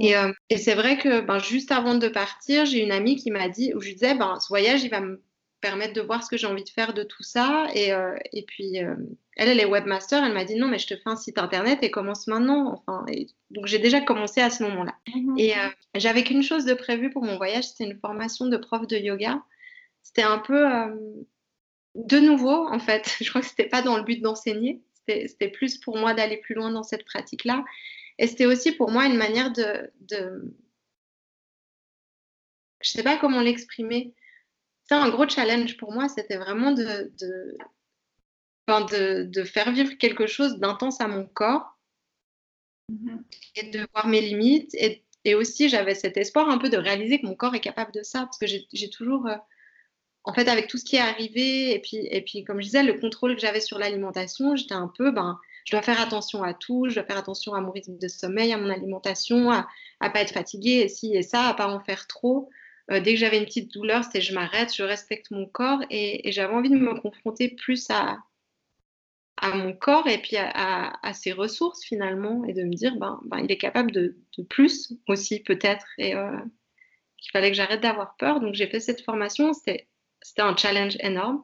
Et, 0.00 0.16
euh, 0.16 0.32
et 0.50 0.58
c'est 0.58 0.74
vrai 0.74 0.98
que 0.98 1.20
ben, 1.20 1.38
juste 1.38 1.72
avant 1.72 1.94
de 1.94 2.08
partir, 2.08 2.66
j'ai 2.66 2.82
une 2.82 2.92
amie 2.92 3.16
qui 3.16 3.30
m'a 3.30 3.48
dit, 3.48 3.72
où 3.74 3.80
je 3.80 3.88
lui 3.88 3.94
disais, 3.94 4.14
ben, 4.14 4.38
ce 4.40 4.48
voyage, 4.48 4.82
il 4.82 4.90
va 4.90 5.00
me 5.00 5.22
permettre 5.60 5.92
de 5.92 6.00
voir 6.00 6.22
ce 6.24 6.30
que 6.30 6.36
j'ai 6.36 6.46
envie 6.46 6.64
de 6.64 6.70
faire 6.70 6.94
de 6.94 7.02
tout 7.02 7.22
ça. 7.22 7.66
Et, 7.74 7.92
et 8.32 8.42
puis, 8.42 8.76
elle, 8.76 8.98
elle 9.36 9.60
est 9.60 9.66
webmaster, 9.66 10.24
elle 10.24 10.32
m'a 10.32 10.44
dit, 10.44 10.56
non, 10.56 10.68
mais 10.68 10.78
je 10.78 10.86
te 10.86 10.94
fais 10.94 11.02
un 11.06 11.16
site 11.16 11.38
internet 11.38 11.80
et 11.82 11.90
commence 11.90 12.26
maintenant. 12.26 12.72
Enfin, 12.72 13.04
et, 13.12 13.26
donc 13.50 13.66
j'ai 13.66 13.78
déjà 13.78 14.00
commencé 14.00 14.40
à 14.40 14.48
ce 14.48 14.62
moment-là. 14.62 14.94
Mhm. 15.14 15.38
Et 15.38 15.52
j'avais 15.96 16.24
qu'une 16.24 16.42
chose 16.42 16.64
de 16.64 16.74
prévu 16.74 17.10
pour 17.10 17.24
mon 17.24 17.36
voyage, 17.36 17.64
c'était 17.64 17.84
une 17.84 17.98
formation 17.98 18.46
de 18.46 18.56
prof 18.56 18.86
de 18.86 18.96
yoga. 18.96 19.42
C'était 20.02 20.22
un 20.22 20.38
peu 20.38 20.64
de 21.94 22.18
nouveau, 22.18 22.68
en 22.68 22.78
fait. 22.78 23.16
Je 23.20 23.28
crois 23.28 23.40
que 23.40 23.46
c'était 23.46 23.68
pas 23.68 23.82
dans 23.82 23.96
le 23.96 24.02
but 24.02 24.20
d'enseigner. 24.20 24.82
C'était 25.08 25.48
plus 25.48 25.78
pour 25.78 25.96
moi 25.96 26.14
d'aller 26.14 26.36
plus 26.36 26.54
loin 26.54 26.70
dans 26.70 26.84
cette 26.84 27.04
pratique-là. 27.04 27.64
Et 28.20 28.28
c'était 28.28 28.46
aussi 28.46 28.72
pour 28.72 28.90
moi 28.92 29.06
une 29.06 29.16
manière 29.16 29.52
de, 29.52 29.90
de... 30.00 30.54
je 32.80 32.90
sais 32.90 33.02
pas 33.02 33.16
comment 33.16 33.40
l'exprimer. 33.40 34.14
C'est 34.84 34.94
un 34.94 35.08
gros 35.08 35.28
challenge 35.28 35.76
pour 35.76 35.92
moi. 35.92 36.08
C'était 36.08 36.36
vraiment 36.36 36.70
de, 36.70 37.12
de... 37.18 37.56
Enfin, 38.68 38.84
de, 38.84 39.24
de, 39.24 39.42
faire 39.42 39.72
vivre 39.72 39.94
quelque 39.94 40.28
chose 40.28 40.58
d'intense 40.58 41.00
à 41.00 41.08
mon 41.08 41.26
corps 41.26 41.76
mhm. 42.88 43.24
et 43.56 43.70
de 43.70 43.88
voir 43.92 44.06
mes 44.06 44.20
limites 44.20 44.72
et 44.74 45.04
et 45.24 45.34
aussi, 45.34 45.68
j'avais 45.68 45.94
cet 45.94 46.16
espoir 46.16 46.48
un 46.48 46.58
peu 46.58 46.70
de 46.70 46.78
réaliser 46.78 47.20
que 47.20 47.26
mon 47.26 47.34
corps 47.34 47.54
est 47.54 47.60
capable 47.60 47.92
de 47.92 48.02
ça, 48.02 48.20
parce 48.20 48.38
que 48.38 48.46
j'ai 48.46 48.90
toujours, 48.90 49.26
euh, 49.26 49.36
en 50.24 50.32
fait, 50.32 50.48
avec 50.48 50.66
tout 50.66 50.78
ce 50.78 50.84
qui 50.84 50.96
est 50.96 51.00
arrivé, 51.00 51.74
et 51.74 51.78
puis, 51.80 51.98
et 52.10 52.22
puis 52.22 52.44
comme 52.44 52.60
je 52.60 52.66
disais, 52.66 52.82
le 52.82 52.94
contrôle 52.98 53.34
que 53.34 53.40
j'avais 53.42 53.60
sur 53.60 53.78
l'alimentation, 53.78 54.56
j'étais 54.56 54.74
un 54.74 54.88
peu, 54.88 55.10
ben, 55.10 55.38
je 55.64 55.72
dois 55.72 55.82
faire 55.82 56.00
attention 56.00 56.42
à 56.42 56.54
tout, 56.54 56.86
je 56.88 56.94
dois 56.94 57.04
faire 57.04 57.18
attention 57.18 57.54
à 57.54 57.60
mon 57.60 57.70
rythme 57.70 57.98
de 57.98 58.08
sommeil, 58.08 58.52
à 58.52 58.58
mon 58.58 58.70
alimentation, 58.70 59.50
à, 59.50 59.68
à 60.00 60.10
pas 60.10 60.20
être 60.20 60.32
fatiguée, 60.32 60.80
et 60.80 60.88
ci 60.88 61.14
et 61.14 61.22
ça, 61.22 61.48
à 61.48 61.54
pas 61.54 61.68
en 61.68 61.80
faire 61.80 62.06
trop. 62.06 62.48
Euh, 62.90 63.00
dès 63.00 63.14
que 63.14 63.20
j'avais 63.20 63.38
une 63.38 63.44
petite 63.44 63.72
douleur, 63.72 64.04
c'était 64.04 64.20
je 64.20 64.34
m'arrête, 64.34 64.74
je 64.74 64.82
respecte 64.82 65.30
mon 65.30 65.46
corps, 65.46 65.80
et, 65.90 66.30
j'avais 66.32 66.52
envie 66.52 66.70
de 66.70 66.76
me 66.76 66.98
confronter 67.00 67.48
plus 67.48 67.88
à, 67.90 68.18
mon 69.54 69.72
corps 69.72 70.06
et 70.06 70.18
puis 70.18 70.36
à, 70.36 71.12
ses 71.14 71.32
ressources 71.32 71.82
finalement 71.82 72.44
et 72.44 72.52
de 72.52 72.62
me 72.62 72.74
dire 72.74 72.96
ben, 72.96 73.18
ben 73.24 73.38
il 73.38 73.50
est 73.50 73.56
capable 73.56 73.90
de, 73.90 74.18
plus 74.50 74.92
aussi 75.08 75.40
peut-être 75.40 75.86
et 75.96 76.14
euh, 76.14 76.36
qu'il 77.16 77.30
fallait 77.32 77.50
que 77.50 77.56
j'arrête 77.56 77.80
d'avoir 77.80 78.16
peur. 78.16 78.40
Donc 78.40 78.54
j'ai 78.54 78.66
fait 78.66 78.80
cette 78.80 79.00
formation 79.02 79.54
c'était 79.54 79.86
un 80.38 80.54
challenge 80.54 80.98
énorme. 81.00 81.42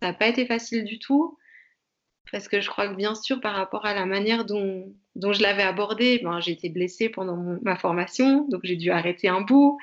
Ça 0.00 0.08
n'a 0.08 0.12
pas 0.12 0.28
été 0.28 0.46
facile 0.46 0.84
du 0.84 1.00
tout 1.00 1.36
parce 2.30 2.48
que 2.48 2.60
je 2.60 2.68
crois 2.68 2.88
que 2.88 2.94
bien 2.94 3.14
sûr 3.14 3.40
par 3.40 3.54
rapport 3.54 3.84
à 3.84 3.94
la 3.94 4.06
manière 4.06 4.44
dont, 4.44 4.94
dont 5.16 5.32
je 5.32 5.42
l'avais 5.42 5.62
abordé 5.62 6.20
ben, 6.22 6.40
j'ai 6.40 6.52
été 6.52 6.68
blessée 6.68 7.08
pendant 7.08 7.36
ma 7.62 7.76
formation 7.76 8.46
donc 8.48 8.60
j'ai 8.64 8.76
dû 8.76 8.90
arrêter 8.90 9.28
un 9.28 9.40
bout 9.40 9.78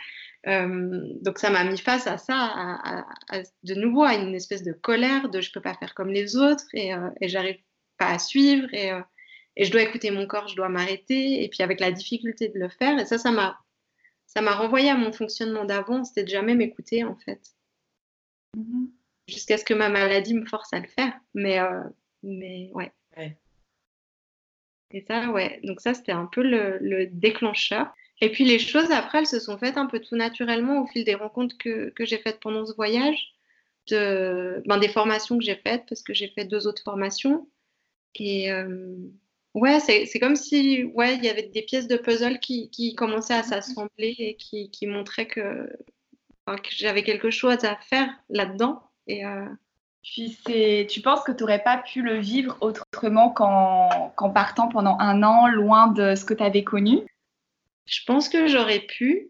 euh, 0.48 1.02
donc 1.22 1.38
ça 1.38 1.50
m'a 1.50 1.66
mis 1.66 1.78
face 1.78 2.08
à 2.08 2.18
ça, 2.18 2.36
à, 2.38 3.06
de 3.64 3.74
nouveau 3.74 4.04
à 4.04 4.16
une 4.16 4.34
espèce 4.34 4.64
de 4.64 4.72
colère 4.72 5.30
de 5.30 5.42
je 5.42 5.52
peux 5.52 5.60
pas 5.60 5.74
faire 5.74 5.94
comme 5.94 6.10
les 6.10 6.38
autres 6.38 6.64
et, 6.74 6.94
euh, 6.94 7.10
et 7.20 7.28
j'arrive 7.28 7.60
pas 7.98 8.08
à 8.08 8.20
suivre 8.20 8.74
et, 8.74 8.92
euh, 8.94 9.02
et, 9.58 9.66
je 9.66 9.72
dois 9.72 9.82
écouter 9.82 10.12
mon 10.12 10.28
corps, 10.28 10.48
je 10.48 10.56
dois 10.56 10.70
m'arrêter 10.70 11.44
et 11.44 11.50
puis 11.50 11.62
avec 11.62 11.82
la 11.82 11.92
difficulté 11.92 12.48
de 12.48 12.58
le 12.58 12.70
faire 12.70 12.98
et 13.00 13.06
ça 13.06 13.18
ça 13.18 13.32
m'a 13.32 13.60
ça 14.28 14.42
m'a 14.42 14.54
renvoyé 14.54 14.90
à 14.90 14.96
mon 14.96 15.12
fonctionnement 15.12 15.66
d'avant, 15.66 16.06
c'était 16.06 16.24
de 16.24 16.30
jamais 16.30 16.56
m'écouter 16.56 17.04
en 17.04 17.16
fait, 17.16 17.42
mm-hmm. 18.56 18.90
jusqu'à 19.28 19.58
ce 19.58 19.66
que 19.66 19.74
ma 19.74 19.90
maladie 19.90 20.36
me 20.36 20.46
force 20.46 20.72
à 20.72 20.80
le 20.80 20.88
faire. 20.88 21.14
Mais 21.34 21.60
mais 22.24 22.70
ouais. 22.74 22.92
Et 24.92 25.02
ça 25.02 25.30
ouais, 25.32 25.60
donc 25.64 25.82
ça 25.82 25.94
c'était 25.94 26.12
un 26.12 26.26
peu 26.26 26.42
le, 26.42 26.78
le 26.80 27.08
déclencheur. 27.08 27.94
Et 28.22 28.30
puis 28.32 28.44
les 28.44 28.60
choses, 28.60 28.92
après, 28.92 29.20
elles 29.20 29.28
se 29.28 29.40
sont 29.40 29.58
faites 29.58 29.78
un 29.78 29.86
peu 29.86 30.00
tout 30.00 30.16
naturellement 30.16 30.82
au 30.82 30.88
fil 30.88 31.06
des 31.06 31.16
rencontres 31.16 31.58
que, 31.58 31.90
que 31.92 32.06
j'ai 32.06 32.18
faites 32.18 32.40
pendant 32.40 32.66
ce 32.66 32.74
voyage, 32.74 33.34
de, 33.90 34.62
ben, 34.66 34.78
des 34.78 34.90
formations 34.90 35.38
que 35.38 35.44
j'ai 35.44 35.56
faites, 35.56 35.86
parce 35.88 36.02
que 36.02 36.14
j'ai 36.14 36.28
fait 36.30 36.46
deux 36.46 36.68
autres 36.68 36.84
formations. 36.84 37.48
Et 38.16 38.52
euh, 38.52 38.96
ouais, 39.54 39.80
c'est 39.80 40.20
comme 40.20 40.36
si 40.36 40.84
ouais, 40.84 41.16
il 41.16 41.24
y 41.24 41.30
avait 41.30 41.48
des 41.48 41.62
pièces 41.62 41.88
de 41.88 41.98
puzzle 41.98 42.40
qui, 42.40 42.70
qui 42.72 42.94
commençaient 42.96 43.36
à 43.36 43.44
s'assembler 43.44 44.16
et 44.18 44.36
qui, 44.36 44.70
qui 44.72 44.86
montraient 44.88 45.28
que, 45.28 45.70
que 46.46 46.70
j'avais 46.72 47.04
quelque 47.04 47.32
chose 47.32 47.64
à 47.64 47.78
faire 47.78 48.10
là-dedans. 48.30 48.84
Et, 49.08 49.26
euh, 49.26 49.46
puis 50.04 50.38
tu 50.88 51.02
penses 51.02 51.24
que 51.24 51.32
tu 51.32 51.44
n'aurais 51.44 51.64
pas 51.64 51.78
pu 51.78 52.02
le 52.02 52.18
vivre 52.18 52.58
autrement 52.62 53.30
qu'en 53.30 54.30
partant 54.32 54.70
pendant 54.70 54.98
un 55.00 55.24
an 55.24 55.48
loin 55.48 55.88
de 55.88 56.16
ce 56.16 56.26
que 56.26 56.34
tu 56.34 56.44
avais 56.44 56.64
connu? 56.64 57.00
Je 57.86 58.00
pense 58.06 58.30
que 58.30 58.48
j'aurais 58.48 58.82
pu, 58.82 59.30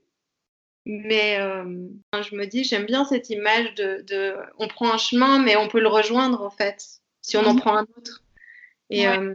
mais 0.85 1.39
euh, 1.39 1.63
je 2.13 2.35
me 2.35 2.45
dis, 2.45 2.63
j'aime 2.63 2.85
bien 2.85 3.05
cette 3.05 3.29
image 3.29 3.73
de, 3.75 4.35
on 4.57 4.67
prend 4.67 4.93
un 4.93 4.97
chemin, 4.97 5.39
mais 5.39 5.55
on 5.55 5.67
peut 5.67 5.79
le 5.79 5.87
rejoindre 5.87 6.41
en 6.43 6.49
fait, 6.49 6.83
si 7.21 7.37
on 7.37 7.45
en 7.45 7.53
mhm. 7.53 7.59
prend 7.59 7.77
un 7.77 7.87
autre. 7.97 8.23
Et, 8.89 9.07
euh, 9.07 9.33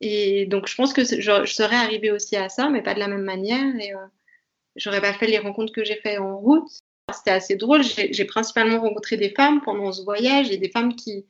et 0.00 0.46
donc, 0.46 0.68
je 0.68 0.74
pense 0.74 0.92
que 0.92 1.02
je, 1.04 1.44
serais 1.46 1.76
arrivée 1.76 2.10
aussi 2.10 2.36
à 2.36 2.48
ça, 2.48 2.68
mais 2.68 2.82
pas 2.82 2.94
de 2.94 3.00
la 3.00 3.08
même 3.08 3.24
manière. 3.24 3.74
Et 3.80 3.94
euh, 3.94 4.06
j'aurais 4.76 5.00
pas 5.00 5.12
fait 5.12 5.26
les 5.26 5.38
rencontres 5.38 5.72
que 5.72 5.84
j'ai 5.84 5.96
fait 5.96 6.18
en 6.18 6.38
route. 6.38 6.70
C'était 7.12 7.30
assez 7.30 7.56
drôle. 7.56 7.82
J'ai 7.82 8.24
principalement 8.24 8.80
rencontré 8.80 9.16
des 9.16 9.30
femmes 9.30 9.60
pendant 9.62 9.92
ce 9.92 10.02
voyage 10.02 10.50
et 10.50 10.58
des 10.58 10.68
femmes 10.68 10.94
qui, 10.94 11.24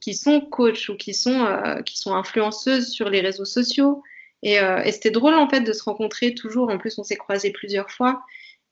qui 0.00 0.14
sont 0.14 0.40
coachs 0.40 0.88
ou 0.88 0.96
qui 0.96 1.14
sont, 1.14 1.46
qui 1.86 1.98
sont 1.98 2.14
influenceuses 2.14 2.90
sur 2.90 3.08
les 3.08 3.20
réseaux 3.20 3.44
sociaux 3.44 4.02
euh, 4.44 4.82
et, 4.82 4.92
c'était 4.92 5.10
drôle 5.10 5.34
en 5.34 5.48
fait 5.48 5.60
de 5.60 5.72
se 5.72 5.82
rencontrer 5.82 6.34
toujours. 6.34 6.70
En 6.70 6.78
plus, 6.78 6.98
on 6.98 7.04
s'est 7.04 7.16
croisés 7.16 7.52
plusieurs 7.52 7.90
fois. 7.90 8.22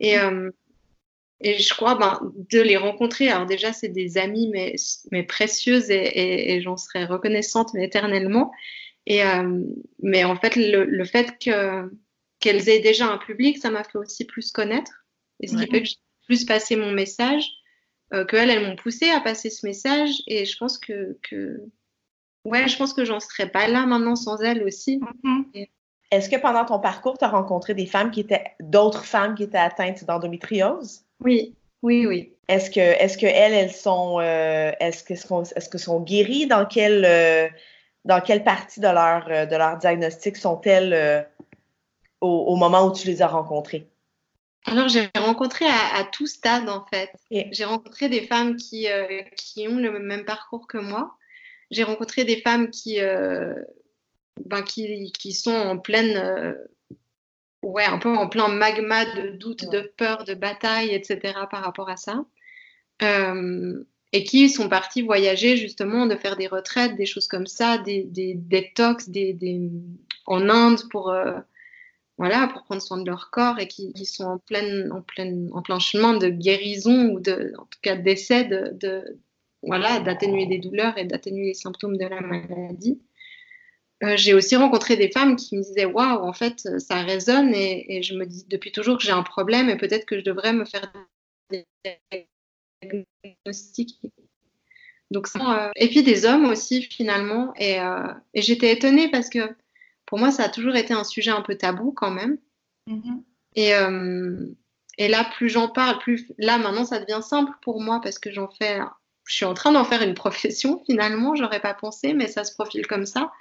Et, 0.00 0.18
euh, 0.18 0.50
et 1.40 1.58
je 1.58 1.74
crois 1.74 1.94
ben, 1.94 2.20
de 2.50 2.60
les 2.60 2.76
rencontrer. 2.76 3.28
Alors 3.28 3.46
déjà, 3.46 3.72
c'est 3.72 3.88
des 3.88 4.18
amis 4.18 4.48
mais, 4.52 4.74
mais 5.10 5.22
précieuses 5.22 5.90
et, 5.90 6.54
et, 6.54 6.60
j'en 6.62 6.76
serais 6.76 7.04
reconnaissante 7.04 7.72
mais 7.74 7.84
éternellement. 7.84 8.52
Et, 9.06 9.24
euh, 9.24 9.60
mais 10.02 10.24
en 10.24 10.36
fait, 10.36 10.56
le, 10.56 10.84
le 10.84 11.04
fait 11.04 11.38
que, 11.38 11.90
qu'elles 12.40 12.68
aient 12.68 12.80
déjà 12.80 13.06
un 13.06 13.18
public, 13.18 13.58
ça 13.58 13.70
m'a 13.70 13.84
fait 13.84 13.98
aussi 13.98 14.24
plus 14.24 14.50
connaître. 14.50 14.92
Et 15.40 15.46
ce 15.46 15.56
qui 15.56 15.66
fait 15.70 15.82
que 15.82 15.88
plus 16.30 16.44
passé 16.44 16.76
mon 16.76 16.92
message, 16.92 17.44
euh, 18.14 18.24
qu'elles, 18.24 18.50
elles 18.50 18.64
m'ont 18.64 18.76
poussé 18.76 19.10
à 19.10 19.20
passer 19.20 19.50
ce 19.50 19.66
message. 19.66 20.22
Et 20.28 20.44
je 20.44 20.56
pense 20.56 20.78
que, 20.78 21.18
que 21.28 21.60
Ouais, 22.44 22.68
je 22.68 22.76
pense 22.76 22.92
que 22.92 23.04
j'en 23.04 23.18
serais 23.20 23.48
pas 23.48 23.66
là 23.66 23.84
maintenant 23.84 24.14
sans 24.16 24.40
elle 24.40 24.62
aussi. 24.62 25.00
Mm-hmm. 25.24 25.68
Est-ce 26.12 26.30
que 26.30 26.36
pendant 26.36 26.64
ton 26.64 26.78
parcours, 26.78 27.18
tu 27.18 27.24
as 27.24 27.28
rencontré 27.28 27.74
des 27.74 27.86
femmes 27.86 28.10
qui 28.10 28.20
étaient 28.20 28.44
d'autres 28.60 29.04
femmes 29.04 29.34
qui 29.34 29.42
étaient 29.42 29.58
atteintes 29.58 30.04
d'endométriose? 30.04 31.02
Oui, 31.20 31.54
oui, 31.82 32.06
oui. 32.06 32.32
Est-ce 32.48 32.70
que, 32.70 32.80
est-ce 32.80 33.18
que 33.18 33.26
elles, 33.26 33.52
elles 33.52 33.72
sont, 33.72 34.20
euh, 34.20 34.72
est-ce 34.80 35.04
que, 35.04 35.14
est-ce 35.14 35.68
que 35.68 35.78
sont 35.78 36.00
guéries? 36.00 36.46
Dans 36.46 36.64
quelle, 36.64 37.04
euh, 37.04 37.48
dans 38.04 38.20
quelle 38.20 38.42
partie 38.42 38.80
de 38.80 38.88
leur, 38.88 39.28
euh, 39.28 39.46
de 39.46 39.56
leur 39.56 39.76
diagnostic 39.76 40.36
sont-elles 40.36 41.26
au, 42.20 42.56
moment 42.56 42.86
où 42.86 42.92
tu 42.92 43.06
les 43.06 43.22
as 43.22 43.28
rencontrées? 43.28 43.89
Alors, 44.66 44.88
j'ai 44.88 45.08
rencontré 45.16 45.64
à, 45.66 46.04
tout 46.12 46.26
stade, 46.26 46.68
en 46.68 46.84
fait. 46.86 47.10
J'ai 47.30 47.64
rencontré 47.64 48.08
des 48.08 48.26
femmes 48.26 48.56
qui, 48.56 48.86
qui 49.36 49.68
ont 49.68 49.76
le 49.76 49.98
même 49.98 50.24
parcours 50.24 50.66
que 50.66 50.78
moi 50.78 51.16
j'ai 51.70 51.84
rencontré 51.84 52.24
des 52.24 52.40
femmes 52.40 52.70
qui, 52.70 53.00
euh, 53.00 53.54
ben, 54.44 54.62
qui, 54.62 55.12
qui, 55.12 55.32
sont 55.32 55.54
en 55.54 55.78
pleine, 55.78 56.16
euh, 56.16 56.54
ouais, 57.62 57.84
un 57.84 57.98
peu 57.98 58.08
en 58.08 58.28
plein 58.28 58.48
magma 58.48 59.04
de 59.04 59.30
doute, 59.30 59.70
de 59.70 59.80
peur, 59.96 60.24
de 60.24 60.34
bataille, 60.34 60.90
etc. 60.90 61.34
par 61.50 61.62
rapport 61.62 61.88
à 61.88 61.96
ça. 61.96 62.24
Euh, 63.02 63.84
et 64.12 64.24
qui 64.24 64.48
sont 64.50 64.68
partis 64.68 65.02
voyager 65.02 65.56
justement, 65.56 66.06
de 66.06 66.16
faire 66.16 66.36
des 66.36 66.48
retraites, 66.48 66.96
des 66.96 67.06
choses 67.06 67.28
comme 67.28 67.46
ça, 67.46 67.78
des, 67.78 68.02
des 68.02 68.34
détox 68.34 69.08
des, 69.08 69.32
des, 69.32 69.70
en 70.26 70.48
Inde 70.48 70.80
pour, 70.90 71.14
voilà, 72.20 72.48
pour 72.48 72.64
prendre 72.64 72.82
soin 72.82 72.98
de 72.98 73.06
leur 73.06 73.30
corps 73.30 73.58
et 73.60 73.66
qui, 73.66 74.04
sont 74.04 74.24
en, 74.24 74.36
pleine, 74.36 74.92
en, 74.92 75.00
pleine, 75.00 75.48
en 75.54 75.62
plein 75.62 75.78
chemin 75.78 76.18
de 76.18 76.28
guérison 76.28 77.14
ou 77.14 77.18
de, 77.18 77.54
en 77.56 77.64
tout 77.64 77.78
cas 77.80 77.96
d'essai 77.96 78.44
de, 78.44 79.18
voilà, 79.62 80.00
d'atténuer 80.00 80.44
des 80.44 80.58
douleurs 80.58 80.98
et 80.98 81.06
d'atténuer 81.06 81.46
les 81.46 81.54
symptômes 81.54 81.96
de 81.96 82.04
la 82.04 82.20
maladie. 82.20 83.00
Euh, 84.02 84.18
j'ai 84.18 84.34
aussi 84.34 84.54
rencontré 84.54 84.98
des 84.98 85.10
femmes 85.10 85.34
qui 85.34 85.56
me 85.56 85.62
disaient 85.62 85.86
waouh, 85.86 86.22
en 86.22 86.34
fait, 86.34 86.68
ça 86.78 87.00
résonne 87.00 87.54
et, 87.54 88.02
je 88.02 88.14
me 88.14 88.26
dis 88.26 88.44
depuis 88.50 88.70
toujours 88.70 88.98
que 88.98 89.02
j'ai 89.02 89.12
un 89.12 89.22
problème 89.22 89.70
et 89.70 89.78
peut-être 89.78 90.04
que 90.04 90.18
je 90.18 90.22
devrais 90.22 90.52
me 90.52 90.66
faire 90.66 90.92
des 91.48 91.64
diagnostics. 93.24 93.98
Donc 95.10 95.26
euh, 95.36 95.70
et 95.74 95.88
puis 95.88 96.02
des 96.02 96.26
hommes 96.26 96.44
aussi 96.44 96.82
finalement. 96.82 97.54
Et, 97.56 97.80
euh, 97.80 98.12
et 98.34 98.42
j'étais 98.42 98.74
étonnée 98.74 99.10
parce 99.10 99.30
que 99.30 99.40
pour 100.10 100.18
moi, 100.18 100.30
ça 100.30 100.44
a 100.44 100.48
toujours 100.50 100.76
été 100.76 100.92
un 100.92 101.04
sujet 101.04 101.30
un 101.30 101.40
peu 101.40 101.56
tabou 101.56 101.92
quand 101.92 102.10
même. 102.10 102.36
Mm-hmm. 102.88 103.22
Et, 103.54 103.70
et 104.98 105.08
là, 105.08 105.24
plus 105.36 105.48
j'en 105.48 105.68
parle, 105.68 105.98
plus 105.98 106.30
là 106.36 106.58
maintenant, 106.58 106.84
ça 106.84 106.98
devient 106.98 107.22
simple 107.22 107.52
pour 107.62 107.80
moi 107.80 108.00
parce 108.02 108.18
que 108.18 108.30
j'en 108.30 108.48
fais 108.48 108.80
je 109.30 109.36
suis 109.36 109.44
en 109.44 109.54
train 109.54 109.70
d'en 109.70 109.84
faire 109.84 110.02
une 110.02 110.14
profession 110.14 110.82
finalement, 110.86 111.34
j'aurais 111.36 111.60
pas 111.60 111.72
pensé, 111.72 112.12
mais 112.14 112.26
ça 112.26 112.44
se 112.44 112.52
profile 112.52 112.86
comme 112.86 113.06
ça. 113.06 113.32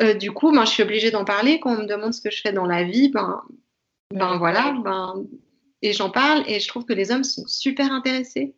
Euh, 0.00 0.14
du 0.14 0.30
coup, 0.30 0.52
ben, 0.52 0.64
je 0.64 0.70
suis 0.70 0.82
obligée 0.84 1.10
d'en 1.10 1.24
parler. 1.24 1.58
Quand 1.58 1.72
on 1.72 1.82
me 1.82 1.86
demande 1.86 2.14
ce 2.14 2.20
que 2.20 2.30
je 2.30 2.40
fais 2.40 2.52
dans 2.52 2.66
la 2.66 2.84
vie, 2.84 3.08
ben, 3.08 3.42
ben 4.14 4.38
voilà, 4.38 4.76
ben, 4.84 5.26
et 5.82 5.92
j'en 5.92 6.10
parle 6.10 6.44
et 6.46 6.60
je 6.60 6.68
trouve 6.68 6.84
que 6.84 6.92
les 6.92 7.10
hommes 7.10 7.24
sont 7.24 7.46
super 7.48 7.92
intéressés. 7.92 8.54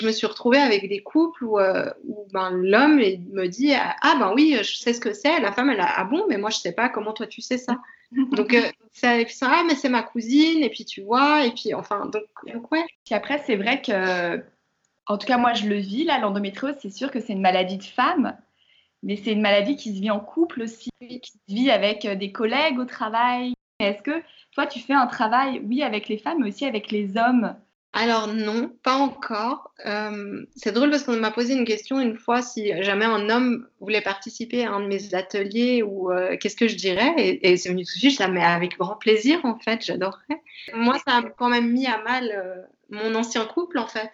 Je 0.00 0.06
me 0.06 0.12
suis 0.12 0.26
retrouvée 0.26 0.58
avec 0.58 0.88
des 0.88 1.02
couples 1.02 1.44
où, 1.44 1.58
euh, 1.58 1.90
ben, 2.32 2.50
l'homme 2.50 2.96
me 2.96 3.46
dit 3.46 3.72
Ah 3.74 4.16
ben 4.18 4.32
oui, 4.34 4.56
je 4.58 4.76
sais 4.76 4.92
ce 4.92 5.00
que 5.00 5.12
c'est. 5.12 5.40
La 5.40 5.52
femme, 5.52 5.70
elle 5.70 5.80
a 5.80 5.92
Ah 5.96 6.04
bon, 6.04 6.24
mais 6.28 6.38
moi 6.38 6.50
je 6.50 6.58
sais 6.58 6.72
pas 6.72 6.88
comment 6.88 7.12
toi 7.12 7.26
tu 7.26 7.40
sais 7.40 7.58
ça. 7.58 7.78
donc, 8.32 8.54
euh, 8.54 8.62
ça, 8.92 9.12
ah, 9.42 9.62
mais 9.66 9.74
c'est 9.74 9.88
ma 9.88 10.02
cousine, 10.02 10.64
et 10.64 10.70
puis 10.70 10.84
tu 10.84 11.02
vois, 11.02 11.44
et 11.46 11.52
puis 11.52 11.74
enfin, 11.74 12.06
donc, 12.06 12.24
donc 12.52 12.72
ouais. 12.72 12.84
Puis 13.04 13.14
après, 13.14 13.42
c'est 13.46 13.56
vrai 13.56 13.80
que 13.80 14.42
en 15.10 15.18
tout 15.18 15.26
cas, 15.26 15.38
moi, 15.38 15.54
je 15.54 15.66
le 15.66 15.74
vis, 15.74 16.04
là, 16.04 16.20
l'endométriose, 16.20 16.76
c'est 16.78 16.90
sûr 16.90 17.10
que 17.10 17.18
c'est 17.18 17.32
une 17.32 17.40
maladie 17.40 17.78
de 17.78 17.82
femme, 17.82 18.36
mais 19.02 19.16
c'est 19.16 19.32
une 19.32 19.40
maladie 19.40 19.74
qui 19.74 19.92
se 19.92 20.00
vit 20.00 20.10
en 20.10 20.20
couple 20.20 20.62
aussi, 20.62 20.90
qui 21.00 21.32
se 21.32 21.52
vit 21.52 21.68
avec 21.68 22.04
euh, 22.04 22.14
des 22.14 22.30
collègues 22.30 22.78
au 22.78 22.84
travail. 22.84 23.54
Est-ce 23.80 24.02
que 24.02 24.22
toi, 24.52 24.68
tu 24.68 24.78
fais 24.78 24.94
un 24.94 25.08
travail, 25.08 25.60
oui, 25.66 25.82
avec 25.82 26.08
les 26.08 26.16
femmes, 26.16 26.38
mais 26.40 26.48
aussi 26.50 26.64
avec 26.64 26.92
les 26.92 27.16
hommes? 27.16 27.56
Alors 27.92 28.28
non, 28.28 28.70
pas 28.84 28.94
encore. 28.94 29.72
Euh, 29.84 30.44
c'est 30.54 30.72
drôle 30.72 30.90
parce 30.90 31.02
qu'on 31.02 31.16
m'a 31.16 31.32
posé 31.32 31.54
une 31.54 31.64
question 31.64 31.98
une 31.98 32.16
fois 32.16 32.40
si 32.40 32.72
jamais 32.84 33.04
un 33.04 33.28
homme 33.28 33.66
voulait 33.80 34.00
participer 34.00 34.64
à 34.64 34.72
un 34.72 34.80
de 34.80 34.86
mes 34.86 35.14
ateliers 35.14 35.82
ou 35.82 36.12
euh, 36.12 36.36
qu'est-ce 36.36 36.54
que 36.54 36.68
je 36.68 36.76
dirais? 36.76 37.12
Et, 37.18 37.56
c'est 37.56 37.68
venu 37.68 37.84
tout 37.84 37.94
de 37.94 37.98
suite, 37.98 38.22
je 38.22 38.28
mais 38.28 38.44
avec 38.44 38.78
grand 38.78 38.94
plaisir 38.94 39.40
en 39.44 39.58
fait, 39.58 39.84
j'adorerais. 39.84 40.40
Moi, 40.72 40.98
ça 41.04 41.16
a 41.16 41.22
quand 41.22 41.48
même 41.48 41.72
mis 41.72 41.86
à 41.86 42.00
mal 42.02 42.68
mon 42.90 43.14
ancien 43.16 43.44
couple 43.44 43.78
en 43.78 43.86
fait. 43.86 44.10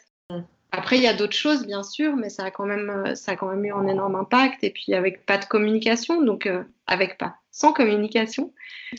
Après, 0.72 0.96
il 0.96 1.02
y 1.02 1.06
a 1.06 1.14
d'autres 1.14 1.36
choses, 1.36 1.66
bien 1.66 1.82
sûr, 1.82 2.16
mais 2.16 2.28
ça 2.28 2.44
a 2.44 2.50
quand 2.50 2.66
même, 2.66 2.90
euh, 2.90 3.14
ça 3.14 3.32
a 3.32 3.36
quand 3.36 3.48
même 3.48 3.64
eu 3.64 3.72
un 3.72 3.86
énorme 3.86 4.14
impact. 4.14 4.62
Et 4.62 4.70
puis, 4.70 4.94
avec 4.94 5.24
pas 5.24 5.38
de 5.38 5.44
communication, 5.44 6.22
donc 6.22 6.46
euh, 6.46 6.64
avec 6.86 7.18
pas, 7.18 7.36
sans 7.56 7.72
communication 7.72 8.52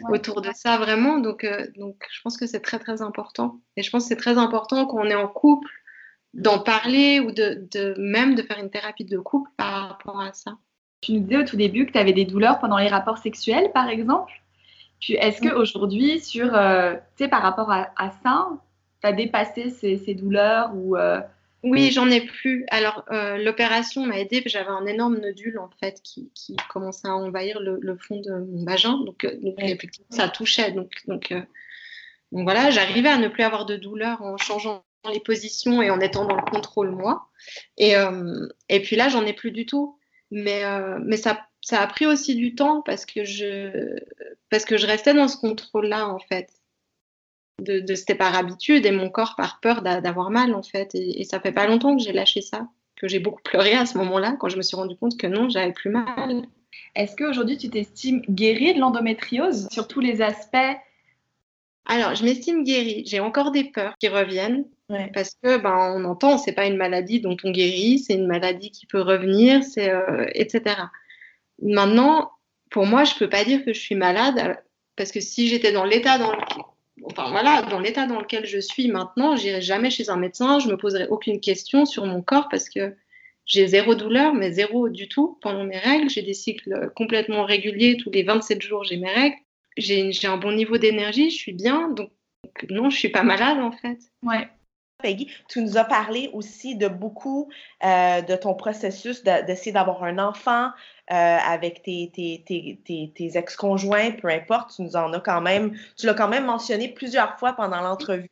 autour 0.10 0.42
de 0.42 0.50
ça, 0.52 0.78
vraiment. 0.78 1.20
Donc, 1.20 1.44
euh, 1.44 1.68
donc, 1.78 1.96
je 2.12 2.22
pense 2.24 2.38
que 2.38 2.48
c'est 2.48 2.60
très, 2.60 2.80
très 2.80 3.04
important. 3.04 3.62
Et 3.76 3.84
je 3.84 3.92
pense 3.92 4.06
que 4.06 4.10
c'est 4.10 4.16
très 4.16 4.40
important 4.40 4.88
quand 4.88 4.98
on 4.98 5.06
est 5.06 5.16
en 5.16 5.28
couple 5.28 5.70
d'en 6.34 6.58
parler 6.58 7.20
ou 7.20 7.32
de, 7.32 7.68
de, 7.72 7.94
même 8.00 8.34
de 8.34 8.42
faire 8.42 8.58
une 8.58 8.72
thérapie 8.72 9.06
de 9.06 9.20
couple 9.20 9.52
par 9.58 9.90
rapport 9.90 10.20
à 10.20 10.34
ça. 10.34 10.58
Tu 11.02 11.14
nous 11.14 11.20
disais 11.20 11.38
au 11.38 11.44
tout 11.44 11.56
début 11.56 11.86
que 11.86 11.92
tu 11.92 12.00
avais 12.00 12.14
des 12.14 12.26
douleurs 12.26 12.58
pendant 12.58 12.80
les 12.80 12.88
rapports 12.88 13.20
sexuels, 13.20 13.72
par 13.76 13.90
exemple. 13.90 14.34
Puis 15.00 15.14
est-ce 15.14 15.40
qu'aujourd'hui, 15.40 16.20
sur, 16.20 16.56
euh, 16.56 16.96
par 17.30 17.44
rapport 17.44 17.72
à, 17.72 17.92
à 17.96 18.10
ça, 18.24 18.50
tu 19.02 19.08
as 19.08 19.14
dépassé 19.14 19.70
ces, 19.70 19.98
ces 19.98 20.16
douleurs 20.16 20.72
ou 20.74 20.96
euh, 20.96 21.22
Oui, 21.70 21.92
j'en 21.92 22.10
ai 22.10 22.22
plus. 22.22 22.66
Alors, 22.70 23.04
euh, 23.12 23.38
l'opération 23.38 24.06
m'a 24.06 24.20
aidé. 24.20 24.42
J'avais 24.46 24.70
un 24.70 24.86
énorme 24.86 25.18
nodule, 25.18 25.60
en 25.60 25.70
fait, 25.80 26.02
qui, 26.02 26.32
qui 26.34 26.56
commençait 26.70 27.08
à 27.08 27.16
envahir 27.16 27.60
le, 27.60 27.78
le, 27.82 27.98
fond 27.98 28.22
de 28.22 28.32
mon 28.32 28.64
vagin. 28.64 28.98
Donc, 29.06 29.26
euh, 29.26 29.36
donc 29.42 29.56
effectivement, 29.60 30.08
ça 30.10 30.30
touchait. 30.30 30.72
Donc, 30.72 30.92
donc, 31.08 31.32
euh, 31.32 31.42
donc 32.32 32.44
voilà, 32.44 32.72
j'arrivais 32.72 33.10
à 33.10 33.18
ne 33.18 33.28
plus 33.28 33.44
avoir 33.44 33.66
de 33.66 33.76
douleur 33.76 34.22
en 34.22 34.38
changeant 34.38 34.84
les 35.12 35.20
positions 35.20 35.82
et 35.82 35.90
en 35.90 36.00
étant 36.00 36.26
dans 36.26 36.36
le 36.36 36.50
contrôle, 36.50 36.92
moi. 36.92 37.30
Et, 37.78 37.94
et 38.68 38.82
puis 38.82 38.96
là, 38.98 39.08
j'en 39.08 39.26
ai 39.26 39.34
plus 39.34 39.52
du 39.52 39.66
tout. 39.66 39.98
Mais, 40.32 40.64
mais 41.00 41.16
ça, 41.16 41.48
ça 41.62 41.82
a 41.82 41.88
pris 41.88 42.06
aussi 42.06 42.36
du 42.36 42.56
temps 42.56 42.82
parce 42.82 43.06
que 43.06 43.24
je, 43.24 43.96
parce 44.50 44.66
que 44.66 44.76
je 44.76 44.86
restais 44.86 45.14
dans 45.14 45.30
ce 45.30 45.38
contrôle-là, 45.38 46.10
en 46.10 46.20
fait 46.20 46.50
de, 47.60 47.80
de 47.80 47.96
c'était 47.96 48.16
par 48.16 48.36
habitude 48.36 48.86
et 48.86 48.92
mon 48.92 49.10
corps 49.10 49.36
par 49.36 49.60
peur 49.60 49.82
d'avoir 49.82 50.30
mal 50.30 50.54
en 50.54 50.64
fait. 50.64 50.94
Et, 50.96 51.22
et, 51.22 51.24
ça 51.24 51.40
fait 51.40 51.52
pas 51.52 51.68
longtemps 51.68 51.96
que 51.96 52.04
j'ai 52.04 52.14
lâché 52.14 52.42
ça, 52.42 52.68
que 52.96 53.08
j'ai 53.08 53.20
beaucoup 53.20 53.42
pleuré 53.42 53.74
à 53.74 53.86
ce 53.86 53.98
moment-là 53.98 54.36
quand 54.40 54.50
je 54.50 54.58
me 54.58 54.62
suis 54.62 54.78
rendu 54.78 54.96
compte 54.96 55.18
que 55.18 55.28
non, 55.28 55.50
j'avais 55.50 55.74
plus 55.74 55.90
mal. 55.90 56.44
Est-ce 56.96 57.16
qu'aujourd'hui 57.16 57.58
tu 57.58 57.70
t'estimes 57.70 58.22
guérie 58.30 58.74
de 58.74 58.80
l'endométriose 58.80 59.68
sur 59.72 59.88
tous 59.88 60.00
les 60.00 60.22
aspects? 60.22 60.78
Alors, 61.86 62.16
je 62.16 62.26
m'estime 62.26 62.64
guérie. 62.64 63.04
J'ai 63.06 63.22
encore 63.22 63.52
des 63.52 63.64
peurs 63.64 63.96
qui 63.98 64.10
reviennent. 64.10 64.66
Ouais. 64.90 65.10
Parce 65.14 65.36
que 65.42 65.58
ben 65.58 65.94
on 65.96 66.06
entend, 66.06 66.38
c'est 66.38 66.54
pas 66.54 66.66
une 66.66 66.78
maladie 66.78 67.20
dont 67.20 67.36
on 67.44 67.52
guérit, 67.52 68.00
c'est 68.00 68.14
une 68.14 68.28
maladie 68.28 68.72
qui 68.72 68.86
peut 68.86 69.02
revenir, 69.02 69.62
c'est 69.64 69.90
euh, 69.90 70.26
etc. 70.34 70.76
Maintenant, 71.62 72.32
pour 72.70 72.86
moi, 72.86 73.04
je 73.04 73.16
peux 73.16 73.28
pas 73.28 73.44
dire 73.44 73.66
que 73.66 73.74
je 73.74 73.80
suis 73.80 73.96
malade 73.96 74.58
parce 74.96 75.12
que 75.12 75.20
si 75.20 75.50
j'étais 75.50 75.74
dans 75.74 75.84
l'état 75.84 76.18
dans 76.18 76.32
lequel 76.32 76.64
enfin 77.06 77.30
voilà, 77.32 77.62
dans 77.64 77.80
l'état 77.80 78.06
dans 78.06 78.20
lequel 78.20 78.46
je 78.46 78.60
suis 78.60 78.88
maintenant, 78.88 79.36
j'irai 79.36 79.62
jamais 79.62 79.90
chez 79.90 80.10
un 80.10 80.18
médecin, 80.18 80.60
je 80.60 80.70
me 80.70 80.78
poserai 80.78 81.08
aucune 81.08 81.40
question 81.40 81.86
sur 81.86 82.06
mon 82.06 82.22
corps 82.22 82.48
parce 82.50 82.70
que 82.70 82.96
j'ai 83.46 83.68
zéro 83.68 83.96
douleur, 83.96 84.34
mais 84.34 84.52
zéro 84.52 84.90
du 84.90 85.08
tout 85.08 85.38
pendant 85.42 85.64
mes 85.64 85.78
règles. 85.78 86.10
J'ai 86.10 86.22
des 86.22 86.34
cycles 86.34 86.92
complètement 86.96 87.46
réguliers, 87.46 87.98
tous 87.98 88.12
les 88.12 88.24
27 88.24 88.62
jours 88.62 88.84
j'ai 88.84 88.98
mes 88.98 89.12
règles. 89.12 89.38
J'ai 89.78 90.28
un 90.28 90.38
bon 90.38 90.52
niveau 90.52 90.78
d'énergie, 90.78 91.30
je 91.30 91.38
suis 91.38 91.54
bien, 91.54 91.90
donc 91.90 92.12
non, 92.70 92.90
je 92.90 92.98
suis 92.98 93.10
pas 93.10 93.24
malade 93.24 93.60
en 93.60 93.72
fait. 93.72 94.00
Ouais. 94.24 94.50
Peggy, 95.02 95.30
tu 95.48 95.62
nous 95.62 95.78
as 95.78 95.84
parlé 95.84 96.30
aussi 96.34 96.76
de 96.76 96.88
beaucoup 96.88 97.50
euh, 97.84 98.22
de 98.22 98.36
ton 98.36 98.56
processus 98.56 99.24
d'essayer 99.24 99.72
de, 99.72 99.78
d'avoir 99.78 100.04
un 100.04 100.18
enfant 100.18 100.72
euh, 101.12 101.14
avec 101.14 101.84
tes, 101.84 102.12
tes, 102.14 102.44
tes, 102.46 103.12
tes 103.16 103.38
ex-conjoints, 103.38 104.12
peu 104.12 104.28
importe, 104.28 104.76
tu 104.76 104.82
nous 104.82 104.96
en 104.96 105.14
as 105.14 105.20
quand 105.20 105.42
même, 105.42 105.78
tu 105.98 106.06
l'as 106.06 106.14
quand 106.14 106.28
même 106.28 106.46
mentionné 106.46 106.90
plusieurs 106.90 107.38
fois 107.40 107.54
pendant 107.54 107.82
l'entrevue. 107.82 108.30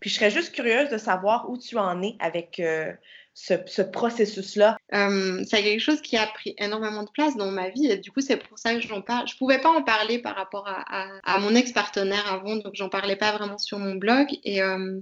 Puis 0.00 0.10
je 0.10 0.16
serais 0.16 0.30
juste 0.30 0.54
curieuse 0.54 0.88
de 0.90 0.98
savoir 0.98 1.48
où 1.48 1.58
tu 1.58 1.78
en 1.78 2.02
es 2.02 2.16
avec 2.20 2.58
euh, 2.60 2.92
ce, 3.34 3.54
ce 3.66 3.82
processus-là. 3.82 4.76
Euh, 4.94 5.42
c'est 5.48 5.62
quelque 5.62 5.80
chose 5.80 6.00
qui 6.02 6.16
a 6.16 6.26
pris 6.26 6.54
énormément 6.58 7.02
de 7.02 7.10
place 7.10 7.36
dans 7.36 7.50
ma 7.50 7.70
vie 7.70 7.86
et 7.86 7.96
du 7.96 8.10
coup 8.10 8.20
c'est 8.20 8.36
pour 8.36 8.58
ça 8.58 8.74
que 8.74 8.80
j'en 8.80 9.00
parle. 9.00 9.26
Je 9.28 9.36
pouvais 9.36 9.58
pas 9.58 9.70
en 9.70 9.82
parler 9.82 10.18
par 10.18 10.36
rapport 10.36 10.66
à, 10.68 11.08
à, 11.24 11.38
mon 11.38 11.54
ex-partenaire 11.54 12.32
avant, 12.32 12.56
donc 12.56 12.74
j'en 12.74 12.88
parlais 12.88 13.16
pas 13.16 13.32
vraiment 13.32 13.58
sur 13.58 13.78
mon 13.78 13.94
blog 13.94 14.28
et 14.44 14.62
euh, 14.62 15.00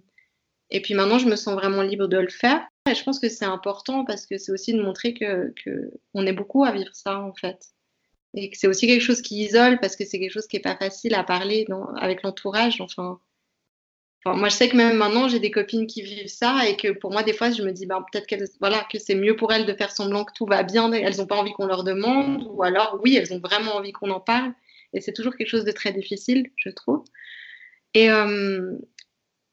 et 0.71 0.81
puis 0.81 0.95
maintenant, 0.95 1.19
je 1.19 1.27
me 1.27 1.37
sens 1.37 1.55
vraiment 1.55 1.83
libre 1.83 2.07
de 2.07 2.19
le 2.19 2.29
faire. 2.29 2.67
Et 2.89 2.95
je 2.95 3.03
pense 3.03 3.19
que 3.19 3.29
c'est 3.29 3.45
important 3.45 4.05
parce 4.05 4.27
que 4.27 4.39
c'est 4.39 4.53
aussi 4.53 4.73
de 4.73 4.83
montrer 4.83 5.15
que, 5.15 5.53
que 5.65 5.91
on 6.15 6.27
est 6.27 6.33
beaucoup 6.33 6.65
à 6.65 6.73
vivre 6.73 6.95
ça 6.95 7.21
en 7.21 7.35
fait. 7.35 7.67
Et 8.35 8.51
que 8.51 8.57
c'est 8.57 8.69
aussi 8.69 8.87
quelque 8.87 9.03
chose 9.03 9.23
qui 9.23 9.43
isole 9.43 9.81
parce 9.81 9.97
que 9.97 10.05
c'est 10.05 10.21
quelque 10.21 10.33
chose 10.33 10.47
qui 10.47 10.57
est 10.57 10.61
pas 10.61 10.77
facile 10.77 11.15
à 11.15 11.25
parler 11.25 11.67
dans, 11.69 11.87
avec 11.95 12.23
l'entourage. 12.23 12.81
Enfin, 12.81 13.19
enfin, 14.25 14.39
moi, 14.39 14.49
je 14.49 14.55
sais 14.55 14.69
que 14.69 14.77
même 14.77 14.97
maintenant, 14.97 15.29
j'ai 15.29 15.41
des 15.41 15.51
copines 15.51 15.89
qui 15.89 16.03
vivent 16.03 16.29
ça 16.29 16.69
et 16.69 16.77
que 16.77 16.93
pour 16.93 17.11
moi, 17.11 17.25
des 17.25 17.33
fois, 17.33 17.51
je 17.51 17.63
me 17.63 17.73
dis, 17.73 17.87
ben, 17.87 18.05
peut-être 18.13 18.29
qu'elles, 18.29 18.47
voilà, 18.61 18.87
que 18.93 19.01
c'est 19.01 19.17
mieux 19.17 19.35
pour 19.35 19.53
elles 19.53 19.67
de 19.67 19.75
faire 19.75 19.91
semblant 19.91 20.25
que 20.25 20.33
tout 20.33 20.47
va 20.47 20.63
bien. 20.63 20.93
Elles 20.93 21.17
n'ont 21.17 21.27
pas 21.27 21.37
envie 21.37 21.53
qu'on 21.53 21.67
leur 21.67 21.83
demande 21.83 22.47
ou 22.49 22.63
alors, 22.63 23.01
oui, 23.03 23.17
elles 23.17 23.33
ont 23.35 23.41
vraiment 23.41 23.75
envie 23.75 23.93
qu'on 23.93 24.11
en 24.11 24.21
parle. 24.21 24.53
Et 24.93 25.01
c'est 25.01 25.13
toujours 25.13 25.37
quelque 25.37 25.49
chose 25.49 25.65
de 25.65 25.73
très 25.73 25.93
difficile, 25.93 26.51
je 26.57 26.71
trouve. 26.71 27.03
Et, 27.95 28.11
euh, 28.11 28.73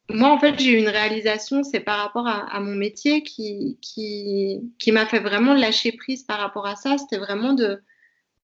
moi, 0.10 0.30
en 0.30 0.40
fait, 0.40 0.58
j'ai 0.60 0.72
eu 0.72 0.78
une 0.78 0.88
réalisation, 0.88 1.64
c'est 1.64 1.82
par 1.82 2.00
rapport 2.00 2.28
à, 2.28 2.60
mon 2.62 2.76
métier 2.76 3.24
qui, 3.24 3.78
qui, 3.82 4.62
qui 4.80 4.92
m'a 4.92 5.06
fait 5.06 5.20
vraiment 5.20 5.54
lâcher 5.54 5.92
prise 5.92 6.24
par 6.24 6.40
rapport 6.40 6.66
à 6.66 6.76
ça. 6.76 6.98
C'était 6.98 7.18
vraiment 7.18 7.54
de, 7.54 7.82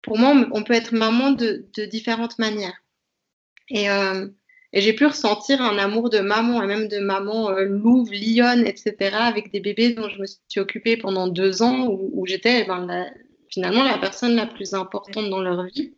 pour 0.03 0.19
moi, 0.19 0.35
on 0.53 0.63
peut 0.63 0.73
être 0.73 0.95
maman 0.95 1.33
de, 1.33 1.67
différentes 1.87 2.39
manières. 2.39 2.83
Et, 3.69 3.91
euh, 3.91 4.27
et 4.73 4.81
j'ai 4.81 4.93
pu 4.93 5.05
ressentir 5.05 5.61
un 5.61 5.79
amour 5.79 6.11
de 6.11 6.21
maman 6.21 6.63
et 6.63 6.67
même 6.67 6.89
de 6.89 6.99
maman 6.99 7.51
euh, 7.51 7.65
louve, 7.65 8.11
lionne, 8.13 8.67
etc. 8.67 9.17
avec 9.17 9.51
des 9.53 9.61
bébés 9.61 9.95
dont 9.95 10.09
je 10.09 10.21
me 10.21 10.27
suis 10.27 10.61
occupée 10.61 10.97
pendant 10.97 11.27
deux 11.27 11.63
ans 11.63 11.89
où, 11.89 12.25
j'étais 12.27 12.65
ben, 12.65 12.87
la, 12.87 13.11
finalement 13.49 13.83
la 13.83 13.99
personne 13.99 14.37
la 14.37 14.47
plus 14.47 14.75
importante 14.75 15.29
dans 15.29 15.43
leur 15.43 15.65
vie. 15.65 15.95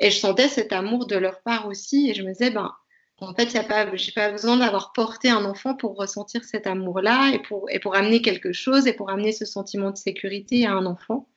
Et 0.00 0.10
je 0.10 0.18
sentais 0.18 0.48
cet 0.48 0.72
amour 0.72 1.06
de 1.06 1.16
leur 1.16 1.42
part 1.42 1.66
aussi. 1.66 2.08
Et 2.10 2.14
je 2.14 2.22
me 2.22 2.32
disais, 2.32 2.50
ben, 2.50 2.72
en 3.28 3.34
fait, 3.34 3.50
je 3.50 3.58
n'ai 3.58 4.12
pas 4.14 4.30
besoin 4.30 4.56
d'avoir 4.56 4.92
porté 4.92 5.30
un 5.30 5.44
enfant 5.44 5.74
pour 5.74 5.96
ressentir 5.96 6.44
cet 6.44 6.66
amour-là 6.66 7.32
et 7.34 7.40
pour, 7.40 7.94
amener 7.94 8.22
quelque 8.22 8.52
chose 8.52 8.86
et 8.86 8.92
pour 8.92 9.10
amener 9.10 9.32
ce 9.32 9.44
sentiment 9.44 9.90
de 9.90 9.96
sécurité 9.96 10.66
à 10.66 10.72
un 10.72 10.86
enfant. 10.86 11.28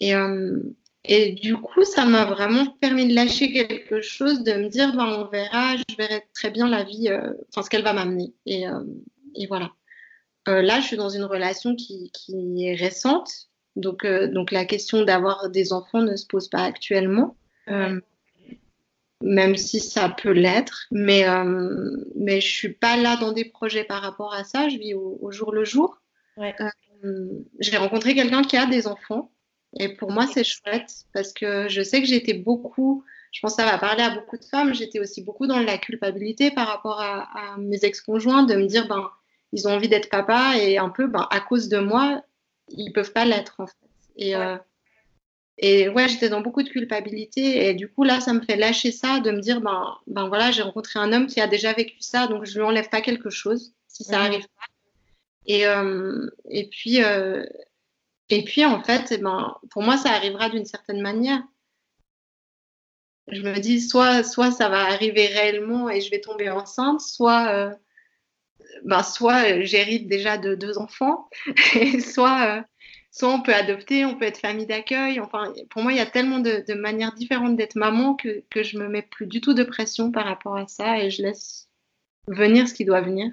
Et, 0.00 0.14
euh, 0.14 0.58
et 1.04 1.32
du 1.32 1.56
coup, 1.56 1.84
ça 1.84 2.06
m'a 2.06 2.24
vraiment 2.24 2.66
permis 2.80 3.06
de 3.06 3.14
lâcher 3.14 3.52
quelque 3.52 4.00
chose, 4.00 4.42
de 4.42 4.54
me 4.54 4.68
dire, 4.68 4.94
ben, 4.96 5.06
on 5.06 5.28
verra, 5.28 5.76
je 5.76 5.96
verrai 5.96 6.26
très 6.34 6.50
bien 6.50 6.68
la 6.68 6.84
vie, 6.84 7.08
euh, 7.08 7.32
ce 7.50 7.68
qu'elle 7.68 7.84
va 7.84 7.92
m'amener. 7.92 8.32
Et, 8.46 8.66
euh, 8.68 8.80
voilà. 9.48 9.72
Là, 10.46 10.80
je 10.80 10.86
suis 10.86 10.96
dans 10.96 11.08
une 11.08 11.24
relation 11.24 11.74
qui, 11.74 12.10
est 12.58 12.74
récente. 12.74 13.30
Donc, 13.76 14.02
la 14.04 14.64
question 14.66 15.02
d'avoir 15.02 15.48
des 15.48 15.72
enfants 15.72 16.02
ne 16.02 16.16
se 16.16 16.26
pose 16.26 16.48
pas 16.48 16.62
actuellement. 16.62 17.36
Même 19.24 19.56
si 19.56 19.80
ça 19.80 20.08
peut 20.08 20.32
l'être. 20.32 20.86
Mais, 20.90 21.28
euh, 21.28 21.96
mais 22.14 22.40
je 22.40 22.46
suis 22.48 22.74
pas 22.74 22.96
là 22.96 23.16
dans 23.16 23.32
des 23.32 23.44
projets 23.46 23.84
par 23.84 24.02
rapport 24.02 24.32
à 24.34 24.44
ça. 24.44 24.68
Je 24.68 24.76
vis 24.76 24.94
au, 24.94 25.18
au 25.20 25.32
jour 25.32 25.52
le 25.52 25.64
jour. 25.64 26.00
Ouais. 26.36 26.54
Euh, 27.04 27.28
j'ai 27.58 27.76
rencontré 27.76 28.14
quelqu'un 28.14 28.42
qui 28.42 28.56
a 28.56 28.66
des 28.66 28.86
enfants. 28.86 29.30
Et 29.78 29.88
pour 29.96 30.12
moi, 30.12 30.26
c'est 30.32 30.44
chouette 30.44 30.90
parce 31.12 31.32
que 31.32 31.68
je 31.68 31.82
sais 31.82 32.00
que 32.00 32.06
j'étais 32.06 32.34
beaucoup, 32.34 33.02
je 33.32 33.40
pense 33.40 33.56
que 33.56 33.62
ça 33.62 33.68
va 33.68 33.78
parler 33.78 34.02
à 34.04 34.10
beaucoup 34.10 34.38
de 34.38 34.44
femmes, 34.44 34.72
j'étais 34.72 35.00
aussi 35.00 35.22
beaucoup 35.22 35.48
dans 35.48 35.58
la 35.58 35.78
culpabilité 35.78 36.52
par 36.52 36.68
rapport 36.68 37.00
à, 37.00 37.54
à 37.54 37.56
mes 37.58 37.84
ex-conjoints 37.84 38.44
de 38.44 38.54
me 38.54 38.66
dire, 38.66 38.86
ben, 38.86 39.10
ils 39.52 39.66
ont 39.66 39.72
envie 39.72 39.88
d'être 39.88 40.10
papa 40.10 40.52
et 40.56 40.78
un 40.78 40.90
peu, 40.90 41.08
ben, 41.08 41.26
à 41.30 41.40
cause 41.40 41.68
de 41.68 41.78
moi, 41.78 42.22
ils 42.68 42.92
peuvent 42.92 43.12
pas 43.12 43.24
l'être 43.24 43.56
en 43.58 43.66
fait. 43.66 43.74
Et, 44.16 44.36
ouais. 44.36 44.42
euh, 44.42 44.56
et 45.58 45.88
ouais, 45.88 46.08
j'étais 46.08 46.28
dans 46.28 46.40
beaucoup 46.40 46.62
de 46.62 46.68
culpabilité. 46.68 47.68
Et 47.68 47.74
du 47.74 47.88
coup, 47.88 48.04
là, 48.04 48.20
ça 48.20 48.32
me 48.32 48.40
fait 48.40 48.56
lâcher 48.56 48.90
ça, 48.90 49.20
de 49.20 49.30
me 49.30 49.40
dire, 49.40 49.60
ben, 49.60 49.96
ben 50.06 50.28
voilà, 50.28 50.50
j'ai 50.50 50.62
rencontré 50.62 50.98
un 50.98 51.12
homme 51.12 51.26
qui 51.26 51.40
a 51.40 51.46
déjà 51.46 51.72
vécu 51.72 52.00
ça, 52.00 52.26
donc 52.26 52.44
je 52.44 52.54
lui 52.58 52.64
enlève 52.64 52.88
pas 52.88 53.00
quelque 53.00 53.30
chose, 53.30 53.74
si 53.88 54.04
ça 54.04 54.18
mmh. 54.18 54.22
arrive 54.22 54.42
pas. 54.42 54.66
Et, 55.46 55.66
euh, 55.66 56.28
et 56.50 56.68
puis, 56.68 57.02
euh, 57.02 57.44
et 58.30 58.42
puis, 58.44 58.64
en 58.64 58.82
fait, 58.82 59.20
ben, 59.20 59.56
pour 59.70 59.82
moi, 59.82 59.96
ça 59.96 60.10
arrivera 60.10 60.48
d'une 60.48 60.64
certaine 60.64 61.00
manière. 61.00 61.42
Je 63.28 63.42
me 63.42 63.58
dis, 63.58 63.80
soit, 63.80 64.22
soit 64.22 64.50
ça 64.50 64.68
va 64.68 64.80
arriver 64.82 65.26
réellement 65.26 65.88
et 65.88 66.00
je 66.00 66.10
vais 66.10 66.20
tomber 66.20 66.50
enceinte, 66.50 67.00
soit, 67.00 67.48
euh, 67.50 67.70
ben, 68.84 69.02
soit 69.02 69.62
j'hérite 69.62 70.08
déjà 70.08 70.36
de 70.36 70.54
deux 70.54 70.78
enfants, 70.78 71.28
et 71.74 72.00
soit, 72.00 72.64
soit 73.14 73.32
on 73.32 73.40
peut 73.40 73.54
adopter, 73.54 74.04
on 74.04 74.16
peut 74.16 74.24
être 74.24 74.38
famille 74.38 74.66
d'accueil. 74.66 75.20
Enfin, 75.20 75.52
pour 75.70 75.82
moi, 75.82 75.92
il 75.92 75.96
y 75.96 76.00
a 76.00 76.06
tellement 76.06 76.40
de, 76.40 76.64
de 76.66 76.74
manières 76.74 77.14
différentes 77.14 77.56
d'être 77.56 77.76
maman 77.76 78.14
que, 78.14 78.42
que 78.50 78.64
je 78.64 78.76
me 78.76 78.88
mets 78.88 79.02
plus 79.02 79.26
du 79.26 79.40
tout 79.40 79.54
de 79.54 79.62
pression 79.62 80.10
par 80.10 80.24
rapport 80.24 80.56
à 80.56 80.66
ça 80.66 80.98
et 80.98 81.10
je 81.10 81.22
laisse 81.22 81.68
venir 82.26 82.68
ce 82.68 82.74
qui 82.74 82.84
doit 82.84 83.00
venir. 83.00 83.30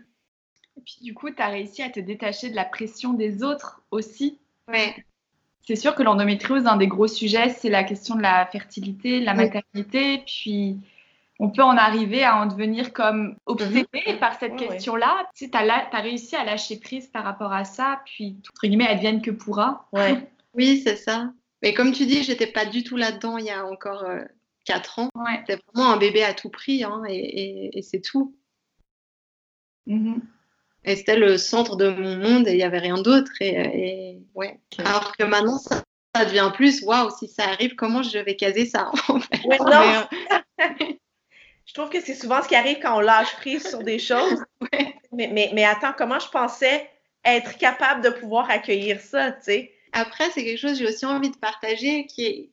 Et 0.77 0.81
puis 0.81 0.97
du 1.01 1.15
coup, 1.15 1.31
tu 1.31 1.41
as 1.41 1.47
réussi 1.47 1.81
à 1.81 1.89
te 1.89 1.99
détacher 1.99 2.51
de 2.51 2.55
la 2.55 2.63
pression 2.63 3.13
des 3.13 3.41
autres 3.41 3.81
aussi. 3.89 4.37
Ouais. 4.67 4.95
C'est 5.65 5.75
sûr 5.75 5.95
que 5.95 6.03
l'endométriose, 6.03 6.67
un 6.67 6.77
des 6.77 6.87
gros 6.87 7.07
sujets, 7.07 7.49
c'est 7.49 7.69
la 7.69 7.83
question 7.83 8.15
de 8.15 8.21
la 8.21 8.45
fertilité, 8.45 9.19
de 9.19 9.25
la 9.25 9.33
maternité. 9.33 10.17
Oui. 10.17 10.23
Puis 10.27 10.77
on 11.41 11.49
peut 11.49 11.63
en 11.63 11.75
arriver 11.75 12.23
à 12.23 12.37
en 12.37 12.45
devenir 12.45 12.93
comme 12.93 13.35
obsédé 13.47 13.87
mmh. 13.93 14.19
par 14.19 14.37
cette 14.39 14.55
question-là. 14.57 15.27
Oui. 15.41 15.49
Tu 15.49 15.57
as, 15.57 15.87
as, 15.91 16.01
réussi 16.01 16.35
à 16.35 16.45
lâcher 16.45 16.79
prise 16.79 17.07
par 17.07 17.23
rapport 17.23 17.51
à 17.51 17.65
ça, 17.65 17.99
puis, 18.05 18.37
entre 18.51 18.67
guillemets, 18.67 18.87
advienne 18.87 19.23
que 19.23 19.31
pourra. 19.31 19.87
Ouais. 19.91 20.29
oui, 20.53 20.81
c'est 20.83 20.95
ça. 20.95 21.33
Mais 21.63 21.73
comme 21.73 21.93
tu 21.93 22.05
dis, 22.05 22.23
j'étais 22.23 22.45
pas 22.45 22.65
du 22.65 22.83
tout 22.83 22.95
là-dedans 22.95 23.39
il 23.39 23.45
y 23.45 23.49
a 23.49 23.65
encore 23.65 24.03
euh, 24.03 24.21
4 24.65 24.99
ans. 24.99 25.09
Ouais. 25.15 25.39
C'était 25.39 25.59
vraiment 25.73 25.91
un 25.91 25.97
bébé 25.97 26.23
à 26.23 26.35
tout 26.35 26.49
prix, 26.49 26.83
hein, 26.83 27.01
et, 27.09 27.15
et, 27.15 27.77
et 27.79 27.81
c'est 27.81 28.01
tout. 28.01 28.35
Mmh. 29.87 30.19
Et 30.83 30.95
c'était 30.95 31.17
le 31.17 31.39
centre 31.39 31.75
de 31.75 31.89
mon 31.89 32.17
monde 32.17 32.47
et 32.47 32.51
il 32.51 32.57
n'y 32.57 32.63
avait 32.63 32.77
rien 32.77 33.01
d'autre. 33.01 33.31
Et, 33.39 34.19
ouais. 34.35 34.59
Alors 34.77 35.17
que 35.17 35.23
maintenant, 35.23 35.57
ça, 35.57 35.83
devient 36.23 36.51
plus, 36.53 36.83
waouh, 36.83 37.09
si 37.17 37.27
ça 37.27 37.45
arrive, 37.45 37.73
comment 37.73 38.03
je 38.03 38.19
vais 38.19 38.35
caser 38.35 38.67
ça 38.67 38.91
en 39.07 39.19
fait? 39.19 39.41
non. 39.59 40.05
je 41.65 41.73
trouve 41.73 41.89
que 41.89 42.01
c'est 42.01 42.15
souvent 42.15 42.41
ce 42.41 42.47
qui 42.47 42.55
arrive 42.55 42.79
quand 42.81 42.97
on 42.97 43.01
lâche 43.01 43.35
prise 43.37 43.67
sur 43.67 43.83
des 43.83 43.99
choses. 43.99 44.43
mais, 45.11 45.29
mais, 45.31 45.51
mais 45.53 45.63
attends, 45.63 45.93
comment 45.97 46.19
je 46.19 46.29
pensais 46.29 46.89
être 47.23 47.57
capable 47.57 48.03
de 48.03 48.09
pouvoir 48.09 48.49
accueillir 48.49 48.99
ça, 48.99 49.31
tu 49.31 49.43
sais? 49.43 49.73
Après, 49.93 50.29
c'est 50.31 50.43
quelque 50.43 50.57
chose 50.57 50.71
que 50.71 50.77
j'ai 50.79 50.87
aussi 50.87 51.05
envie 51.05 51.31
de 51.31 51.37
partager 51.37 52.05
qui 52.05 52.25
est, 52.25 52.49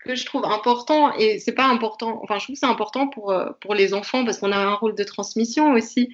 que 0.00 0.16
je 0.16 0.24
trouve 0.24 0.44
important 0.44 1.14
et 1.14 1.38
c'est 1.38 1.54
pas 1.54 1.66
important, 1.66 2.20
enfin, 2.22 2.38
je 2.38 2.44
trouve 2.44 2.54
que 2.54 2.60
c'est 2.60 2.66
important 2.66 3.08
pour, 3.08 3.30
euh, 3.30 3.50
pour 3.60 3.74
les 3.74 3.94
enfants 3.94 4.24
parce 4.24 4.38
qu'on 4.38 4.52
a 4.52 4.56
un 4.56 4.74
rôle 4.74 4.96
de 4.96 5.04
transmission 5.04 5.72
aussi. 5.72 6.10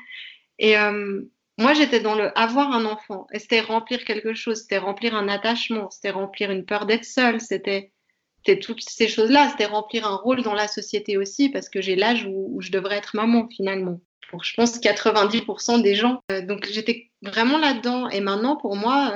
Et 0.58 0.76
euh, 0.76 1.22
moi, 1.58 1.72
j'étais 1.72 2.00
dans 2.00 2.14
le 2.14 2.36
avoir 2.38 2.70
un 2.72 2.84
enfant 2.84 3.26
et 3.32 3.38
c'était 3.38 3.60
remplir 3.60 4.04
quelque 4.04 4.34
chose, 4.34 4.60
c'était 4.60 4.78
remplir 4.78 5.14
un 5.14 5.28
attachement, 5.28 5.90
c'était 5.90 6.10
remplir 6.10 6.50
une 6.50 6.66
peur 6.66 6.84
d'être 6.86 7.04
seule, 7.04 7.40
c'était 7.40 7.92
toutes 8.60 8.82
ces 8.82 9.08
choses-là, 9.08 9.48
c'était 9.50 9.66
remplir 9.66 10.06
un 10.06 10.16
rôle 10.16 10.42
dans 10.42 10.54
la 10.54 10.68
société 10.68 11.16
aussi 11.16 11.48
parce 11.48 11.68
que 11.68 11.80
j'ai 11.80 11.96
l'âge 11.96 12.26
où, 12.28 12.60
je 12.60 12.70
devrais 12.70 12.96
être 12.96 13.16
maman 13.16 13.48
finalement. 13.48 14.00
Pour, 14.30 14.44
je 14.44 14.54
pense 14.54 14.80
90% 14.80 15.82
des 15.82 15.94
gens. 15.94 16.20
Euh, 16.32 16.40
donc 16.40 16.66
j'étais 16.70 17.10
vraiment 17.22 17.58
là-dedans 17.58 18.08
et 18.08 18.20
maintenant 18.20 18.56
pour 18.56 18.76
moi 18.76 19.12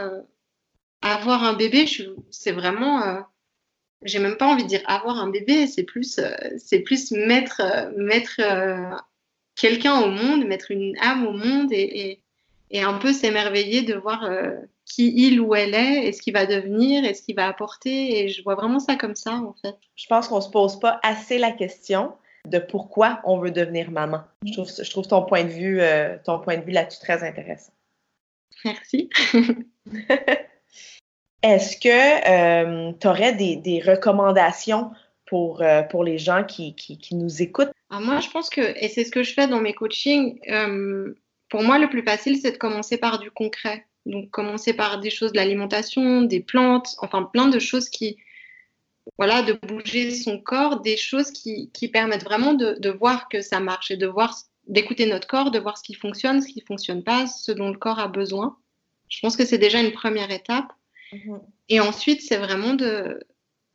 avoir 1.02 1.44
un 1.44 1.54
bébé, 1.54 1.86
c'est 2.30 2.52
vraiment, 2.52 3.02
euh, 3.02 3.20
j'ai 4.02 4.18
même 4.18 4.36
pas 4.36 4.46
envie 4.46 4.64
de 4.64 4.68
dire 4.68 4.82
avoir 4.86 5.18
un 5.18 5.30
bébé, 5.30 5.66
c'est 5.66 5.84
plus, 5.84 6.18
euh, 6.18 6.34
c'est 6.58 6.80
plus 6.80 7.12
mettre, 7.12 7.60
euh, 7.60 7.90
mettre 7.96 8.40
quelqu'un 9.54 10.00
au 10.00 10.10
monde, 10.10 10.46
mettre 10.46 10.70
une 10.70 10.96
âme 11.00 11.26
au 11.26 11.32
monde 11.32 11.72
et, 11.72 12.10
et, 12.10 12.22
un 12.74 12.94
peu 12.98 13.12
s'émerveiller 13.12 13.82
de 13.82 13.94
voir 13.94 14.28
qui 14.84 15.12
il 15.16 15.40
ou 15.40 15.54
elle 15.54 15.74
est 15.74 16.06
et 16.06 16.12
ce 16.12 16.20
qu'il 16.22 16.32
va 16.32 16.46
devenir 16.46 17.04
et 17.04 17.14
ce 17.14 17.22
qu'il 17.22 17.36
va 17.36 17.46
apporter. 17.46 18.20
Et 18.20 18.28
je 18.28 18.42
vois 18.42 18.54
vraiment 18.54 18.80
ça 18.80 18.96
comme 18.96 19.16
ça, 19.16 19.34
en 19.34 19.54
fait. 19.62 19.76
Je 19.94 20.06
pense 20.06 20.28
qu'on 20.28 20.40
se 20.40 20.50
pose 20.50 20.80
pas 20.80 21.00
assez 21.02 21.38
la 21.38 21.52
question 21.52 22.12
de 22.46 22.58
pourquoi 22.58 23.20
on 23.24 23.38
veut 23.38 23.50
devenir 23.50 23.90
maman. 23.90 24.22
Je 24.44 24.52
trouve, 24.52 24.68
je 24.68 24.90
trouve 24.90 25.06
ton 25.06 25.22
point 25.22 25.44
de 25.44 25.48
vue, 25.48 25.80
ton 26.24 26.38
point 26.40 26.56
de 26.56 26.64
vue 26.64 26.72
là-dessus 26.72 27.00
très 27.00 27.22
intéressant. 27.22 27.72
Merci. 28.64 29.10
Est-ce 31.42 31.76
que 31.76 32.88
euh, 32.88 32.92
tu 33.00 33.06
aurais 33.06 33.34
des, 33.34 33.82
recommandations 33.84 34.90
pour, 35.26 35.62
euh, 35.62 35.82
pour 35.82 36.02
les 36.02 36.18
gens 36.18 36.44
qui, 36.44 36.74
nous 37.12 37.42
écoutent? 37.42 37.70
Ah, 37.90 38.00
moi, 38.00 38.20
je 38.20 38.28
pense 38.30 38.50
que, 38.50 38.60
et 38.60 38.88
c'est 38.88 39.04
ce 39.04 39.12
que 39.12 39.22
je 39.22 39.32
fais 39.32 39.46
dans 39.46 39.60
mes 39.60 39.72
coachings, 39.72 40.40
euh, 40.50 41.14
pour 41.48 41.62
moi, 41.62 41.78
le 41.78 41.88
plus 41.88 42.02
facile, 42.02 42.38
c'est 42.38 42.52
de 42.52 42.56
commencer 42.56 42.98
par 42.98 43.18
du 43.18 43.30
concret. 43.30 43.86
Donc, 44.04 44.30
commencer 44.30 44.72
par 44.72 45.00
des 45.00 45.10
choses 45.10 45.32
de 45.32 45.36
l'alimentation, 45.36 46.22
des 46.22 46.40
plantes, 46.40 46.94
enfin 46.98 47.24
plein 47.24 47.48
de 47.48 47.58
choses 47.58 47.88
qui, 47.88 48.16
voilà, 49.18 49.42
de 49.42 49.52
bouger 49.52 50.12
son 50.12 50.40
corps, 50.40 50.80
des 50.80 50.96
choses 50.96 51.30
qui, 51.30 51.70
permettent 51.92 52.24
vraiment 52.24 52.54
de, 52.54 52.90
voir 52.90 53.28
que 53.28 53.40
ça 53.40 53.60
marche 53.60 53.90
et 53.90 53.96
de 53.96 54.06
voir, 54.06 54.34
d'écouter 54.66 55.06
notre 55.06 55.26
corps, 55.26 55.50
de 55.50 55.58
voir 55.58 55.78
ce 55.78 55.82
qui 55.82 55.94
fonctionne, 55.94 56.40
ce 56.40 56.48
qui 56.48 56.60
ne 56.60 56.66
fonctionne 56.66 57.02
pas, 57.02 57.26
ce 57.26 57.52
dont 57.52 57.70
le 57.70 57.78
corps 57.78 57.98
a 57.98 58.08
besoin. 58.08 58.56
Je 59.08 59.20
pense 59.20 59.36
que 59.36 59.44
c'est 59.44 59.58
déjà 59.58 59.80
une 59.80 59.92
première 59.92 60.30
étape. 60.30 60.72
Mhm. 61.12 61.40
Et 61.68 61.80
ensuite, 61.80 62.22
c'est 62.22 62.36
vraiment 62.36 62.74
de, 62.74 63.20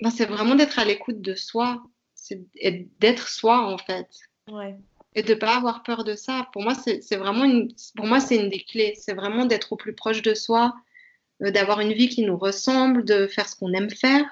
ben, 0.01 0.09
c'est 0.09 0.25
vraiment 0.25 0.55
d'être 0.55 0.79
à 0.79 0.85
l'écoute 0.85 1.21
de 1.21 1.35
soi, 1.35 1.83
c'est 2.15 2.41
d'être 2.99 3.29
soi 3.29 3.65
en 3.65 3.77
fait. 3.77 4.07
Et 5.13 5.23
de 5.23 5.33
pas 5.33 5.57
avoir 5.57 5.83
peur 5.83 6.03
de 6.03 6.15
ça. 6.15 6.47
Pour 6.53 6.61
moi, 6.61 6.73
c'est 6.75 7.15
vraiment 7.17 7.43
une, 7.43 7.73
pour 7.95 8.05
moi, 8.05 8.19
c'est 8.19 8.37
une 8.37 8.49
des 8.49 8.63
clés. 8.63 8.93
C'est 8.97 9.13
vraiment 9.13 9.45
d'être 9.45 9.73
au 9.73 9.75
plus 9.75 9.93
proche 9.93 10.21
de 10.21 10.33
soi, 10.33 10.73
euh, 11.41 11.51
d'avoir 11.51 11.81
une 11.81 11.93
vie 11.93 12.09
qui 12.09 12.23
nous 12.23 12.37
ressemble, 12.37 13.03
de 13.03 13.27
faire 13.27 13.49
ce 13.49 13.55
qu'on 13.55 13.73
aime 13.73 13.89
faire, 13.89 14.25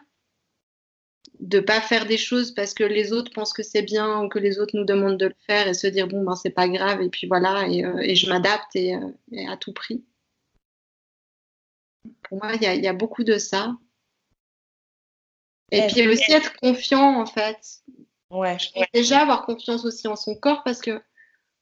de 1.39 1.59
pas 1.59 1.81
faire 1.81 2.05
des 2.05 2.17
choses 2.17 2.51
parce 2.51 2.73
que 2.73 2.83
les 2.83 3.11
autres 3.11 3.31
pensent 3.33 3.53
que 3.53 3.63
c'est 3.63 3.81
bien 3.81 4.21
ou 4.21 4.29
que 4.29 4.39
les 4.39 4.59
autres 4.59 4.77
nous 4.77 4.85
demandent 4.85 5.19
de 5.19 5.27
le 5.27 5.35
faire 5.47 5.67
et 5.67 5.73
se 5.73 5.87
dire 5.87 6.07
bon 6.07 6.23
ben 6.23 6.35
c'est 6.35 6.49
pas 6.49 6.67
grave 6.67 7.01
et 7.01 7.09
puis 7.09 7.27
voilà 7.27 7.65
et, 7.67 7.85
euh, 7.85 8.13
je 8.13 8.27
m'adapte 8.27 8.75
et, 8.75 8.95
euh, 8.95 9.11
et, 9.31 9.47
à 9.47 9.55
tout 9.57 9.73
prix. 9.73 10.03
Pour 12.23 12.37
moi, 12.37 12.53
il 12.55 12.61
y, 12.61 12.87
a 12.87 12.93
beaucoup 12.93 13.23
de 13.23 13.37
ça. 13.37 13.75
Et 15.71 15.87
puis 15.87 16.07
aussi 16.07 16.31
être 16.31 16.55
confiant, 16.57 17.19
en 17.19 17.25
fait. 17.25 17.81
Ouais. 18.31 18.57
déjà 18.93 19.21
avoir 19.21 19.45
confiance 19.45 19.85
aussi 19.85 20.07
en 20.07 20.15
son 20.15 20.35
corps 20.35 20.61
parce 20.63 20.81
que 20.81 21.01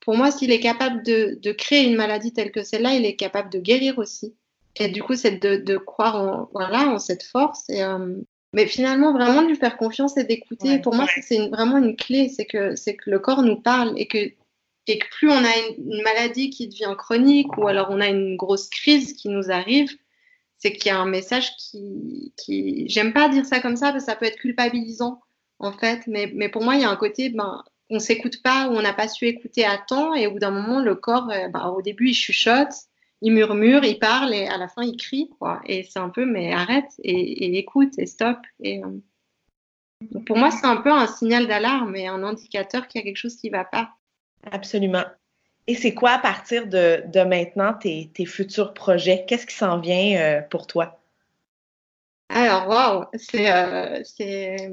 pour 0.01 0.15
moi, 0.15 0.31
s'il 0.31 0.51
est 0.51 0.59
capable 0.59 1.03
de, 1.03 1.51
créer 1.51 1.85
une 1.85 1.95
maladie 1.95 2.31
telle 2.31 2.51
que 2.51 2.63
celle-là, 2.63 2.93
il 2.93 3.05
est 3.05 3.15
capable 3.15 3.49
de 3.49 3.59
guérir 3.59 3.97
aussi. 3.97 4.35
Et 4.79 4.89
du 4.89 5.03
coup, 5.03 5.15
c'est 5.15 5.37
de, 5.37 5.77
croire 5.77 6.15
en, 6.15 6.49
voilà, 6.53 6.87
en 6.87 6.99
cette 6.99 7.23
force. 7.23 7.69
Et, 7.69 7.83
euh, 7.83 8.15
mais 8.53 8.67
finalement, 8.67 9.11
vraiment 9.11 9.41
lui 9.41 9.55
faire 9.55 9.75
confiance 9.75 10.15
et 10.17 10.23
d'écouter. 10.23 10.79
pour 10.79 10.95
moi, 10.95 11.07
c'est 11.21 11.49
vraiment 11.49 11.77
une 11.77 11.95
clé. 11.95 12.29
C'est 12.29 12.45
que, 12.45 12.73
que 12.73 13.09
le 13.09 13.19
corps 13.19 13.43
nous 13.43 13.59
parle 13.59 13.93
et 13.97 14.07
que, 14.07 14.17
et 14.87 14.99
que 14.99 15.09
plus 15.11 15.29
on 15.29 15.43
a 15.43 15.57
une, 15.77 16.01
maladie 16.03 16.51
qui 16.51 16.67
devient 16.67 16.95
chronique 16.97 17.57
ou 17.57 17.67
alors 17.67 17.87
on 17.89 17.99
a 17.99 18.07
une 18.07 18.37
grosse 18.37 18.69
crise 18.69 19.13
qui 19.13 19.27
nous 19.29 19.51
arrive, 19.51 19.91
c'est 20.57 20.71
qu'il 20.71 20.87
y 20.87 20.95
a 20.95 20.97
un 20.97 21.05
message 21.05 21.55
qui, 21.57 22.33
qui... 22.37 22.87
j'aime 22.87 23.13
pas 23.13 23.29
dire 23.29 23.45
ça 23.45 23.59
comme 23.59 23.75
ça 23.75 23.91
parce 23.91 24.05
que 24.05 24.11
ça 24.11 24.15
peut 24.15 24.25
être 24.25 24.39
culpabilisant 24.39 25.19
en 25.59 25.71
fait, 25.71 26.05
mais, 26.07 26.31
mais 26.35 26.49
pour 26.49 26.63
moi 26.63 26.75
il 26.75 26.81
y 26.81 26.85
a 26.85 26.89
un 26.89 26.95
côté, 26.95 27.29
ben, 27.29 27.63
on 27.89 27.99
s'écoute 27.99 28.41
pas 28.43 28.67
ou 28.67 28.73
on 28.73 28.81
n'a 28.81 28.93
pas 28.93 29.07
su 29.07 29.25
écouter 29.25 29.65
à 29.65 29.77
temps 29.77 30.13
et 30.13 30.27
au 30.27 30.31
bout 30.31 30.39
d'un 30.39 30.51
moment 30.51 30.81
le 30.81 30.95
corps, 30.95 31.29
euh, 31.31 31.47
ben, 31.49 31.67
au 31.69 31.81
début 31.81 32.09
il 32.09 32.13
chuchote, 32.13 32.73
il 33.21 33.33
murmure, 33.33 33.83
il 33.83 33.99
parle 33.99 34.33
et 34.33 34.47
à 34.47 34.57
la 34.57 34.67
fin 34.67 34.83
il 34.83 34.97
crie 34.97 35.29
quoi. 35.39 35.61
Et 35.65 35.83
c'est 35.83 35.99
un 35.99 36.09
peu 36.09 36.25
mais 36.25 36.53
arrête 36.53 36.91
et, 37.03 37.57
écoute 37.57 37.93
et 37.97 38.05
stop. 38.05 38.37
Et 38.61 38.83
euh, 38.83 40.19
pour 40.25 40.37
moi 40.37 40.51
c'est 40.51 40.67
un 40.67 40.77
peu 40.77 40.91
un 40.91 41.07
signal 41.07 41.47
d'alarme 41.47 41.95
et 41.95 42.07
un 42.07 42.23
indicateur 42.23 42.87
qu'il 42.87 42.99
y 42.99 43.03
a 43.03 43.05
quelque 43.05 43.17
chose 43.17 43.37
qui 43.37 43.49
va 43.49 43.63
pas. 43.63 43.91
Absolument. 44.51 45.03
Et 45.67 45.75
c'est 45.75 45.93
quoi 45.93 46.11
à 46.11 46.19
partir 46.19 46.65
de, 46.67 47.23
maintenant 47.23 47.73
tes, 47.73 48.09
futurs 48.25 48.73
projets? 48.73 49.25
Qu'est-ce 49.27 49.45
qui 49.45 49.55
s'en 49.55 49.79
vient 49.79 50.17
euh, 50.17 50.41
pour 50.41 50.65
toi? 50.65 51.01
Alors, 52.29 52.67
waouh, 52.67 53.05
euh, 53.35 54.01
c'est. 54.03 54.71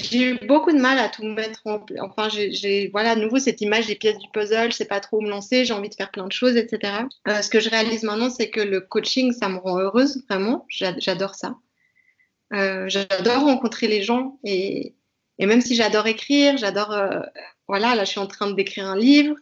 J'ai 0.00 0.30
eu 0.30 0.46
beaucoup 0.46 0.72
de 0.72 0.78
mal 0.78 0.98
à 0.98 1.08
tout 1.08 1.24
mettre 1.24 1.60
en 1.66 1.84
Enfin, 2.00 2.28
j'ai, 2.28 2.88
voilà, 2.92 3.12
à 3.12 3.16
nouveau, 3.16 3.38
cette 3.38 3.60
image 3.60 3.86
des 3.86 3.94
pièces 3.94 4.18
du 4.18 4.28
puzzle, 4.32 4.72
c'est 4.72 4.88
pas 4.88 5.00
trop 5.00 5.18
où 5.18 5.22
me 5.22 5.28
lancer, 5.28 5.64
j'ai 5.64 5.74
envie 5.74 5.88
de 5.88 5.94
faire 5.94 6.10
plein 6.10 6.26
de 6.26 6.32
choses, 6.32 6.56
etc. 6.56 7.04
Euh, 7.26 7.42
ce 7.42 7.50
que 7.50 7.60
je 7.60 7.70
réalise 7.70 8.02
maintenant, 8.02 8.30
c'est 8.30 8.50
que 8.50 8.60
le 8.60 8.80
coaching, 8.80 9.32
ça 9.32 9.48
me 9.48 9.58
rend 9.58 9.78
heureuse, 9.78 10.24
vraiment. 10.28 10.66
J'adore 10.68 11.34
ça. 11.34 11.56
j'adore 12.50 13.44
rencontrer 13.44 13.88
les 13.88 14.02
gens 14.02 14.38
et, 14.44 14.94
et 15.38 15.46
même 15.46 15.60
si 15.60 15.74
j'adore 15.74 16.06
écrire, 16.06 16.56
j'adore. 16.56 16.96
voilà, 17.68 17.94
là, 17.94 18.04
je 18.04 18.10
suis 18.10 18.20
en 18.20 18.26
train 18.26 18.50
d'écrire 18.50 18.86
un 18.86 18.96
livre. 18.96 19.36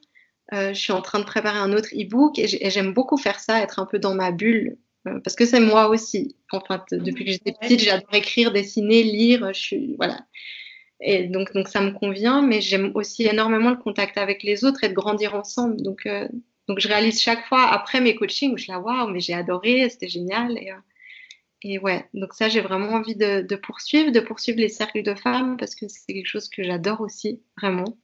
Euh, 0.53 0.73
je 0.73 0.81
suis 0.81 0.93
en 0.93 1.03
train 1.03 1.19
de 1.19 1.25
préparer 1.25 1.59
un 1.59 1.73
autre 1.73 1.89
e-book 1.93 2.39
et 2.39 2.71
j'aime 2.71 2.93
beaucoup 2.93 3.17
faire 3.17 3.41
ça, 3.41 3.61
être 3.61 3.81
un 3.81 3.87
peu 3.87 3.99
dans 3.99 4.15
ma 4.15 4.31
bulle, 4.31 4.79
euh, 4.79 4.86
parce 5.23 5.37
que 5.37 5.47
c'est 5.47 5.61
moi 5.61 5.89
aussi. 5.89 6.37
Enfin, 6.53 6.85
depuis 6.93 7.25
que 7.25 7.33
j'étais 7.33 7.53
petite, 7.53 7.81
j'adore 7.81 8.15
écrire, 8.15 8.53
dessiner, 8.53 9.03
lire. 9.03 9.53
Je 9.53 9.61
suis 9.61 9.95
voilà. 9.97 10.27
Et 11.01 11.25
donc, 11.25 11.53
donc 11.53 11.69
ça 11.69 11.81
me 11.81 11.93
convient, 11.93 12.43
mais 12.43 12.61
j'aime 12.61 12.93
aussi 12.95 13.25
énormément 13.27 13.71
le 13.71 13.77
contact 13.77 14.17
avec 14.19 14.43
les 14.43 14.65
autres 14.65 14.85
et 14.85 14.89
de 14.89 14.95
grandir 14.95 15.35
ensemble. 15.35 15.83
Donc, 15.83 16.07
euh, 16.07 16.29
donc 16.69 16.81
je 16.81 16.89
réalise 16.89 17.21
chaque 17.21 17.47
fois 17.47 17.65
après 17.71 18.01
mes 18.01 18.15
coachings 18.15 18.53
où 18.53 18.57
je 18.57 18.71
la 18.71 18.81
waouh, 18.81 19.09
mais 19.11 19.21
j'ai 19.21 19.35
adoré, 19.35 19.89
c'était 19.91 20.09
génial. 20.09 20.57
Et, 20.59 20.73
et 21.63 21.79
ouais, 21.79 22.09
donc 22.15 22.33
ça, 22.33 22.49
j'ai 22.49 22.61
vraiment 22.61 22.93
envie 22.93 23.17
de, 23.17 23.43
de, 23.43 23.57
poursuivre, 23.57 24.11
de 24.11 24.21
poursuivre 24.21 24.59
les 24.59 24.69
cercles 24.69 25.03
de 25.03 25.15
femmes 25.15 25.57
parce 25.59 25.75
que 25.75 25.87
c'est 25.89 26.13
quelque 26.13 26.27
chose 26.27 26.49
que 26.49 26.63
j'adore 26.63 27.01
aussi, 27.01 27.43
vraiment. 27.61 27.99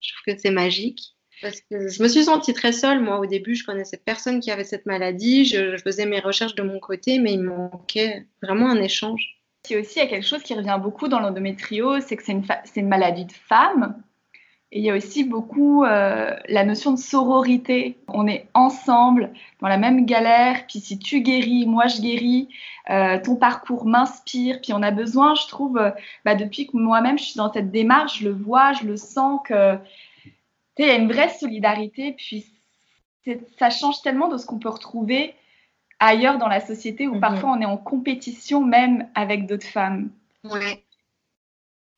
Je 0.00 0.12
trouve 0.12 0.34
que 0.34 0.40
c'est 0.40 0.50
magique. 0.50 1.16
Parce 1.42 1.60
que 1.60 1.88
je 1.88 2.02
me 2.02 2.08
suis 2.08 2.24
sentie 2.24 2.54
très 2.54 2.72
seule. 2.72 3.00
Moi, 3.00 3.18
au 3.18 3.26
début, 3.26 3.54
je 3.56 3.64
connaissais 3.64 3.96
personne 3.96 4.40
qui 4.40 4.50
avait 4.50 4.64
cette 4.64 4.86
maladie. 4.86 5.44
Je, 5.44 5.76
faisais 5.76 6.06
mes 6.06 6.20
recherches 6.20 6.54
de 6.54 6.62
mon 6.62 6.78
côté, 6.78 7.18
mais 7.18 7.32
il 7.32 7.42
manquait 7.42 8.26
vraiment 8.40 8.70
un 8.70 8.80
échange. 8.80 9.42
C'est 9.64 9.78
aussi, 9.78 9.98
il 9.98 10.02
y 10.02 10.06
a 10.06 10.08
quelque 10.08 10.26
chose 10.26 10.42
qui 10.42 10.54
revient 10.54 10.78
beaucoup 10.80 11.08
dans 11.08 11.20
l'endométriose, 11.20 12.04
c'est 12.06 12.16
que 12.16 12.24
c'est 12.24 12.32
une, 12.32 12.44
une, 12.76 12.88
maladie 12.88 13.24
de 13.24 13.32
femme. 13.32 14.02
Et 14.72 14.78
il 14.78 14.84
y 14.84 14.90
a 14.90 14.96
aussi 14.96 15.22
beaucoup 15.22 15.84
euh, 15.84 16.34
la 16.48 16.64
notion 16.64 16.92
de 16.92 16.98
sororité. 16.98 17.98
On 18.08 18.26
est 18.26 18.48
ensemble 18.54 19.32
dans 19.60 19.68
la 19.68 19.76
même 19.76 20.06
galère. 20.06 20.66
Puis 20.66 20.80
si 20.80 20.98
tu 20.98 21.20
guéris, 21.20 21.66
moi 21.66 21.88
je 21.88 22.00
guéris. 22.00 22.48
Euh, 22.90 23.18
ton 23.22 23.36
parcours 23.36 23.84
m'inspire. 23.84 24.60
Puis 24.62 24.72
on 24.72 24.82
a 24.82 24.90
besoin, 24.90 25.34
je 25.34 25.46
trouve, 25.46 25.76
euh, 25.76 25.90
bah, 26.24 26.34
depuis 26.34 26.66
que 26.66 26.76
moi-même 26.76 27.18
je 27.18 27.24
suis 27.24 27.36
dans 27.36 27.52
cette 27.52 27.70
démarche, 27.70 28.20
je 28.20 28.28
le 28.28 28.34
vois, 28.34 28.72
je 28.72 28.84
le 28.84 28.96
sens 28.96 29.40
que 29.44 29.76
il 30.78 30.86
y 30.86 30.90
a 30.90 30.96
une 30.96 31.12
vraie 31.12 31.28
solidarité, 31.28 32.12
puis 32.12 32.46
ça 33.58 33.70
change 33.70 34.02
tellement 34.02 34.28
de 34.28 34.36
ce 34.36 34.46
qu'on 34.46 34.58
peut 34.58 34.68
retrouver 34.68 35.34
ailleurs 36.00 36.38
dans 36.38 36.48
la 36.48 36.60
société 36.60 37.06
où 37.06 37.14
mhm. 37.14 37.20
parfois 37.20 37.50
on 37.50 37.60
est 37.60 37.66
en 37.66 37.76
compétition 37.76 38.64
même 38.64 39.08
avec 39.14 39.46
d'autres 39.46 39.66
femmes. 39.66 40.10
Ouais. 40.44 40.84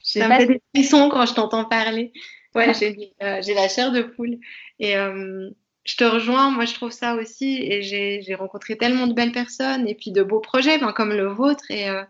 Ça 0.00 0.28
me 0.28 0.34
fait 0.34 0.46
des 0.46 0.62
frissons 0.74 1.08
quand 1.08 1.24
je 1.24 1.34
t'entends 1.34 1.64
parler. 1.64 2.12
Ouais, 2.54 2.72
j'ai 2.74 3.14
euh, 3.22 3.40
la 3.54 3.68
chair 3.68 3.90
de 3.90 4.02
poule. 4.02 4.38
Et, 4.78 4.96
euh, 4.96 5.50
je 5.84 5.96
te 5.96 6.04
rejoins, 6.04 6.50
moi 6.50 6.64
je 6.64 6.74
trouve 6.74 6.90
ça 6.90 7.14
aussi, 7.14 7.58
et 7.62 7.82
j'ai 7.82 8.34
rencontré 8.34 8.76
tellement 8.76 9.06
de 9.06 9.12
belles 9.12 9.32
personnes, 9.32 9.86
et 9.86 9.94
puis 9.94 10.12
de 10.12 10.22
beaux 10.22 10.40
projets, 10.40 10.78
ben, 10.78 10.92
comme 10.92 11.12
le 11.12 11.26
vôtre, 11.26 11.64
et, 11.70 11.88
euh, 11.90 12.02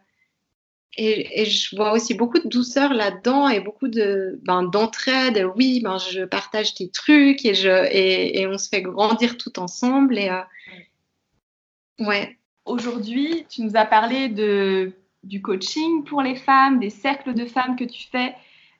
et, 0.96 1.42
et, 1.42 1.44
je 1.44 1.74
vois 1.76 1.92
aussi 1.92 2.14
beaucoup 2.14 2.38
de 2.38 2.48
douceur 2.48 2.92
là-dedans, 2.94 3.48
et 3.48 3.60
beaucoup 3.60 3.88
de 3.88 4.38
ben, 4.42 4.62
d'entraide, 4.62 5.46
oui, 5.56 5.80
ben, 5.82 5.98
je 5.98 6.24
partage 6.24 6.74
tes 6.74 6.88
trucs, 6.88 7.44
et, 7.44 7.54
je, 7.54 7.68
et, 7.90 8.40
et, 8.40 8.46
on 8.46 8.58
se 8.58 8.68
fait 8.68 8.82
grandir 8.82 9.36
tout 9.36 9.58
ensemble, 9.58 10.18
et 10.18 10.30
euh, 10.30 10.42
ouais. 12.06 12.36
Aujourd'hui, 12.64 13.44
tu 13.50 13.62
nous 13.62 13.76
as 13.76 13.84
parlé 13.84 14.28
de, 14.28 14.92
du 15.22 15.42
coaching 15.42 16.04
pour 16.04 16.22
les 16.22 16.36
femmes, 16.36 16.78
des 16.78 16.90
cercles 16.90 17.34
de 17.34 17.44
femmes 17.44 17.76
que 17.76 17.84
tu 17.84 18.08
fais. 18.10 18.34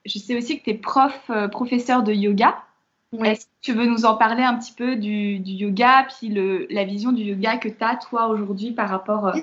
Je 0.07 0.19
sais 0.19 0.37
aussi 0.37 0.59
que 0.59 0.65
tu 0.65 0.71
es 0.71 0.75
prof, 0.75 1.19
euh, 1.31 1.49
professeur 1.49 2.03
de 2.03 2.12
yoga. 2.12 2.62
Est-ce 3.23 3.47
que 3.47 3.51
tu 3.61 3.73
veux 3.73 3.87
nous 3.87 4.07
en 4.07 4.17
parler 4.17 4.43
un 4.43 4.59
petit 4.59 4.73
peu 4.73 4.97
du, 4.97 5.37
yoga, 5.37 6.07
puis 6.09 6.29
le, 6.29 6.67
la 6.71 6.85
vision 6.85 7.12
du 7.12 7.23
yoga 7.23 7.59
que 7.59 7.69
tu 7.69 7.85
as, 7.85 7.97
toi, 7.97 8.29
aujourd'hui, 8.29 8.73
par 8.73 8.89
rapport. 8.89 9.29
Euh, 9.29 9.41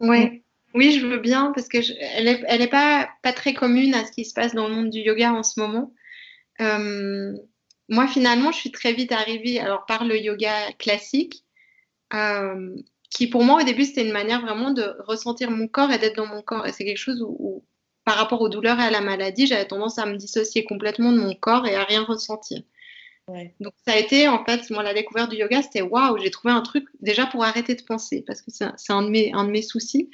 oui. 0.00 0.42
Oui, 0.76 0.92
je 0.92 1.06
veux 1.06 1.18
bien, 1.18 1.52
parce 1.54 1.68
qu'elle 1.68 1.84
n'est 2.24 2.42
elle 2.46 2.62
est 2.62 2.68
pas, 2.68 3.08
pas 3.22 3.32
très 3.32 3.54
commune 3.54 3.94
à 3.94 4.04
ce 4.04 4.12
qui 4.12 4.24
se 4.24 4.34
passe 4.34 4.54
dans 4.54 4.68
le 4.68 4.74
monde 4.74 4.90
du 4.90 5.00
yoga 5.00 5.32
en 5.32 5.42
ce 5.42 5.58
moment. 5.58 5.92
Euh, 6.60 7.32
moi, 7.88 8.06
finalement, 8.06 8.52
je 8.52 8.58
suis 8.58 8.72
très 8.72 8.92
vite 8.92 9.12
arrivée 9.12 9.58
alors, 9.58 9.86
par 9.86 10.04
le 10.04 10.18
yoga 10.18 10.72
classique, 10.78 11.44
euh, 12.14 12.76
qui 13.10 13.26
pour 13.26 13.42
moi, 13.42 13.62
au 13.62 13.64
début, 13.64 13.84
c'était 13.84 14.04
une 14.06 14.12
manière 14.12 14.42
vraiment 14.42 14.70
de 14.70 14.94
ressentir 15.06 15.50
mon 15.50 15.66
corps 15.66 15.90
et 15.90 15.98
d'être 15.98 16.16
dans 16.16 16.26
mon 16.26 16.42
corps. 16.42 16.66
Et 16.66 16.72
c'est 16.72 16.84
quelque 16.84 16.96
chose 16.98 17.24
où 17.26 17.64
par 18.04 18.16
rapport 18.16 18.40
aux 18.40 18.48
douleurs 18.48 18.78
et 18.78 18.84
à 18.84 18.90
la 18.90 19.00
maladie, 19.00 19.46
j'avais 19.46 19.66
tendance 19.66 19.98
à 19.98 20.06
me 20.06 20.16
dissocier 20.16 20.64
complètement 20.64 21.12
de 21.12 21.18
mon 21.18 21.34
corps 21.34 21.66
et 21.66 21.74
à 21.74 21.84
rien 21.84 22.04
ressentir. 22.04 22.62
Donc 23.58 23.74
ça 23.84 23.94
a 23.94 23.96
été 23.96 24.28
en 24.28 24.44
fait, 24.44 24.70
moi 24.70 24.84
la 24.84 24.94
découverte 24.94 25.30
du 25.30 25.36
yoga, 25.36 25.60
c'était 25.60 25.82
waouh, 25.82 26.16
j'ai 26.18 26.30
trouvé 26.30 26.54
un 26.54 26.60
truc 26.60 26.86
déjà 27.00 27.26
pour 27.26 27.42
arrêter 27.42 27.74
de 27.74 27.82
penser 27.82 28.22
parce 28.24 28.40
que 28.40 28.52
c'est 28.52 28.92
un, 28.92 29.02
de 29.02 29.08
mes, 29.08 29.32
un 29.32 29.44
de 29.44 29.50
mes 29.50 29.62
soucis. 29.62 30.10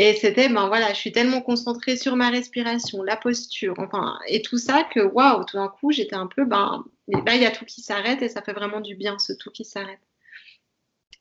Et 0.00 0.14
c'était, 0.14 0.48
ben 0.48 0.68
voilà, 0.68 0.92
je 0.92 0.98
suis 0.98 1.10
tellement 1.10 1.40
concentrée 1.40 1.96
sur 1.96 2.14
ma 2.14 2.30
respiration, 2.30 3.02
la 3.02 3.16
posture, 3.16 3.74
enfin, 3.78 4.16
et 4.28 4.42
tout 4.42 4.56
ça 4.56 4.84
que 4.84 5.00
waouh, 5.00 5.44
tout 5.44 5.56
d'un 5.56 5.66
coup, 5.66 5.90
j'étais 5.90 6.14
un 6.14 6.28
peu, 6.28 6.44
ben 6.44 6.84
là, 7.08 7.34
il 7.34 7.42
y 7.42 7.46
a 7.46 7.50
tout 7.50 7.64
qui 7.64 7.80
s'arrête 7.82 8.22
et 8.22 8.28
ça 8.28 8.40
fait 8.40 8.52
vraiment 8.52 8.80
du 8.80 8.94
bien, 8.94 9.18
ce 9.18 9.32
tout 9.32 9.50
qui 9.50 9.64
s'arrête. 9.64 9.98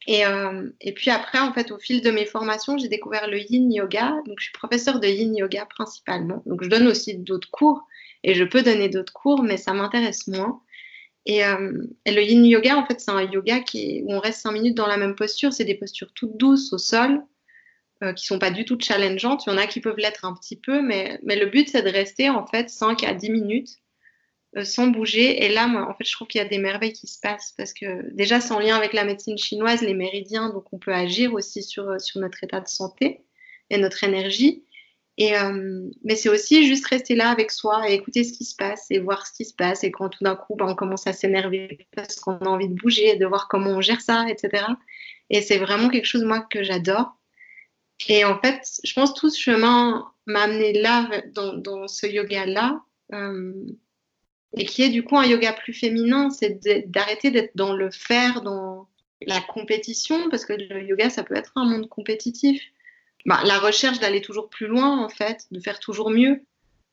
Et, 0.06 0.28
euh, 0.28 0.70
et, 0.80 0.94
puis 0.94 1.10
après, 1.10 1.40
en 1.40 1.54
fait, 1.54 1.72
au 1.72 1.80
fil 1.80 2.02
de 2.02 2.12
mes 2.12 2.28
formations, 2.28 2.78
j'ai 2.78 2.88
découvert 2.88 3.28
le 3.28 3.40
yin 3.40 3.74
yoga. 3.74 4.14
Donc, 4.28 4.36
je 4.38 4.44
suis 4.44 4.54
professeure 4.54 5.00
de 5.00 5.08
yin 5.08 5.36
yoga 5.36 5.66
principalement. 5.66 6.44
Donc, 6.46 6.64
je 6.64 6.70
donne 6.70 6.86
aussi 6.86 7.16
d'autres 7.16 7.50
cours 7.50 7.88
et 8.24 8.36
je 8.36 8.44
peux 8.44 8.62
donner 8.62 8.90
d'autres 8.90 9.12
cours, 9.12 9.42
mais 9.42 9.58
ça 9.58 9.74
m'intéresse 9.74 10.28
moins. 10.28 10.62
Et, 11.26 11.44
euh, 11.44 11.84
le 12.06 12.22
yin 12.22 12.46
yoga, 12.46 12.78
en 12.78 12.86
fait, 12.86 13.02
c'est 13.02 13.12
un 13.12 13.24
yoga 13.24 13.60
qui 13.62 14.04
où 14.06 14.14
on 14.14 14.20
reste 14.20 14.42
cinq 14.42 14.52
minutes 14.52 14.78
dans 14.78 14.88
la 14.88 14.98
même 14.98 15.16
posture. 15.16 15.52
C'est 15.52 15.66
des 15.66 15.76
postures 15.76 16.14
toutes 16.14 16.38
douces 16.38 16.72
au 16.74 16.78
sol, 16.78 17.24
euh, 18.04 18.14
qui 18.14 18.26
sont 18.26 18.40
pas 18.40 18.52
du 18.52 18.66
tout 18.66 18.78
challengeantes. 18.80 19.46
Il 19.46 19.52
y 19.52 19.54
en 19.54 19.58
a 19.58 19.68
qui 19.68 19.82
peuvent 19.82 19.98
l'être 19.98 20.26
un 20.26 20.34
petit 20.34 20.56
peu, 20.56 20.82
mais, 20.82 21.20
mais 21.24 21.36
le 21.36 21.48
but, 21.48 21.70
c'est 21.70 21.82
de 21.82 21.90
rester 21.90 22.30
en 22.30 22.46
fait 22.46 22.70
5 22.70 23.04
à 23.04 23.14
10 23.14 23.30
minutes 23.32 23.80
euh, 24.56 24.64
sans 24.64 24.88
bouger. 24.88 25.44
Et 25.44 25.50
là, 25.50 25.68
moi, 25.68 25.88
en 25.90 25.94
fait, 25.94 26.06
je 26.06 26.12
trouve 26.14 26.28
qu'il 26.28 26.40
y 26.40 26.44
a 26.44 26.48
des 26.48 26.58
merveilles 26.58 26.94
qui 26.94 27.08
se 27.08 27.20
passent 27.20 27.54
parce 27.58 27.74
que 27.74 28.10
déjà, 28.14 28.40
c'est 28.40 28.54
en 28.54 28.60
lien 28.60 28.76
avec 28.76 28.94
la 28.94 29.04
médecine 29.04 29.38
chinoise, 29.38 29.82
les 29.82 29.94
méridiens, 29.94 30.50
donc 30.50 30.72
on 30.72 30.80
peut 30.80 30.94
agir 30.94 31.34
aussi 31.34 31.64
sur, 31.64 31.90
euh, 31.90 32.00
sur 32.00 32.22
notre 32.22 32.44
état 32.44 32.62
de 32.62 32.68
santé 32.68 33.26
et 33.70 33.78
notre 33.78 34.04
énergie. 34.04 34.64
Et, 35.18 35.38
euh, 35.38 35.90
mais 36.04 36.16
c'est 36.16 36.30
aussi 36.30 36.66
juste 36.66 36.86
rester 36.86 37.16
là 37.16 37.30
avec 37.30 37.52
soi 37.52 37.90
et 37.90 37.94
écouter 37.94 38.24
ce 38.24 38.34
qui 38.34 38.46
se 38.46 38.56
passe 38.56 38.86
et 38.90 39.00
voir 39.00 39.28
ce 39.28 39.34
qui 39.34 39.46
se 39.46 39.54
passe. 39.54 39.84
Et 39.84 39.92
quand 39.92 40.10
tout 40.10 40.24
d'un 40.24 40.36
coup, 40.36 40.56
ben, 40.56 40.68
on 40.68 40.76
commence 40.76 41.08
à 41.08 41.14
s'énerver 41.14 41.88
parce 41.96 42.16
qu'on 42.20 42.38
a 42.38 42.48
envie 42.48 42.70
de 42.70 42.76
bouger 42.76 43.10
et 43.10 43.16
de 43.16 43.26
voir 43.26 43.48
comment 43.50 43.72
on 43.72 43.82
gère 43.82 44.02
ça, 44.02 44.28
etc. 44.30 44.66
Et 45.30 45.42
c'est 45.42 45.58
vraiment 45.58 45.90
quelque 45.90 46.06
chose, 46.06 46.24
moi, 46.24 46.40
que 46.42 46.64
j'adore. 46.64 47.17
Et 48.08 48.26
en 48.26 48.40
fait, 48.40 48.80
je 48.84 48.94
pense 48.94 49.14
que 49.14 49.20
tout 49.20 49.30
ce 49.30 49.40
chemin 49.40 50.12
m'a 50.26 50.44
amené 50.44 50.74
là, 50.74 51.10
dans, 51.34 51.88
ce 51.88 52.08
yoga-là. 52.08 52.82
Euh, 53.14 53.54
et 54.56 54.66
qui 54.66 54.84
est 54.84 54.90
du 54.90 55.04
coup 55.04 55.18
un 55.18 55.26
yoga 55.26 55.54
plus 55.54 55.74
féminin, 55.74 56.30
c'est 56.30 56.60
d'arrêter 56.90 57.32
d'être 57.32 57.52
dans 57.56 57.74
le 57.74 57.92
faire, 57.92 58.42
dans 58.42 58.88
la 59.22 59.42
compétition, 59.42 60.30
parce 60.30 60.46
que 60.46 60.54
le 60.54 60.84
yoga, 60.84 61.10
ça 61.10 61.24
peut 61.24 61.36
être 61.36 61.52
un 61.56 61.66
monde 61.66 61.90
compétitif. 61.90 62.62
Bah, 63.26 63.42
la 63.44 63.60
recherche 63.60 64.00
d'aller 64.00 64.22
toujours 64.22 64.50
plus 64.50 64.68
loin, 64.68 65.04
en 65.04 65.10
fait, 65.10 65.46
de 65.52 65.60
faire 65.60 65.80
toujours 65.80 66.10
mieux. 66.10 66.44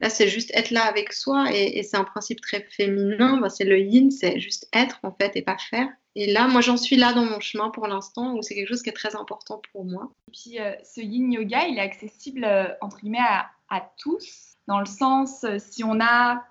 Là, 0.01 0.11
c'est 0.11 0.29
juste 0.29 0.51
être 0.55 0.71
là 0.71 0.85
avec 0.85 1.13
soi, 1.13 1.47
et, 1.53 1.83
c'est 1.83 1.97
un 1.97 2.05
principe 2.05 2.41
très 2.41 2.63
féminin. 2.63 3.39
Bah, 3.39 3.51
c'est 3.51 3.65
le 3.65 3.79
yin, 3.79 4.11
c'est 4.11 4.41
juste 4.41 4.69
être, 4.73 4.99
en 5.03 5.13
fait, 5.13 5.37
et 5.37 5.43
pas 5.43 5.59
faire. 5.59 5.89
Et 6.17 6.33
là, 6.33 6.47
moi, 6.47 6.61
j'en 6.61 6.77
suis 6.77 6.97
là 6.97 7.13
dans 7.13 7.25
mon 7.25 7.41
chemin 7.41 7.71
pour 7.71 7.89
l'instant, 7.89 8.35
où 8.35 8.43
c'est 8.43 8.55
quelque 8.55 8.69
chose 8.69 8.83
qui 8.83 8.91
est 8.91 8.95
très 8.95 9.17
important 9.17 9.61
pour 9.73 9.85
moi. 9.85 10.11
Et 10.29 10.33
puis, 10.33 10.61
euh, 10.61 10.73
ce 10.85 11.01
yin 11.01 11.33
yoga, 11.33 11.67
il 11.67 11.79
est 11.79 11.83
accessible, 11.83 12.45
euh, 12.45 12.69
entre 12.81 13.01
guillemets, 13.01 13.19
à, 13.19 13.51
à 13.69 13.81
tous, 13.99 14.57
dans 14.69 14.79
le 14.79 14.87
sens, 14.87 15.43
euh, 15.45 15.59
si 15.59 15.83
on 15.83 16.01
a 16.01 16.45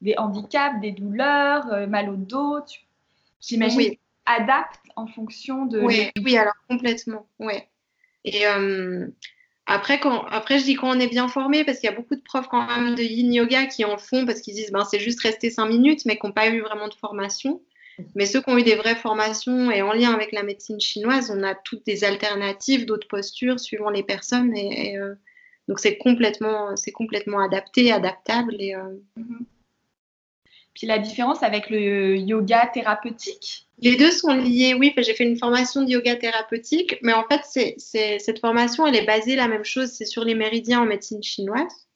des 0.00 0.16
handicaps, 0.16 0.80
des 0.80 0.92
douleurs, 0.92 1.88
mal 1.88 2.08
au 2.08 2.16
dos. 2.16 2.60
J'imagine 3.40 3.78
oui. 3.78 3.98
adapte 4.26 4.80
en 4.94 5.08
fonction 5.08 5.66
de. 5.66 5.80
Oui, 5.80 6.10
oui 6.22 6.36
alors 6.36 6.54
complètement. 6.68 7.26
Ouais. 7.40 7.68
Et 8.24 8.44
après, 9.66 9.98
quand, 9.98 10.24
après, 10.26 10.60
je 10.60 10.64
dis 10.64 10.76
qu'on 10.76 11.00
est 11.00 11.08
bien 11.08 11.26
formé 11.26 11.64
parce 11.64 11.80
qu'il 11.80 11.90
y 11.90 11.92
a 11.92 11.96
beaucoup 11.96 12.14
de 12.14 12.22
profs 12.22 12.46
quand 12.46 12.64
même 12.66 12.94
de 12.94 13.02
yin 13.02 13.32
yoga 13.32 13.66
qui 13.66 13.84
en 13.84 13.98
font 13.98 14.24
parce 14.24 14.40
qu'ils 14.40 14.54
disent 14.54 14.70
ben, 14.70 14.84
c'est 14.84 15.00
juste 15.00 15.20
rester 15.20 15.50
cinq 15.50 15.66
minutes, 15.66 16.06
mais 16.06 16.16
qui 16.16 16.26
n'ont 16.26 16.32
pas 16.32 16.48
eu 16.48 16.60
vraiment 16.60 16.86
de 16.86 16.94
formation. 16.94 17.60
Mais 18.14 18.26
ceux 18.26 18.40
qui 18.40 18.50
ont 18.50 18.58
eu 18.58 18.62
des 18.62 18.76
vraies 18.76 18.96
formations 18.96 19.70
et 19.70 19.82
en 19.82 19.92
lien 19.92 20.12
avec 20.12 20.32
la 20.32 20.42
médecine 20.42 20.80
chinoise, 20.80 21.32
on 21.34 21.42
a 21.42 21.54
toutes 21.54 21.84
des 21.84 22.04
alternatives, 22.04 22.86
d'autres 22.86 23.08
postures 23.08 23.58
suivant 23.58 23.90
les 23.90 24.02
personnes. 24.02 24.56
Et, 24.56 24.96
euh, 24.96 25.14
donc 25.66 25.80
c'est 25.80 25.98
complètement, 25.98 26.76
c'est 26.76 26.92
complètement 26.92 27.40
adapté, 27.40 27.90
adaptable. 27.92 28.56
Et, 28.58 28.74
mm-hmm. 28.74 29.44
Puis 30.78 30.86
la 30.86 31.00
différence 31.00 31.42
avec 31.42 31.70
le 31.70 32.16
yoga 32.16 32.70
thérapeutique? 32.72 33.66
Les 33.80 33.96
deux 33.96 34.12
sont 34.12 34.32
liés, 34.32 34.74
oui. 34.74 34.94
J'ai 34.96 35.12
fait 35.12 35.24
une 35.24 35.36
formation 35.36 35.82
de 35.82 35.90
yoga 35.90 36.14
thérapeutique, 36.14 36.98
mais 37.02 37.12
en 37.12 37.24
fait, 37.24 37.40
c'est, 37.78 38.18
cette 38.20 38.38
formation, 38.38 38.86
elle 38.86 38.94
est 38.94 39.04
basée 39.04 39.34
la 39.34 39.48
même 39.48 39.64
chose, 39.64 39.90
c'est 39.90 40.04
sur 40.04 40.24
les 40.24 40.36
méridiens 40.36 40.82
en 40.82 40.86
médecine 40.86 41.20
chinoise. 41.20 41.88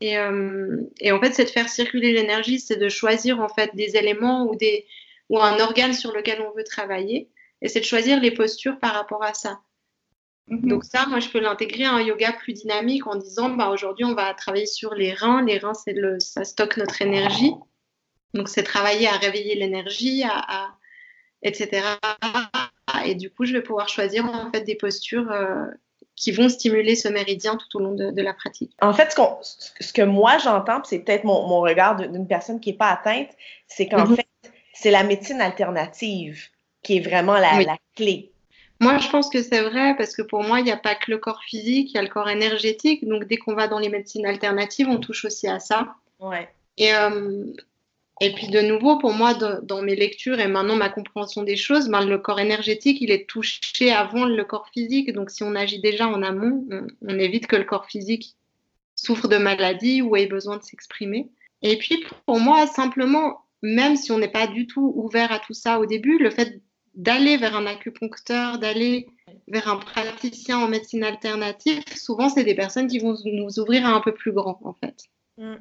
Et, 0.00 0.18
euh, 0.18 0.76
et 1.00 1.10
en 1.10 1.20
fait, 1.20 1.32
c'est 1.32 1.46
de 1.46 1.50
faire 1.50 1.68
circuler 1.68 2.12
l'énergie, 2.12 2.60
c'est 2.60 2.76
de 2.76 2.88
choisir 2.88 3.40
en 3.40 3.48
fait 3.48 3.74
des 3.74 3.96
éléments 3.96 4.44
ou, 4.44 4.54
des, 4.54 4.86
ou 5.28 5.38
un 5.38 5.58
organe 5.60 5.92
sur 5.92 6.12
lequel 6.12 6.40
on 6.40 6.56
veut 6.56 6.64
travailler. 6.64 7.28
Et 7.60 7.68
c'est 7.68 7.80
de 7.80 7.84
choisir 7.84 8.20
les 8.20 8.30
postures 8.30 8.78
par 8.78 8.94
rapport 8.94 9.22
à 9.22 9.34
ça. 9.34 9.60
Mm-hmm. 10.48 10.68
Donc 10.68 10.84
ça, 10.84 11.06
moi, 11.06 11.20
je 11.20 11.28
peux 11.28 11.40
l'intégrer 11.40 11.84
à 11.84 11.92
un 11.92 12.00
yoga 12.00 12.32
plus 12.32 12.52
dynamique 12.52 13.06
en 13.06 13.16
disant, 13.16 13.50
bah, 13.50 13.68
aujourd'hui, 13.68 14.04
on 14.04 14.14
va 14.14 14.32
travailler 14.34 14.66
sur 14.66 14.94
les 14.94 15.12
reins. 15.12 15.44
Les 15.44 15.58
reins, 15.58 15.74
c'est 15.74 15.92
le, 15.92 16.20
ça 16.20 16.44
stocke 16.44 16.76
notre 16.76 17.02
énergie. 17.02 17.52
Donc, 18.34 18.48
c'est 18.48 18.62
travailler 18.62 19.08
à 19.08 19.16
réveiller 19.16 19.54
l'énergie, 19.54 20.24
à, 20.24 20.74
etc. 21.42 21.82
Et 23.04 23.14
du 23.14 23.30
coup, 23.30 23.44
je 23.44 23.52
vais 23.52 23.62
pouvoir 23.62 23.88
choisir 23.88 24.24
en 24.26 24.50
fait 24.50 24.62
des 24.62 24.74
postures 24.74 25.30
euh, 25.30 25.66
qui 26.16 26.32
vont 26.32 26.48
stimuler 26.48 26.96
ce 26.96 27.08
méridien 27.08 27.56
tout 27.56 27.78
au 27.78 27.80
long 27.80 27.94
de, 27.94 28.22
la 28.22 28.34
pratique. 28.34 28.72
En 28.82 28.92
fait, 28.92 29.12
ce, 29.12 29.70
ce 29.80 29.92
que 29.92 30.02
moi 30.02 30.38
j'entends, 30.38 30.82
c'est 30.84 30.98
peut-être 30.98 31.24
mon, 31.24 31.46
mon, 31.46 31.60
regard 31.60 31.96
d'une 31.96 32.26
personne 32.26 32.60
qui 32.60 32.70
n'est 32.70 32.76
pas 32.76 32.90
atteinte, 32.90 33.30
c'est 33.66 33.88
qu'en 33.88 34.04
mm-hmm. 34.04 34.16
fait, 34.16 34.27
c'est 34.80 34.90
la 34.90 35.04
médecine 35.04 35.40
alternative 35.40 36.48
qui 36.82 36.96
est 36.96 37.00
vraiment 37.00 37.34
la, 37.34 37.62
la 37.62 37.78
clé. 37.96 38.30
Moi, 38.80 38.98
je 38.98 39.08
pense 39.08 39.28
que 39.28 39.42
c'est 39.42 39.62
vrai 39.62 39.96
parce 39.96 40.14
que 40.14 40.22
pour 40.22 40.44
moi, 40.44 40.60
il 40.60 40.64
n'y 40.64 40.70
a 40.70 40.76
pas 40.76 40.94
que 40.94 41.10
le 41.10 41.18
corps 41.18 41.42
physique, 41.42 41.90
il 41.90 41.94
y 41.96 41.98
a 41.98 42.02
le 42.02 42.08
corps 42.08 42.28
énergétique. 42.28 43.06
Donc, 43.06 43.24
dès 43.24 43.36
qu'on 43.36 43.54
va 43.54 43.66
dans 43.66 43.80
les 43.80 43.88
médecines 43.88 44.24
alternatives, 44.24 44.88
on 44.88 44.98
touche 44.98 45.24
aussi 45.24 45.48
à 45.48 45.58
ça. 45.58 45.96
Ouais. 46.20 46.48
Et, 46.76 46.94
euh, 46.94 47.44
et 48.20 48.32
puis 48.32 48.48
de 48.48 48.60
nouveau, 48.60 48.98
pour 48.98 49.12
moi, 49.12 49.34
dans 49.34 49.82
mes 49.82 49.94
lectures 49.94 50.40
et 50.40 50.48
maintenant 50.48 50.76
ma 50.76 50.88
compréhension 50.88 51.42
des 51.42 51.56
choses, 51.56 51.88
ben, 51.88 52.04
le 52.04 52.18
corps 52.18 52.40
énergétique, 52.40 52.98
il 53.00 53.10
est 53.10 53.28
touché 53.28 53.92
avant 53.92 54.24
le 54.24 54.44
corps 54.44 54.68
physique. 54.72 55.12
Donc 55.12 55.30
si 55.30 55.42
on 55.44 55.54
agit 55.54 55.80
déjà 55.80 56.08
en 56.08 56.22
amont, 56.22 56.66
on, 57.02 57.18
évite 57.18 57.46
que 57.46 57.56
le 57.56 57.64
corps 57.64 57.86
physique 57.86 58.34
souffre 58.96 59.28
de 59.28 59.36
maladie 59.36 60.02
ou 60.02 60.16
ait 60.16 60.26
besoin 60.26 60.56
de 60.56 60.62
s'exprimer. 60.62 61.28
Et 61.62 61.78
puis 61.78 62.04
pour 62.26 62.40
moi, 62.40 62.66
simplement, 62.66 63.44
même 63.62 63.96
si 63.96 64.12
on 64.12 64.18
n'est 64.18 64.30
pas 64.30 64.46
du 64.46 64.66
tout 64.66 64.92
ouvert 64.96 65.32
à 65.32 65.38
tout 65.38 65.54
ça 65.54 65.80
au 65.80 65.86
début, 65.86 66.18
le 66.18 66.30
fait 66.30 66.60
d'aller 66.94 67.36
vers 67.36 67.54
un 67.54 67.66
acupuncteur, 67.66 68.58
d'aller 68.58 69.06
vers 69.46 69.68
un 69.68 69.76
praticien 69.76 70.58
en 70.58 70.68
médecine 70.68 71.04
alternative, 71.04 71.82
souvent 71.96 72.28
c'est 72.28 72.44
des 72.44 72.54
personnes 72.54 72.88
qui 72.88 72.98
vont 72.98 73.16
nous 73.24 73.60
ouvrir 73.60 73.86
à 73.86 73.90
un 73.90 74.00
peu 74.00 74.12
plus 74.12 74.32
grand 74.32 74.58
en 74.64 74.74
fait. 74.74 75.04
Mm 75.36 75.56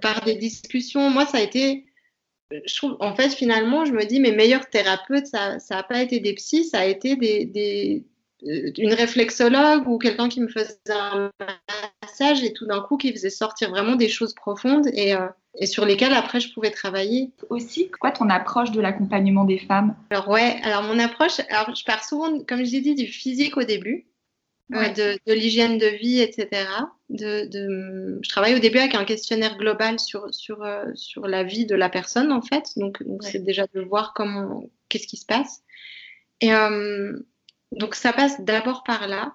par 0.00 0.24
des 0.24 0.34
discussions. 0.34 1.10
Moi, 1.10 1.26
ça 1.26 1.38
a 1.38 1.40
été, 1.40 1.86
je 2.50 2.76
trouve, 2.76 2.96
en 3.00 3.14
fait, 3.14 3.30
finalement, 3.30 3.84
je 3.84 3.92
me 3.92 4.04
dis, 4.04 4.20
mes 4.20 4.32
meilleurs 4.32 4.68
thérapeutes, 4.68 5.26
ça 5.26 5.58
n'a 5.70 5.82
pas 5.82 6.02
été 6.02 6.20
des 6.20 6.34
psys, 6.34 6.64
ça 6.64 6.80
a 6.80 6.84
été 6.84 7.16
des, 7.16 7.46
des, 7.46 8.04
une 8.42 8.94
réflexologue 8.94 9.88
ou 9.88 9.98
quelqu'un 9.98 10.28
qui 10.28 10.40
me 10.40 10.48
faisait 10.48 10.78
un 10.90 11.30
massage 12.02 12.42
et 12.42 12.52
tout 12.52 12.66
d'un 12.66 12.80
coup 12.80 12.96
qui 12.96 13.12
faisait 13.12 13.30
sortir 13.30 13.70
vraiment 13.70 13.96
des 13.96 14.08
choses 14.08 14.34
profondes 14.34 14.86
et, 14.92 15.14
euh, 15.14 15.26
et, 15.56 15.66
sur 15.66 15.84
lesquelles 15.84 16.12
après 16.12 16.40
je 16.40 16.52
pouvais 16.52 16.70
travailler. 16.70 17.30
Aussi, 17.50 17.90
quoi 17.90 18.10
ton 18.10 18.28
approche 18.30 18.70
de 18.70 18.80
l'accompagnement 18.80 19.44
des 19.44 19.58
femmes? 19.58 19.96
Alors 20.10 20.28
ouais, 20.28 20.56
alors 20.62 20.82
mon 20.82 20.98
approche, 20.98 21.40
alors 21.50 21.74
je 21.74 21.84
pars 21.84 22.04
souvent, 22.04 22.38
comme 22.40 22.64
je 22.64 22.72
l'ai 22.72 22.80
dit, 22.80 22.94
du 22.94 23.06
physique 23.06 23.56
au 23.56 23.64
début. 23.64 24.04
Ouais. 24.70 24.92
de, 24.92 25.18
de 25.26 25.32
l'hygiène 25.32 25.78
de 25.78 25.86
vie, 25.86 26.20
etc. 26.20 26.66
De, 27.08 27.46
de, 27.46 28.18
je 28.22 28.28
travaille 28.28 28.54
au 28.54 28.58
début 28.58 28.76
avec 28.76 28.94
un 28.94 29.06
questionnaire 29.06 29.56
global 29.56 29.98
sur, 29.98 30.26
sur, 30.34 30.62
euh, 30.62 30.84
sur 30.94 31.26
la 31.26 31.42
vie 31.42 31.64
de 31.64 31.74
la 31.74 31.88
personne, 31.88 32.30
en 32.32 32.42
fait. 32.42 32.72
Donc, 32.76 33.02
donc 33.02 33.22
ouais. 33.22 33.30
c'est 33.30 33.38
déjà 33.42 33.66
de 33.72 33.80
voir 33.80 34.12
comment, 34.14 34.68
qu'est-ce 34.90 35.06
qui 35.06 35.16
se 35.16 35.24
passe. 35.24 35.62
Et 36.42 36.52
euh, 36.52 37.18
donc, 37.72 37.94
ça 37.94 38.12
passe 38.12 38.40
d'abord 38.40 38.82
par 38.84 39.08
là. 39.08 39.34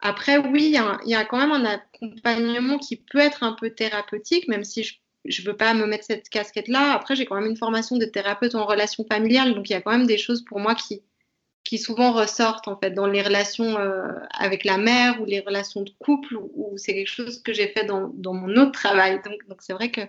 Après, 0.00 0.38
oui, 0.38 0.64
il 0.64 0.70
y, 0.70 0.78
a, 0.78 0.98
y, 1.04 1.14
a, 1.14 1.24
quand 1.24 1.38
même 1.38 1.52
un 1.52 1.64
accompagnement 1.64 2.78
qui 2.78 2.96
peut 2.96 3.18
être 3.18 3.42
un 3.42 3.52
peu 3.52 3.70
thérapeutique, 3.70 4.48
même 4.48 4.64
si 4.64 4.82
je 5.24 5.42
ne 5.42 5.46
veux 5.46 5.56
pas 5.56 5.74
me 5.74 5.86
mettre 5.86 6.04
cette 6.04 6.28
casquette-là. 6.30 6.94
Après, 6.94 7.16
j'ai 7.16 7.26
quand 7.26 7.34
même 7.34 7.50
une 7.50 7.56
formation 7.56 7.96
de 7.98 8.06
thérapeute 8.06 8.54
en 8.54 8.64
relation 8.64 9.04
familiale, 9.04 9.54
donc 9.54 9.68
il 9.68 9.74
y 9.74 9.76
a 9.76 9.82
quand 9.82 9.92
même 9.92 10.06
des 10.06 10.16
choses 10.16 10.42
pour 10.44 10.58
moi 10.58 10.74
qui, 10.74 11.02
qui 11.64 11.78
souvent 11.78 12.12
ressortent 12.12 12.68
en 12.68 12.78
fait 12.78 12.92
dans 12.92 13.06
les 13.06 13.22
relations 13.22 13.78
euh, 13.78 14.08
avec 14.30 14.64
la 14.64 14.78
mère 14.78 15.20
ou 15.20 15.26
les 15.26 15.40
relations 15.40 15.82
de 15.82 15.90
couple 15.98 16.36
ou, 16.36 16.72
c'est 16.76 16.94
quelque 16.94 17.06
chose 17.06 17.42
que 17.42 17.52
j'ai 17.52 17.68
fait 17.68 17.84
dans, 17.84 18.08
dans, 18.14 18.34
mon 18.34 18.56
autre 18.56 18.72
travail. 18.72 19.20
Donc, 19.24 19.46
donc 19.48 19.58
c'est 19.60 19.74
vrai 19.74 19.90
que 19.90 20.00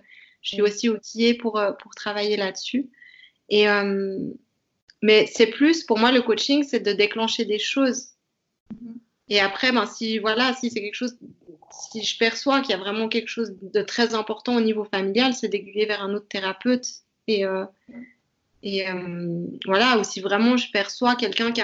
je 0.42 0.50
suis 0.54 0.62
aussi 0.62 0.90
outillée 0.90 1.34
pour, 1.34 1.60
euh, 1.60 1.74
pour 1.74 1.94
travailler 1.96 2.38
là-dessus. 2.38 2.90
Et, 3.50 3.68
euh, 3.68 4.18
mais 5.02 5.26
c'est 5.26 5.48
plus, 5.48 5.84
pour 5.84 5.98
moi, 5.98 6.12
le 6.12 6.22
coaching, 6.22 6.64
c'est 6.64 6.80
de 6.80 6.94
déclencher 6.94 7.46
des 7.46 7.60
choses. 7.60 8.10
Et 9.30 9.40
après, 9.40 9.72
ben, 9.72 9.86
si, 9.86 10.20
voilà, 10.20 10.54
si 10.54 10.70
c'est 10.70 10.82
quelque 10.82 10.96
chose, 10.96 11.18
si 11.72 12.04
je 12.04 12.18
perçois 12.18 12.62
qu'il 12.62 12.72
y 12.72 12.74
a 12.74 12.78
vraiment 12.78 13.08
quelque 13.08 13.30
chose 13.30 13.56
de 13.62 13.82
très 13.82 14.14
important 14.14 14.56
au 14.56 14.62
niveau 14.62 14.84
familial, 14.84 15.34
c'est 15.34 15.48
d'aiguiller 15.48 15.86
vers 15.86 16.04
un 16.04 16.14
autre 16.14 16.28
thérapeute. 16.28 16.86
Et, 17.28 17.46
euh, 17.46 17.66
et 18.62 18.88
euh, 18.90 19.46
voilà, 19.66 19.98
ou 19.98 20.04
si 20.04 20.22
vraiment 20.22 20.58
je 20.58 20.70
perçois 20.72 21.16
quelqu'un 21.16 21.52
qui, 21.52 21.62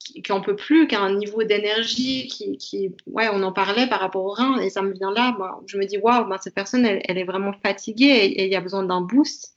qui, 0.00 0.22
qui 0.22 0.32
en 0.32 0.40
peut 0.40 0.56
plus, 0.56 0.88
qui 0.88 0.94
a 0.94 1.00
un 1.00 1.14
niveau 1.14 1.44
d'énergie, 1.44 2.26
qui, 2.26 2.56
qui, 2.56 2.90
ouais, 3.06 3.28
on 3.32 3.42
en 3.42 3.52
parlait 3.52 3.86
par 3.86 4.00
rapport 4.00 4.24
au 4.24 4.32
rein, 4.32 4.58
et 4.60 4.70
ça 4.70 4.82
me 4.82 4.92
vient 4.92 5.12
là, 5.12 5.36
bah, 5.38 5.60
je 5.66 5.78
me 5.78 5.84
dis, 5.84 5.98
waouh, 5.98 6.28
bah, 6.28 6.38
cette 6.42 6.54
personne, 6.54 6.86
elle, 6.86 7.02
elle, 7.04 7.18
est 7.18 7.24
vraiment 7.24 7.52
fatiguée 7.52 8.06
et 8.06 8.44
il 8.44 8.50
y 8.50 8.56
a 8.56 8.60
besoin 8.60 8.82
d'un 8.82 9.00
boost. 9.00 9.54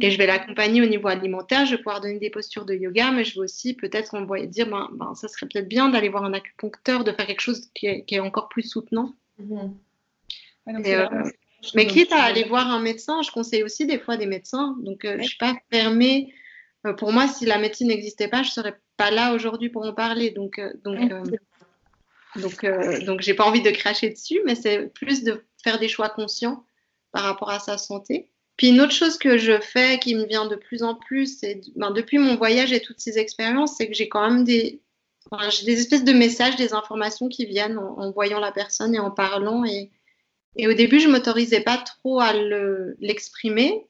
Et 0.00 0.10
je 0.10 0.16
vais 0.16 0.26
l'accompagner 0.26 0.80
au 0.80 0.86
niveau 0.86 1.08
alimentaire, 1.08 1.66
je 1.66 1.72
vais 1.72 1.76
pouvoir 1.76 2.00
donner 2.00 2.18
des 2.18 2.30
postures 2.30 2.64
de 2.64 2.74
yoga, 2.74 3.10
mais 3.10 3.22
je 3.22 3.34
vais 3.34 3.40
aussi 3.40 3.74
peut-être 3.74 4.14
envoyer 4.14 4.46
dire, 4.46 4.66
ben, 4.66 4.88
ben, 4.92 5.14
ça 5.14 5.28
serait 5.28 5.46
peut-être 5.46 5.68
bien 5.68 5.90
d'aller 5.90 6.08
voir 6.08 6.24
un 6.24 6.32
acupuncteur, 6.32 7.04
de 7.04 7.12
faire 7.12 7.26
quelque 7.26 7.40
chose 7.40 7.68
qui 7.74 7.86
est, 7.86 8.04
qui 8.04 8.14
est 8.14 8.20
encore 8.20 8.48
plus 8.48 8.62
soutenant. 8.62 9.12
Mmh. 9.38 9.72
Ouais, 10.66 10.82
et, 10.88 10.94
euh, 10.94 11.06
mais 11.74 11.86
quitte 11.86 12.12
à 12.12 12.22
aller 12.22 12.44
voir 12.44 12.70
un 12.70 12.80
médecin, 12.80 13.20
je 13.20 13.30
conseille 13.30 13.62
aussi 13.62 13.86
des 13.86 13.98
fois 13.98 14.16
des 14.16 14.24
médecins. 14.24 14.74
Donc, 14.80 15.04
euh, 15.04 15.10
ouais. 15.10 15.16
je 15.16 15.22
ne 15.22 15.28
suis 15.28 15.38
pas 15.38 15.54
fermée. 15.70 16.32
Euh, 16.86 16.94
pour 16.94 17.12
moi, 17.12 17.28
si 17.28 17.44
la 17.44 17.58
médecine 17.58 17.88
n'existait 17.88 18.28
pas, 18.28 18.42
je 18.42 18.48
ne 18.48 18.52
serais 18.52 18.80
pas 18.96 19.10
là 19.10 19.34
aujourd'hui 19.34 19.68
pour 19.68 19.82
en 19.82 19.92
parler. 19.92 20.30
Donc, 20.30 20.58
donc, 20.82 21.12
donc, 22.36 22.66
donc, 23.04 23.20
j'ai 23.20 23.34
pas 23.34 23.44
envie 23.44 23.62
de 23.62 23.70
cracher 23.70 24.08
dessus, 24.08 24.40
mais 24.46 24.54
c'est 24.54 24.86
plus 24.94 25.24
de 25.24 25.44
faire 25.62 25.78
des 25.78 25.88
choix 25.88 26.08
conscients 26.08 26.64
par 27.12 27.24
rapport 27.24 27.50
à 27.50 27.58
sa 27.58 27.76
santé. 27.76 28.30
Puis 28.56 28.68
une 28.68 28.80
autre 28.80 28.92
chose 28.92 29.18
que 29.18 29.36
je 29.36 29.60
fais 29.60 29.98
qui 29.98 30.14
me 30.14 30.26
vient 30.26 30.46
de 30.46 30.56
plus 30.56 30.82
en 30.82 30.94
plus, 30.94 31.38
c'est 31.38 31.60
ben, 31.76 31.90
depuis 31.90 32.18
mon 32.18 32.36
voyage 32.36 32.72
et 32.72 32.80
toutes 32.80 33.00
ces 33.00 33.18
expériences, 33.18 33.76
c'est 33.76 33.88
que 33.88 33.94
j'ai 33.94 34.08
quand 34.08 34.28
même 34.28 34.44
des, 34.44 34.80
enfin, 35.30 35.50
j'ai 35.50 35.66
des 35.66 35.80
espèces 35.80 36.04
de 36.04 36.12
messages, 36.12 36.56
des 36.56 36.72
informations 36.72 37.28
qui 37.28 37.46
viennent 37.46 37.78
en, 37.78 37.98
en, 37.98 38.12
voyant 38.12 38.38
la 38.38 38.52
personne 38.52 38.94
et 38.94 39.00
en 39.00 39.10
parlant. 39.10 39.64
Et, 39.64 39.90
et 40.56 40.68
au 40.68 40.72
début, 40.72 41.00
je 41.00 41.08
m'autorisais 41.08 41.60
pas 41.60 41.78
trop 41.78 42.20
à 42.20 42.32
l'exprimer 43.00 43.88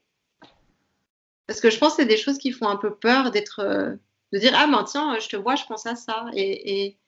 parce 1.46 1.60
que 1.60 1.70
je 1.70 1.78
pense 1.78 1.96
que 1.96 2.02
c'est 2.02 2.08
des 2.08 2.16
choses 2.16 2.38
qui 2.38 2.52
font 2.52 2.68
un 2.68 2.76
peu 2.76 2.94
peur 2.94 3.30
d'être, 3.30 3.62
de 4.32 4.38
dire 4.38 4.52
ah 4.54 4.66
ben 4.66 4.84
tiens, 4.84 5.18
je 5.20 5.28
te 5.28 5.36
vois, 5.36 5.56
je 5.56 5.64
pense 5.64 5.86
à 5.86 5.94
ça. 5.94 6.26
Et, 6.34 6.84
et, 6.84 6.98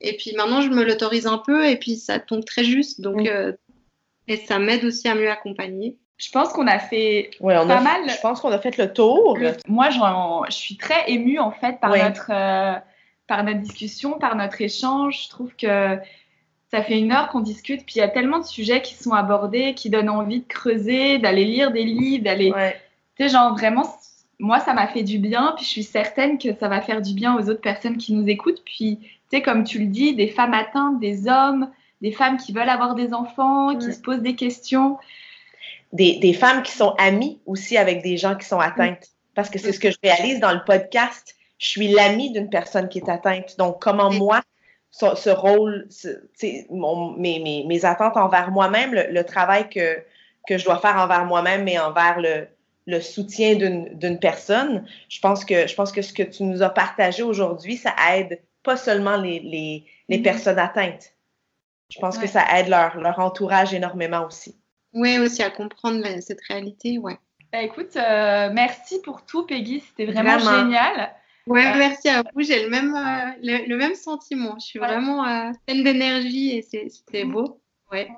et 0.00 0.16
puis 0.16 0.34
maintenant, 0.34 0.60
je 0.60 0.68
me 0.68 0.84
l'autorise 0.84 1.26
un 1.26 1.38
peu 1.38 1.66
et 1.66 1.76
puis 1.78 1.96
ça 1.96 2.18
tombe 2.18 2.44
très 2.44 2.64
juste. 2.64 3.00
Donc 3.00 3.22
mmh. 3.22 3.28
euh, 3.28 3.52
et 4.28 4.36
ça 4.36 4.58
m'aide 4.58 4.84
aussi 4.84 5.08
à 5.08 5.14
mieux 5.14 5.30
accompagner. 5.30 5.98
Je 6.16 6.30
pense 6.30 6.50
qu'on 6.52 6.66
a 6.66 6.78
fait 6.78 7.30
ouais, 7.40 7.56
on 7.58 7.66
pas 7.66 7.78
a, 7.78 7.80
mal. 7.80 8.08
Je 8.08 8.20
pense 8.20 8.40
qu'on 8.40 8.52
a 8.52 8.58
fait 8.58 8.76
le 8.76 8.92
tour. 8.92 9.36
Moi, 9.68 9.88
je 9.90 10.54
suis 10.54 10.76
très 10.76 11.10
émue 11.10 11.38
en 11.38 11.50
fait 11.50 11.80
par, 11.80 11.90
ouais. 11.90 12.02
notre, 12.02 12.30
euh, 12.30 12.74
par 13.26 13.42
notre 13.42 13.60
discussion, 13.60 14.18
par 14.18 14.36
notre 14.36 14.60
échange. 14.60 15.24
Je 15.24 15.28
trouve 15.28 15.54
que 15.56 15.98
ça 16.70 16.82
fait 16.82 16.98
une 16.98 17.12
heure 17.12 17.28
qu'on 17.28 17.40
discute, 17.40 17.84
puis 17.84 17.96
il 17.96 17.98
y 17.98 18.02
a 18.02 18.08
tellement 18.08 18.38
de 18.38 18.44
sujets 18.44 18.82
qui 18.82 18.94
sont 18.94 19.12
abordés, 19.12 19.74
qui 19.74 19.90
donnent 19.90 20.10
envie 20.10 20.40
de 20.40 20.46
creuser, 20.46 21.18
d'aller 21.18 21.44
lire 21.44 21.72
des 21.72 21.84
livres, 21.84 22.24
d'aller. 22.24 22.52
Ouais. 22.52 22.80
Tu 23.16 23.24
sais, 23.24 23.28
genre 23.32 23.52
vraiment, 23.52 23.84
moi, 24.38 24.60
ça 24.60 24.72
m'a 24.72 24.86
fait 24.86 25.02
du 25.02 25.18
bien, 25.18 25.54
puis 25.56 25.64
je 25.64 25.70
suis 25.70 25.82
certaine 25.82 26.38
que 26.38 26.54
ça 26.54 26.68
va 26.68 26.80
faire 26.80 27.00
du 27.00 27.14
bien 27.14 27.36
aux 27.36 27.48
autres 27.48 27.60
personnes 27.60 27.96
qui 27.96 28.12
nous 28.12 28.28
écoutent. 28.28 28.62
Puis, 28.64 28.98
tu 29.00 29.36
sais, 29.36 29.42
comme 29.42 29.64
tu 29.64 29.78
le 29.78 29.86
dis, 29.86 30.14
des 30.14 30.28
femmes 30.28 30.54
atteintes, 30.54 31.00
des 31.00 31.28
hommes, 31.28 31.70
des 32.02 32.12
femmes 32.12 32.36
qui 32.36 32.52
veulent 32.52 32.68
avoir 32.68 32.94
des 32.94 33.14
enfants, 33.14 33.76
qui 33.76 33.92
se 33.92 34.00
posent 34.00 34.22
des 34.22 34.34
questions 34.34 34.98
des, 35.94 36.18
des, 36.18 36.32
femmes 36.34 36.62
qui 36.62 36.72
sont 36.72 36.94
amies 36.98 37.40
aussi 37.46 37.78
avec 37.78 38.02
des 38.02 38.16
gens 38.16 38.34
qui 38.34 38.46
sont 38.46 38.58
atteintes. 38.58 39.08
Parce 39.34 39.48
que 39.48 39.58
c'est 39.58 39.72
ce 39.72 39.80
que 39.80 39.90
je 39.90 39.96
réalise 40.02 40.40
dans 40.40 40.52
le 40.52 40.62
podcast. 40.64 41.34
Je 41.58 41.68
suis 41.68 41.88
l'amie 41.88 42.30
d'une 42.30 42.50
personne 42.50 42.88
qui 42.88 42.98
est 42.98 43.08
atteinte. 43.08 43.56
Donc, 43.58 43.80
comment 43.80 44.10
moi, 44.10 44.42
ce, 44.90 45.14
ce 45.14 45.30
rôle, 45.30 45.86
ce, 45.90 46.08
mon, 46.70 47.12
mes, 47.12 47.38
mes, 47.40 47.64
mes, 47.66 47.84
attentes 47.84 48.16
envers 48.16 48.50
moi-même, 48.50 48.92
le, 48.92 49.06
le, 49.10 49.24
travail 49.24 49.68
que, 49.68 50.02
que 50.46 50.58
je 50.58 50.64
dois 50.64 50.78
faire 50.78 50.96
envers 50.96 51.24
moi-même 51.24 51.66
et 51.68 51.78
envers 51.78 52.20
le, 52.20 52.48
le 52.86 53.00
soutien 53.00 53.54
d'une 53.54 54.18
personne, 54.18 54.84
je 55.08 55.20
pense, 55.20 55.44
que, 55.44 55.66
je 55.66 55.74
pense 55.74 55.92
que 55.92 56.02
ce 56.02 56.12
que 56.12 56.22
tu 56.22 56.42
nous 56.42 56.62
as 56.62 56.70
partagé 56.70 57.22
aujourd'hui, 57.22 57.76
ça 57.76 57.94
aide 58.12 58.40
pas 58.62 58.76
seulement 58.76 59.16
les, 59.16 59.40
les, 59.40 59.84
les 60.08 60.18
mm-hmm. 60.18 60.22
personnes 60.22 60.58
atteintes. 60.58 61.12
Je 61.90 61.98
pense 62.00 62.16
ouais. 62.16 62.22
que 62.22 62.28
ça 62.28 62.44
aide 62.58 62.68
leur, 62.68 62.96
leur 62.96 63.18
entourage 63.20 63.74
énormément 63.74 64.26
aussi. 64.26 64.56
Oui, 64.94 65.18
aussi 65.18 65.42
à 65.42 65.50
comprendre 65.50 66.00
la, 66.00 66.20
cette 66.20 66.40
réalité, 66.48 66.98
ouais. 66.98 67.18
Bah, 67.52 67.62
écoute, 67.62 67.96
euh, 67.96 68.50
merci 68.52 69.00
pour 69.02 69.24
tout, 69.24 69.46
Peggy. 69.46 69.80
C'était 69.80 70.06
vraiment, 70.06 70.38
vraiment, 70.38 70.64
génial. 70.64 71.14
Ouais, 71.46 71.66
euh, 71.66 71.76
merci 71.76 72.08
à 72.08 72.22
vous. 72.22 72.42
J'ai 72.42 72.62
le 72.62 72.70
même, 72.70 72.94
euh, 72.94 73.30
le, 73.42 73.68
le, 73.68 73.76
même 73.76 73.94
sentiment. 73.94 74.56
Je 74.58 74.66
suis 74.66 74.78
vraiment 74.78 75.26
euh, 75.26 75.50
pleine 75.66 75.84
d'énergie 75.84 76.56
et 76.56 76.62
c'était 76.62 77.24
beau. 77.24 77.60
Ouais. 77.92 78.08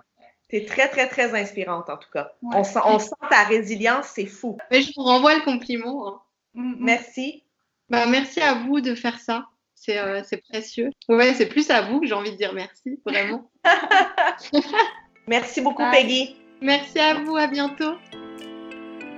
C'est 0.48 0.64
très, 0.64 0.88
très, 0.88 1.08
très 1.08 1.38
inspirante, 1.38 1.90
en 1.90 1.96
tout 1.96 2.10
cas. 2.12 2.32
Ouais. 2.40 2.56
On, 2.56 2.64
sent, 2.64 2.78
on 2.84 2.98
sent 2.98 3.14
ta 3.28 3.42
résilience, 3.44 4.06
c'est 4.14 4.26
fou. 4.26 4.56
Mais 4.70 4.80
je 4.82 4.92
vous 4.96 5.02
renvoie 5.02 5.34
le 5.34 5.42
compliment. 5.42 6.08
Hein. 6.08 6.20
Mm 6.54 6.72
-hmm. 6.72 6.76
Merci. 6.80 7.42
Bah, 7.90 8.06
merci 8.06 8.40
à 8.40 8.54
vous 8.54 8.80
de 8.80 8.94
faire 8.94 9.18
ça. 9.18 9.46
C'est 9.74 9.98
euh, 9.98 10.22
précieux. 10.50 10.90
Ouais, 11.08 11.34
c'est 11.34 11.48
plus 11.48 11.70
à 11.70 11.82
vous 11.82 12.00
que 12.00 12.06
j'ai 12.06 12.14
envie 12.14 12.32
de 12.32 12.36
dire 12.36 12.54
merci, 12.54 12.98
vraiment. 13.04 13.50
merci 15.26 15.60
beaucoup, 15.60 15.82
Bye. 15.82 16.02
Peggy. 16.02 16.36
Merci 16.62 16.98
à 16.98 17.14
vous, 17.22 17.36
à 17.36 17.48
bientôt. 17.48 17.96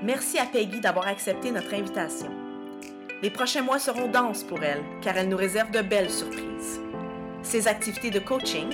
Merci 0.03 0.39
à 0.39 0.45
Peggy 0.45 0.81
d'avoir 0.81 1.07
accepté 1.07 1.53
notre 1.53 1.73
invitation. 1.73 2.31
Les 3.23 3.31
prochains 3.31 3.63
mois 3.63 3.79
seront 3.79 4.09
denses 4.09 4.43
pour 4.43 4.61
elle, 4.65 4.83
car 5.03 5.17
elle 5.17 5.29
nous 5.29 5.37
réserve 5.37 5.71
de 5.71 5.81
belles 5.81 6.11
surprises. 6.11 6.81
Ses 7.45 7.69
activités 7.69 8.11
de 8.11 8.19
coaching, 8.19 8.69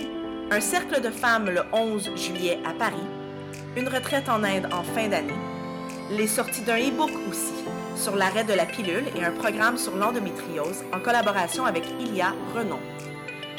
un 0.50 0.60
cercle 0.60 1.02
de 1.02 1.10
femmes 1.10 1.50
le 1.50 1.60
11 1.74 2.16
juillet 2.16 2.58
à 2.64 2.72
Paris, 2.72 2.96
une 3.76 3.88
retraite 3.88 4.30
en 4.30 4.42
Inde 4.42 4.68
en 4.72 4.82
fin 4.82 5.08
d'année, 5.08 5.34
les 6.10 6.26
sorties 6.26 6.62
d'un 6.62 6.78
e-book 6.78 7.10
aussi 7.28 7.52
sur 7.96 8.16
l'arrêt 8.16 8.44
de 8.44 8.54
la 8.54 8.64
pilule 8.64 9.04
et 9.14 9.24
un 9.24 9.32
programme 9.32 9.76
sur 9.76 9.94
l'endométriose 9.94 10.84
en 10.92 11.00
collaboration 11.00 11.66
avec 11.66 11.84
Ilia 12.00 12.34
Renon. 12.54 12.80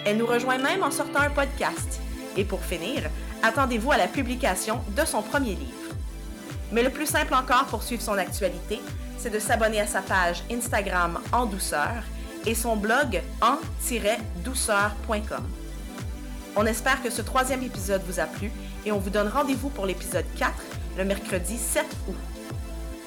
Elle 0.04 0.18
nous 0.18 0.26
rejoint 0.26 0.58
même 0.58 0.84
en 0.84 0.92
sortant 0.92 1.20
un 1.20 1.30
podcast. 1.30 2.02
Et 2.38 2.44
pour 2.44 2.64
finir, 2.64 3.04
attendez-vous 3.46 3.92
à 3.92 3.98
la 3.98 4.08
publication 4.08 4.80
de 4.96 5.04
son 5.06 5.22
premier 5.22 5.54
livre. 5.56 5.72
Mais 6.72 6.82
le 6.84 6.90
plus 6.90 7.06
simple 7.06 7.36
encore 7.36 7.66
pour 7.66 7.84
suivre 7.84 8.02
son 8.02 8.18
actualité, 8.18 8.82
c'est 9.18 9.30
de 9.30 9.40
s'abonner 9.40 9.80
à 9.80 9.88
sa 9.88 10.02
page 10.02 10.44
Instagram 10.52 11.20
en 11.32 11.46
douceur 11.46 12.04
et 12.46 12.56
son 12.56 12.76
blog 12.76 13.22
en-douceur.com. 13.42 15.44
On 16.56 16.66
espère 16.66 17.04
que 17.04 17.10
ce 17.10 17.22
troisième 17.22 17.64
épisode 17.64 18.02
vous 18.08 18.20
a 18.20 18.26
plu 18.26 18.52
et 18.86 18.92
on 18.92 19.00
vous 19.00 19.10
donne 19.10 19.28
rendez-vous 19.28 19.70
pour 19.70 19.86
l'épisode 19.86 20.26
4 20.38 20.52
le 20.98 21.06
mercredi 21.06 21.58
7 21.58 21.86
août. 22.08 22.16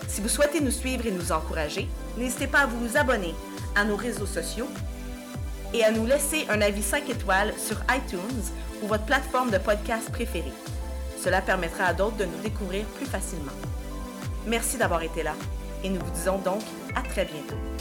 Si 0.06 0.20
vous 0.20 0.28
souhaitez 0.28 0.60
nous 0.60 0.70
suivre 0.70 1.06
et 1.06 1.10
nous 1.10 1.32
encourager, 1.32 1.88
n'hésitez 2.16 2.46
pas 2.46 2.60
à 2.60 2.66
vous 2.66 2.96
abonner 2.96 3.34
à 3.74 3.84
nos 3.84 3.96
réseaux 3.96 4.26
sociaux 4.26 4.68
et 5.74 5.84
à 5.84 5.90
nous 5.90 6.06
laisser 6.06 6.46
un 6.48 6.60
avis 6.60 6.82
5 6.82 7.08
étoiles 7.10 7.52
sur 7.58 7.76
iTunes 7.94 8.42
ou 8.82 8.86
votre 8.86 9.04
plateforme 9.04 9.50
de 9.50 9.58
podcast 9.58 10.10
préférée. 10.10 10.52
Cela 11.22 11.42
permettra 11.42 11.84
à 11.84 11.94
d'autres 11.94 12.16
de 12.16 12.24
nous 12.24 12.38
découvrir 12.42 12.84
plus 12.96 13.06
facilement. 13.06 13.52
Merci 14.46 14.78
d'avoir 14.78 15.02
été 15.02 15.22
là 15.22 15.34
et 15.82 15.90
nous 15.90 16.00
vous 16.00 16.10
disons 16.12 16.38
donc 16.38 16.62
à 16.94 17.02
très 17.02 17.24
bientôt. 17.24 17.77